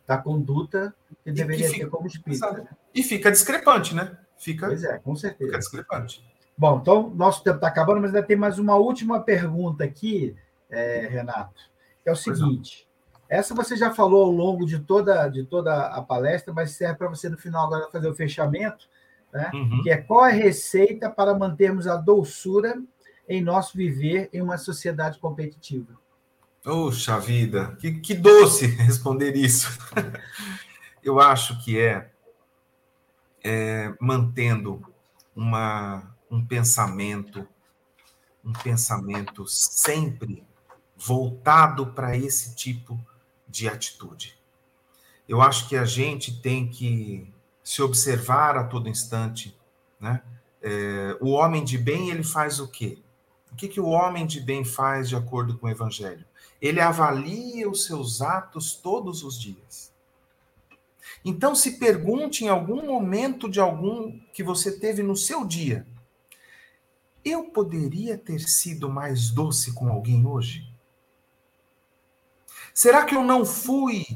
da 0.06 0.18
conduta 0.18 0.94
que 1.22 1.32
deveria 1.32 1.70
que 1.70 1.80
ter 1.80 1.86
como 1.86 2.06
espírita. 2.06 2.52
Né? 2.52 2.68
E 2.94 3.02
fica 3.02 3.30
discrepante, 3.30 3.94
né? 3.94 4.16
Fica, 4.36 4.66
pois 4.66 4.84
é, 4.84 4.98
com 4.98 5.14
certeza. 5.14 5.50
Fica 5.50 5.58
discrepante. 5.58 6.24
Bom, 6.56 6.78
então 6.80 7.10
nosso 7.10 7.42
tempo 7.42 7.56
está 7.56 7.68
acabando, 7.68 8.00
mas 8.00 8.14
ainda 8.14 8.26
tem 8.26 8.36
mais 8.36 8.58
uma 8.58 8.74
última 8.74 9.20
pergunta 9.20 9.84
aqui, 9.84 10.36
é, 10.68 11.06
Renato, 11.08 11.60
que 12.02 12.08
é 12.08 12.12
o 12.12 12.16
seguinte. 12.16 12.88
Essa 13.28 13.54
você 13.54 13.76
já 13.76 13.92
falou 13.92 14.24
ao 14.24 14.30
longo 14.30 14.66
de 14.66 14.78
toda, 14.80 15.28
de 15.28 15.44
toda 15.44 15.86
a 15.86 16.02
palestra, 16.02 16.52
mas 16.52 16.72
serve 16.72 16.96
para 16.96 17.08
você 17.08 17.28
no 17.28 17.36
final 17.36 17.66
agora 17.66 17.90
fazer 17.92 18.08
o 18.08 18.14
fechamento, 18.14 18.88
né? 19.32 19.50
Uhum. 19.52 19.82
que 19.82 19.90
é 19.90 19.98
qual 19.98 20.20
a 20.20 20.28
receita 20.28 21.10
para 21.10 21.34
mantermos 21.34 21.86
a 21.86 21.96
doçura 21.96 22.82
em 23.28 23.42
nosso 23.42 23.76
viver 23.76 24.28
em 24.32 24.40
uma 24.40 24.58
sociedade 24.58 25.18
competitiva. 25.18 25.94
Poxa 26.62 27.18
vida, 27.18 27.76
que, 27.80 27.92
que 28.00 28.14
doce 28.14 28.66
responder 28.76 29.36
isso. 29.36 29.78
Eu 31.02 31.20
acho 31.20 31.62
que 31.62 31.78
é 31.78 32.10
é, 33.42 33.94
mantendo 34.00 34.82
uma, 35.34 36.14
um 36.30 36.44
pensamento, 36.44 37.46
um 38.44 38.52
pensamento 38.52 39.46
sempre 39.46 40.44
voltado 40.96 41.86
para 41.92 42.16
esse 42.16 42.54
tipo 42.54 42.98
de 43.46 43.68
atitude. 43.68 44.38
Eu 45.28 45.40
acho 45.40 45.68
que 45.68 45.76
a 45.76 45.84
gente 45.84 46.40
tem 46.40 46.68
que 46.68 47.32
se 47.62 47.82
observar 47.82 48.56
a 48.56 48.64
todo 48.64 48.88
instante, 48.88 49.56
né? 50.00 50.22
É, 50.60 51.16
o 51.20 51.30
homem 51.30 51.62
de 51.62 51.78
bem 51.78 52.10
ele 52.10 52.24
faz 52.24 52.58
o 52.58 52.66
quê? 52.66 52.98
O 53.52 53.56
que, 53.56 53.68
que 53.68 53.80
o 53.80 53.88
homem 53.88 54.26
de 54.26 54.40
bem 54.40 54.64
faz 54.64 55.08
de 55.08 55.16
acordo 55.16 55.58
com 55.58 55.66
o 55.66 55.70
Evangelho? 55.70 56.24
Ele 56.60 56.80
avalia 56.80 57.68
os 57.68 57.84
seus 57.84 58.20
atos 58.20 58.74
todos 58.74 59.22
os 59.22 59.40
dias. 59.40 59.92
Então 61.24 61.54
se 61.54 61.78
pergunte 61.78 62.44
em 62.44 62.48
algum 62.48 62.86
momento 62.86 63.48
de 63.48 63.60
algum 63.60 64.18
que 64.32 64.42
você 64.42 64.78
teve 64.78 65.02
no 65.02 65.16
seu 65.16 65.44
dia, 65.44 65.86
eu 67.24 67.44
poderia 67.44 68.16
ter 68.16 68.40
sido 68.40 68.88
mais 68.88 69.30
doce 69.30 69.72
com 69.72 69.88
alguém 69.88 70.26
hoje? 70.26 70.66
Será 72.72 73.04
que 73.04 73.14
eu 73.14 73.24
não 73.24 73.44
fui 73.44 74.06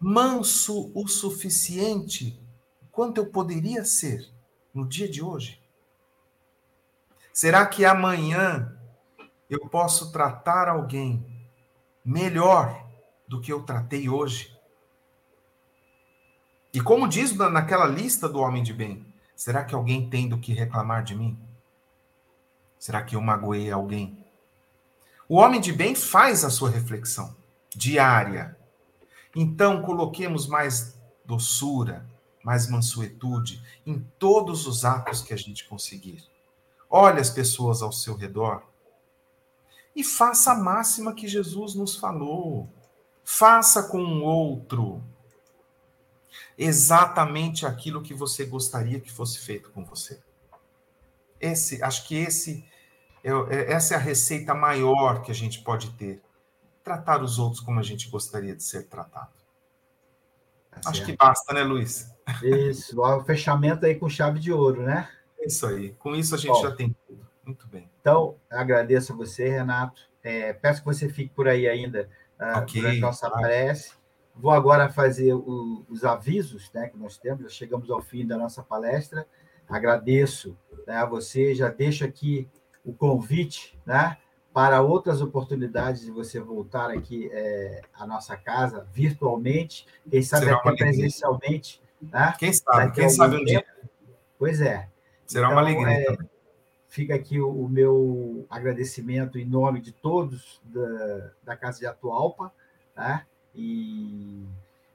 manso 0.00 0.90
o 0.94 1.06
suficiente 1.06 2.38
quanto 2.90 3.18
eu 3.18 3.26
poderia 3.26 3.84
ser 3.84 4.28
no 4.72 4.86
dia 4.86 5.08
de 5.08 5.22
hoje? 5.22 5.57
Será 7.38 7.64
que 7.64 7.84
amanhã 7.84 8.76
eu 9.48 9.60
posso 9.68 10.10
tratar 10.10 10.68
alguém 10.68 11.24
melhor 12.04 12.84
do 13.28 13.40
que 13.40 13.52
eu 13.52 13.62
tratei 13.62 14.08
hoje? 14.08 14.58
E 16.74 16.80
como 16.80 17.06
diz 17.06 17.32
naquela 17.36 17.86
lista 17.86 18.28
do 18.28 18.40
homem 18.40 18.64
de 18.64 18.74
bem, 18.74 19.06
será 19.36 19.62
que 19.62 19.72
alguém 19.72 20.10
tem 20.10 20.28
do 20.28 20.36
que 20.36 20.52
reclamar 20.52 21.04
de 21.04 21.14
mim? 21.14 21.38
Será 22.76 23.04
que 23.04 23.14
eu 23.14 23.20
magoei 23.20 23.70
alguém? 23.70 24.26
O 25.28 25.36
homem 25.36 25.60
de 25.60 25.72
bem 25.72 25.94
faz 25.94 26.42
a 26.42 26.50
sua 26.50 26.70
reflexão 26.70 27.36
diária. 27.70 28.58
Então, 29.32 29.80
coloquemos 29.80 30.48
mais 30.48 30.98
doçura, 31.24 32.04
mais 32.42 32.68
mansuetude 32.68 33.62
em 33.86 34.00
todos 34.18 34.66
os 34.66 34.84
atos 34.84 35.22
que 35.22 35.32
a 35.32 35.36
gente 35.36 35.68
conseguir. 35.68 36.36
Olhe 36.90 37.20
as 37.20 37.30
pessoas 37.30 37.82
ao 37.82 37.92
seu 37.92 38.16
redor 38.16 38.62
e 39.94 40.04
faça 40.04 40.52
a 40.52 40.54
máxima 40.54 41.14
que 41.14 41.26
Jesus 41.26 41.74
nos 41.74 41.96
falou. 41.96 42.68
Faça 43.24 43.82
com 43.82 43.98
o 43.98 44.22
outro 44.22 45.02
exatamente 46.56 47.66
aquilo 47.66 48.02
que 48.02 48.14
você 48.14 48.44
gostaria 48.44 49.00
que 49.00 49.10
fosse 49.10 49.38
feito 49.38 49.70
com 49.70 49.84
você. 49.84 50.20
Esse, 51.40 51.82
acho 51.82 52.06
que 52.06 52.16
esse 52.16 52.64
é, 53.22 53.30
é, 53.30 53.72
essa 53.72 53.94
é 53.94 53.96
a 53.96 54.00
receita 54.00 54.54
maior 54.54 55.22
que 55.22 55.30
a 55.30 55.34
gente 55.34 55.60
pode 55.62 55.90
ter. 55.90 56.22
Tratar 56.82 57.22
os 57.22 57.38
outros 57.38 57.60
como 57.60 57.78
a 57.78 57.82
gente 57.82 58.08
gostaria 58.08 58.54
de 58.56 58.62
ser 58.62 58.88
tratado. 58.88 59.32
Tá 60.70 60.90
acho 60.90 61.04
que 61.04 61.16
basta, 61.16 61.52
né, 61.52 61.62
Luiz? 61.62 62.08
Isso, 62.42 63.00
o 63.00 63.24
fechamento 63.24 63.84
aí 63.84 63.94
com 63.94 64.08
chave 64.08 64.38
de 64.38 64.52
ouro, 64.52 64.82
né? 64.82 65.08
Isso 65.40 65.66
aí. 65.66 65.90
Com 65.98 66.14
isso 66.14 66.34
a 66.34 66.38
gente 66.38 66.52
Bom, 66.52 66.62
já 66.62 66.70
tem 66.72 66.94
tudo. 67.06 67.26
Muito 67.44 67.66
bem. 67.68 67.88
Então, 68.00 68.36
agradeço 68.50 69.12
a 69.12 69.16
você, 69.16 69.48
Renato. 69.48 70.02
É, 70.22 70.52
peço 70.52 70.80
que 70.80 70.86
você 70.86 71.08
fique 71.08 71.34
por 71.34 71.48
aí 71.48 71.66
ainda 71.66 72.08
uh, 72.38 72.58
okay, 72.58 72.80
durante 72.80 72.98
a 72.98 73.06
nossa 73.06 73.28
claro. 73.28 73.44
prece. 73.44 73.92
Vou 74.34 74.52
agora 74.52 74.88
fazer 74.88 75.32
o, 75.32 75.84
os 75.88 76.04
avisos 76.04 76.70
né, 76.72 76.88
que 76.88 76.96
nós 76.96 77.18
temos, 77.18 77.42
já 77.42 77.48
chegamos 77.48 77.90
ao 77.90 78.00
fim 78.00 78.26
da 78.26 78.36
nossa 78.36 78.62
palestra. 78.62 79.26
Agradeço 79.68 80.56
né, 80.86 80.96
a 80.96 81.06
você, 81.06 81.54
já 81.54 81.68
deixo 81.68 82.04
aqui 82.04 82.48
o 82.84 82.92
convite 82.92 83.78
né, 83.84 84.16
para 84.52 84.80
outras 84.80 85.20
oportunidades 85.20 86.02
de 86.02 86.10
você 86.10 86.40
voltar 86.40 86.90
aqui 86.90 87.28
é, 87.32 87.80
à 87.94 88.06
nossa 88.06 88.36
casa 88.36 88.86
virtualmente, 88.92 89.86
quem 90.08 90.22
sabe 90.22 90.46
Será 90.46 90.56
até 90.58 90.76
presencialmente. 90.76 91.82
Né, 92.00 92.34
quem 92.38 92.52
sabe, 92.52 92.92
quem 92.92 93.08
sabe 93.08 93.36
um 93.36 93.44
dia. 93.44 93.64
Pois 94.38 94.60
é. 94.60 94.88
Será 95.28 95.48
então, 95.48 95.58
uma 95.58 95.60
alegria 95.60 95.92
é, 95.92 96.04
também. 96.04 96.30
Fica 96.88 97.14
aqui 97.14 97.38
o, 97.38 97.50
o, 97.50 97.68
meu 97.68 98.46
agradecimento 98.48 99.38
em 99.38 99.44
nome 99.44 99.80
de 99.82 99.92
todos 99.92 100.58
da, 100.64 101.30
da 101.44 101.56
Casa 101.56 101.78
de 101.80 101.86
Atualpa, 101.86 102.50
né? 102.96 103.26
E 103.54 104.42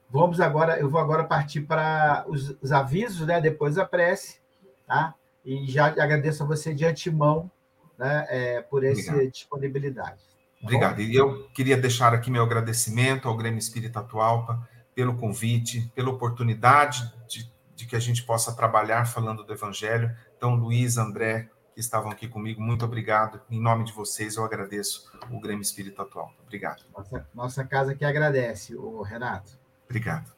vamos 0.09 0.41
agora, 0.41 0.79
eu 0.79 0.89
vou 0.89 0.99
agora 0.99 1.23
partir 1.23 1.61
para 1.61 2.25
os, 2.27 2.57
os 2.61 2.71
avisos, 2.71 3.27
né? 3.27 3.39
Depois 3.39 3.77
a 3.77 3.85
prece, 3.85 4.39
tá? 4.87 5.13
E 5.45 5.69
já 5.69 5.85
agradeço 5.85 6.41
a 6.41 6.47
você 6.47 6.73
de 6.73 6.83
antemão, 6.83 7.49
né? 7.97 8.25
É, 8.27 8.61
por 8.61 8.83
essa 8.83 9.11
Obrigado. 9.11 9.31
disponibilidade. 9.31 10.17
Tá 10.17 10.63
Obrigado. 10.63 10.99
E 10.99 11.15
eu 11.15 11.47
queria 11.49 11.77
deixar 11.77 12.11
aqui 12.11 12.31
meu 12.31 12.41
agradecimento 12.41 13.27
ao 13.27 13.37
Grêmio 13.37 13.59
Espírita 13.59 13.99
Atualpa 13.99 14.67
pelo 14.95 15.15
convite, 15.15 15.91
pela 15.93 16.09
oportunidade 16.09 17.13
de, 17.27 17.52
de 17.75 17.85
que 17.85 17.95
a 17.95 17.99
gente 17.99 18.23
possa 18.23 18.55
trabalhar 18.55 19.05
falando 19.05 19.43
do 19.43 19.53
Evangelho. 19.53 20.15
Então, 20.37 20.55
Luiz, 20.55 20.97
André, 20.97 21.49
que 21.73 21.79
estavam 21.79 22.11
aqui 22.11 22.27
comigo. 22.27 22.61
Muito 22.61 22.85
obrigado. 22.85 23.41
Em 23.49 23.59
nome 23.59 23.83
de 23.83 23.93
vocês, 23.93 24.35
eu 24.35 24.43
agradeço 24.43 25.11
o 25.31 25.39
Grêmio 25.39 25.61
Espírito 25.61 26.01
Atual. 26.01 26.31
Obrigado. 26.41 26.83
Nossa, 26.95 27.29
nossa 27.33 27.63
casa 27.65 27.95
que 27.95 28.05
agradece, 28.05 28.75
o 28.75 29.01
Renato. 29.01 29.57
Obrigado. 29.85 30.31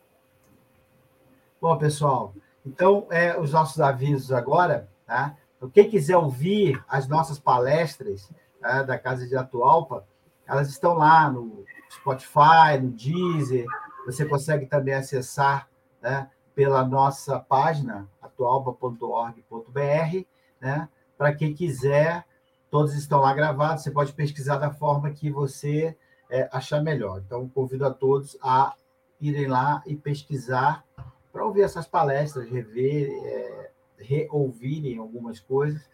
Bom, 1.62 1.78
pessoal, 1.78 2.34
então, 2.66 3.08
é, 3.10 3.40
os 3.40 3.52
nossos 3.52 3.80
avisos 3.80 4.32
agora, 4.32 4.90
tá? 5.06 5.36
Então, 5.58 5.70
quem 5.70 5.90
quiser 5.90 6.18
ouvir 6.18 6.84
as 6.88 7.08
nossas 7.08 7.40
palestras 7.40 8.30
tá? 8.62 8.84
da 8.84 8.98
Casa 8.98 9.28
de 9.28 9.36
Atualpa, 9.36 10.06
elas 10.48 10.70
estão 10.70 10.94
lá 10.94 11.30
no 11.30 11.66
Spotify, 11.92 12.78
no 12.82 12.92
Deezer, 12.92 13.66
você 14.06 14.26
consegue 14.26 14.66
também 14.66 14.94
acessar 14.94 15.68
né, 16.02 16.30
pela 16.56 16.86
nossa 16.86 17.38
página 17.38 18.08
atualpa.org.br, 18.22 20.26
né? 20.60 20.90
para 21.18 21.36
quem 21.36 21.54
quiser, 21.54 22.26
todos 22.72 22.96
estão 22.96 23.20
lá 23.20 23.34
gravados, 23.34 23.84
você 23.84 23.92
pode 23.92 24.14
pesquisar 24.14 24.58
da 24.58 24.72
forma 24.72 25.12
que 25.12 25.30
você 25.30 25.96
é, 26.30 26.50
achar 26.52 26.82
melhor. 26.82 27.22
Então, 27.26 27.48
convido 27.50 27.86
a 27.86 27.94
todos 27.94 28.38
a 28.42 28.74
irem 29.20 29.48
lá 29.48 29.84
e 29.86 29.96
pesquisar 29.96 30.84
para 31.32 31.46
ouvir 31.46 31.62
essas 31.62 31.86
palestras, 31.86 32.50
rever, 32.50 33.12
é, 33.26 33.72
reouvirem 34.00 34.98
algumas 34.98 35.40
coisas, 35.40 35.88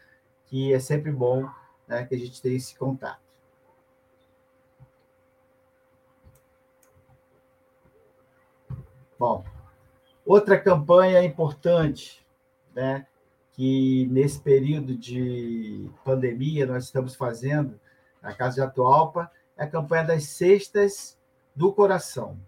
que 0.46 0.74
é 0.74 0.80
sempre 0.80 1.12
bom 1.12 1.50
né, 1.88 2.06
que 2.06 2.16
a 2.16 2.18
gente 2.18 2.42
tenha 2.42 2.56
esse 2.56 2.78
contato. 2.78 3.20
Bom, 9.18 9.44
outra 10.26 10.60
campanha 10.60 11.24
importante, 11.24 12.26
né, 12.74 13.06
que 13.54 14.08
nesse 14.12 14.40
período 14.40 14.96
de 14.96 15.90
pandemia 16.06 16.66
nós 16.66 16.86
estamos 16.86 17.16
fazendo 17.16 17.80
na 18.22 18.34
Casa 18.34 18.56
de 18.56 18.62
Atualpa, 18.62 19.32
é 19.58 19.64
a 19.64 19.68
campanha 19.68 20.04
das 20.04 20.26
cestas 20.26 21.18
do 21.56 21.74
coração. 21.74 22.40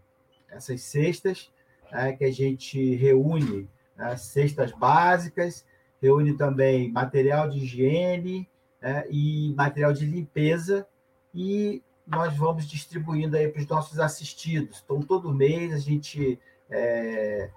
Essas 0.49 0.82
cestas 0.82 1.51
é, 1.91 2.13
que 2.13 2.24
a 2.24 2.32
gente 2.32 2.95
reúne, 2.95 3.69
né, 3.95 4.15
cestas 4.17 4.71
básicas, 4.71 5.65
reúne 6.01 6.34
também 6.36 6.91
material 6.91 7.49
de 7.49 7.59
higiene 7.59 8.49
é, 8.82 9.07
e 9.09 9.53
material 9.55 9.93
de 9.93 10.05
limpeza, 10.05 10.88
e 11.34 11.82
nós 12.05 12.36
vamos 12.36 12.65
distribuindo 12.67 13.38
aí 13.38 13.47
para 13.47 13.61
os 13.61 13.67
nossos 13.67 13.99
assistidos. 13.99 14.82
Então, 14.84 15.01
todo 15.01 15.34
mês 15.34 15.74
a 15.74 15.78
gente 15.78 16.39
é, 16.69 17.49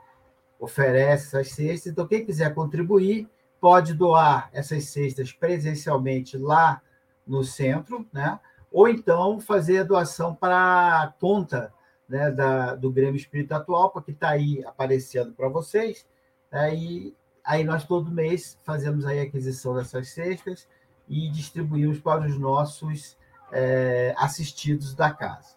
oferece 0.58 1.26
essas 1.36 1.52
cestas. 1.52 1.92
Então, 1.92 2.06
quem 2.06 2.24
quiser 2.24 2.54
contribuir, 2.54 3.28
pode 3.60 3.94
doar 3.94 4.48
essas 4.52 4.84
cestas 4.84 5.32
presencialmente 5.32 6.36
lá 6.36 6.80
no 7.26 7.42
centro, 7.42 8.06
né? 8.12 8.38
ou 8.70 8.88
então 8.88 9.40
fazer 9.40 9.78
a 9.80 9.84
doação 9.84 10.34
para 10.34 11.02
a 11.02 11.08
conta 11.08 11.72
né, 12.08 12.30
da, 12.30 12.74
do 12.74 12.92
Grêmio 12.92 13.16
Espírito 13.16 13.52
Atual, 13.52 13.90
que 13.90 14.10
está 14.10 14.30
aí 14.30 14.62
aparecendo 14.64 15.32
para 15.32 15.48
vocês. 15.48 16.06
Né? 16.52 16.74
E 16.74 17.16
aí 17.42 17.64
nós 17.64 17.84
todo 17.84 18.10
mês 18.10 18.58
fazemos 18.62 19.04
aí 19.06 19.20
a 19.20 19.22
aquisição 19.22 19.74
dessas 19.74 20.10
cestas 20.10 20.68
e 21.08 21.28
distribuímos 21.30 21.98
para 21.98 22.26
os 22.26 22.38
nossos 22.38 23.16
é, 23.50 24.14
assistidos 24.16 24.94
da 24.94 25.10
casa 25.10 25.55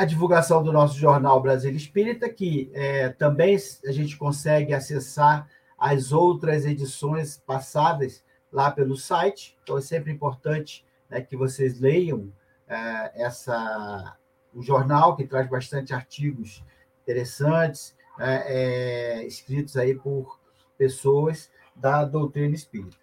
a 0.00 0.06
divulgação 0.06 0.62
do 0.62 0.72
nosso 0.72 0.98
jornal 0.98 1.42
Brasil 1.42 1.70
Espírita, 1.72 2.26
que 2.26 2.70
é, 2.72 3.10
também 3.10 3.54
a 3.84 3.92
gente 3.92 4.16
consegue 4.16 4.72
acessar 4.72 5.46
as 5.78 6.10
outras 6.10 6.64
edições 6.64 7.36
passadas 7.36 8.24
lá 8.50 8.70
pelo 8.70 8.96
site. 8.96 9.58
Então 9.62 9.76
é 9.76 9.82
sempre 9.82 10.10
importante 10.10 10.86
né, 11.10 11.20
que 11.20 11.36
vocês 11.36 11.78
leiam 11.78 12.32
é, 12.66 13.24
essa 13.26 14.16
o 14.54 14.62
jornal 14.62 15.16
que 15.16 15.26
traz 15.26 15.46
bastante 15.50 15.92
artigos 15.92 16.64
interessantes, 17.02 17.94
é, 18.18 19.18
é, 19.18 19.26
escritos 19.26 19.76
aí 19.76 19.94
por 19.94 20.40
pessoas 20.78 21.50
da 21.76 22.06
doutrina 22.06 22.54
espírita. 22.54 22.96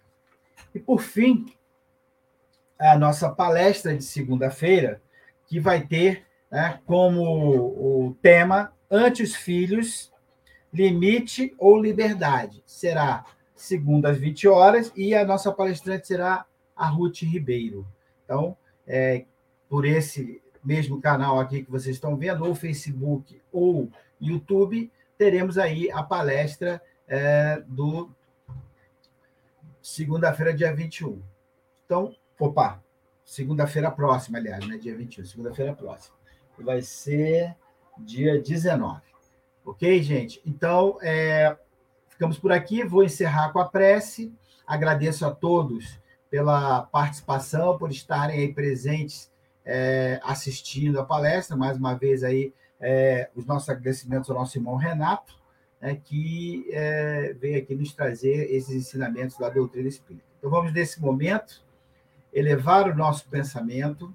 E, 0.74 0.80
por 0.80 1.00
fim, 1.00 1.46
a 2.76 2.98
nossa 2.98 3.30
palestra 3.30 3.96
de 3.96 4.02
segunda-feira, 4.02 5.00
que 5.46 5.60
vai 5.60 5.86
ter 5.86 6.26
né, 6.50 6.80
como 6.86 7.22
o 8.06 8.16
tema 8.22 8.72
Ante 8.90 9.22
os 9.22 9.34
Filhos, 9.34 10.12
Limite 10.72 11.54
ou 11.58 11.80
Liberdade. 11.80 12.62
Será 12.66 13.24
segunda 13.54 14.10
às 14.10 14.18
20 14.18 14.48
horas 14.48 14.92
e 14.96 15.14
a 15.14 15.24
nossa 15.24 15.52
palestrante 15.52 16.06
será 16.06 16.46
a 16.76 16.86
Ruth 16.86 17.22
Ribeiro. 17.22 17.86
Então, 18.24 18.56
é, 18.86 19.24
por 19.68 19.84
esse 19.84 20.40
mesmo 20.64 21.00
canal 21.00 21.40
aqui 21.40 21.64
que 21.64 21.70
vocês 21.70 21.96
estão 21.96 22.16
vendo, 22.16 22.44
ou 22.44 22.54
Facebook 22.54 23.40
ou 23.52 23.90
YouTube, 24.20 24.90
teremos 25.16 25.58
aí 25.58 25.90
a 25.90 26.02
palestra 26.02 26.80
é, 27.06 27.62
do 27.66 28.10
segunda-feira, 29.82 30.54
dia 30.54 30.74
21. 30.74 31.20
Então, 31.84 32.14
opa, 32.38 32.82
segunda-feira 33.24 33.90
próxima, 33.90 34.38
aliás, 34.38 34.66
né? 34.66 34.76
Dia 34.76 34.96
21, 34.96 35.24
segunda-feira 35.24 35.72
próxima. 35.72 36.17
Vai 36.60 36.82
ser 36.82 37.54
dia 37.98 38.40
19. 38.40 39.00
Ok, 39.64 40.02
gente? 40.02 40.40
Então, 40.46 40.98
é, 41.02 41.56
ficamos 42.08 42.38
por 42.38 42.52
aqui. 42.52 42.84
Vou 42.84 43.04
encerrar 43.04 43.52
com 43.52 43.58
a 43.58 43.68
prece. 43.68 44.32
Agradeço 44.66 45.26
a 45.26 45.30
todos 45.30 45.98
pela 46.30 46.82
participação, 46.82 47.78
por 47.78 47.90
estarem 47.90 48.40
aí 48.40 48.52
presentes 48.52 49.30
é, 49.64 50.20
assistindo 50.22 50.98
a 50.98 51.04
palestra. 51.04 51.56
Mais 51.56 51.76
uma 51.76 51.94
vez 51.94 52.24
aí, 52.24 52.52
é, 52.80 53.30
os 53.34 53.44
nossos 53.46 53.68
agradecimentos 53.68 54.30
ao 54.30 54.36
nosso 54.36 54.56
irmão 54.56 54.76
Renato, 54.76 55.38
né, 55.80 56.00
que 56.02 56.66
é, 56.72 57.34
veio 57.34 57.58
aqui 57.58 57.74
nos 57.74 57.92
trazer 57.92 58.50
esses 58.50 58.74
ensinamentos 58.74 59.36
da 59.36 59.48
doutrina 59.48 59.88
espírita. 59.88 60.24
Então, 60.38 60.50
vamos, 60.50 60.72
nesse 60.72 61.00
momento, 61.00 61.62
elevar 62.32 62.88
o 62.88 62.96
nosso 62.96 63.28
pensamento, 63.28 64.14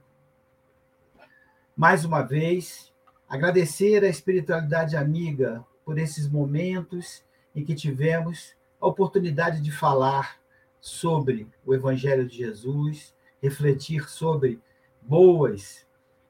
mais 1.76 2.06
uma 2.06 2.22
vez, 2.22 2.94
agradecer 3.28 4.04
a 4.04 4.08
espiritualidade 4.08 4.96
amiga 4.96 5.66
por 5.84 5.98
esses 5.98 6.30
momentos 6.30 7.24
em 7.56 7.66
que 7.66 7.74
tivemos 7.74 8.56
a 8.80 8.88
oportunidade 8.88 9.60
de 9.60 9.72
falar 9.72 10.40
sobre 10.80 11.48
o 11.66 11.74
Evangelho 11.74 12.28
de 12.28 12.38
Jesus, 12.38 13.14
refletir 13.42 14.08
sobre 14.08 14.62
boas 15.02 15.86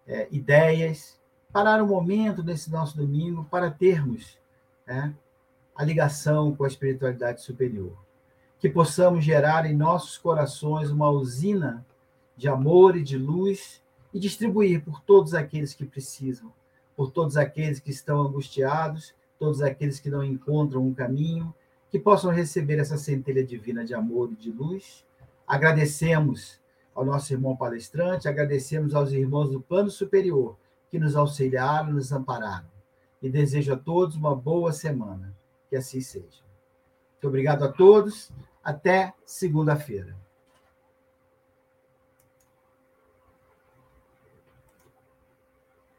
é, 0.08 0.28
ideias, 0.32 1.20
parar 1.52 1.84
um 1.84 1.88
momento 1.88 2.42
nesse 2.42 2.72
nosso 2.72 2.96
domingo 2.96 3.46
para 3.52 3.70
termos 3.70 4.40
é, 4.88 5.12
a 5.76 5.84
ligação 5.84 6.56
com 6.56 6.64
a 6.64 6.68
espiritualidade 6.68 7.42
superior. 7.42 7.98
Que 8.60 8.70
possamos 8.70 9.26
gerar 9.26 9.66
em 9.66 9.76
nossos 9.76 10.18
corações 10.18 10.90
uma 10.90 11.10
usina 11.10 11.86
de 12.38 12.48
amor 12.48 12.96
e 12.96 13.04
de 13.04 13.18
luz 13.18 13.83
e 14.14 14.20
distribuir 14.20 14.84
por 14.84 15.02
todos 15.02 15.34
aqueles 15.34 15.74
que 15.74 15.86
precisam, 15.86 16.52
por 16.96 17.12
todos 17.12 17.36
aqueles 17.36 17.80
que 17.80 17.90
estão 17.90 18.22
angustiados, 18.22 19.14
todos 19.40 19.62
aqueles 19.62 20.00
que 20.00 20.10
não 20.10 20.24
encontram 20.24 20.86
um 20.86 20.94
caminho, 20.94 21.54
que 21.90 22.00
possam 22.00 22.32
receber 22.32 22.80
essa 22.80 22.98
centelha 22.98 23.44
divina 23.44 23.84
de 23.84 23.94
amor 23.94 24.32
e 24.32 24.36
de 24.36 24.52
luz. 24.52 25.06
Agradecemos 25.48 26.60
ao 26.94 27.04
nosso 27.04 27.34
irmão 27.34 27.56
palestrante, 27.56 28.28
agradecemos 28.28 28.94
aos 28.94 29.12
irmãos 29.12 29.50
do 29.50 29.60
plano 29.60 29.90
superior 29.90 30.56
que 30.90 31.00
nos 31.00 31.16
auxiliaram, 31.16 31.94
nos 31.94 32.12
ampararam. 32.12 32.68
E 33.22 33.30
desejo 33.30 33.74
a 33.74 33.78
todos 33.78 34.16
uma 34.16 34.36
boa 34.36 34.72
semana. 34.72 35.36
Que 35.70 35.76
assim 35.76 36.02
seja. 36.02 36.44
Muito 37.14 37.28
obrigado 37.28 37.64
a 37.64 37.72
todos. 37.72 38.32
Até 38.64 39.14
segunda-feira. 39.26 40.16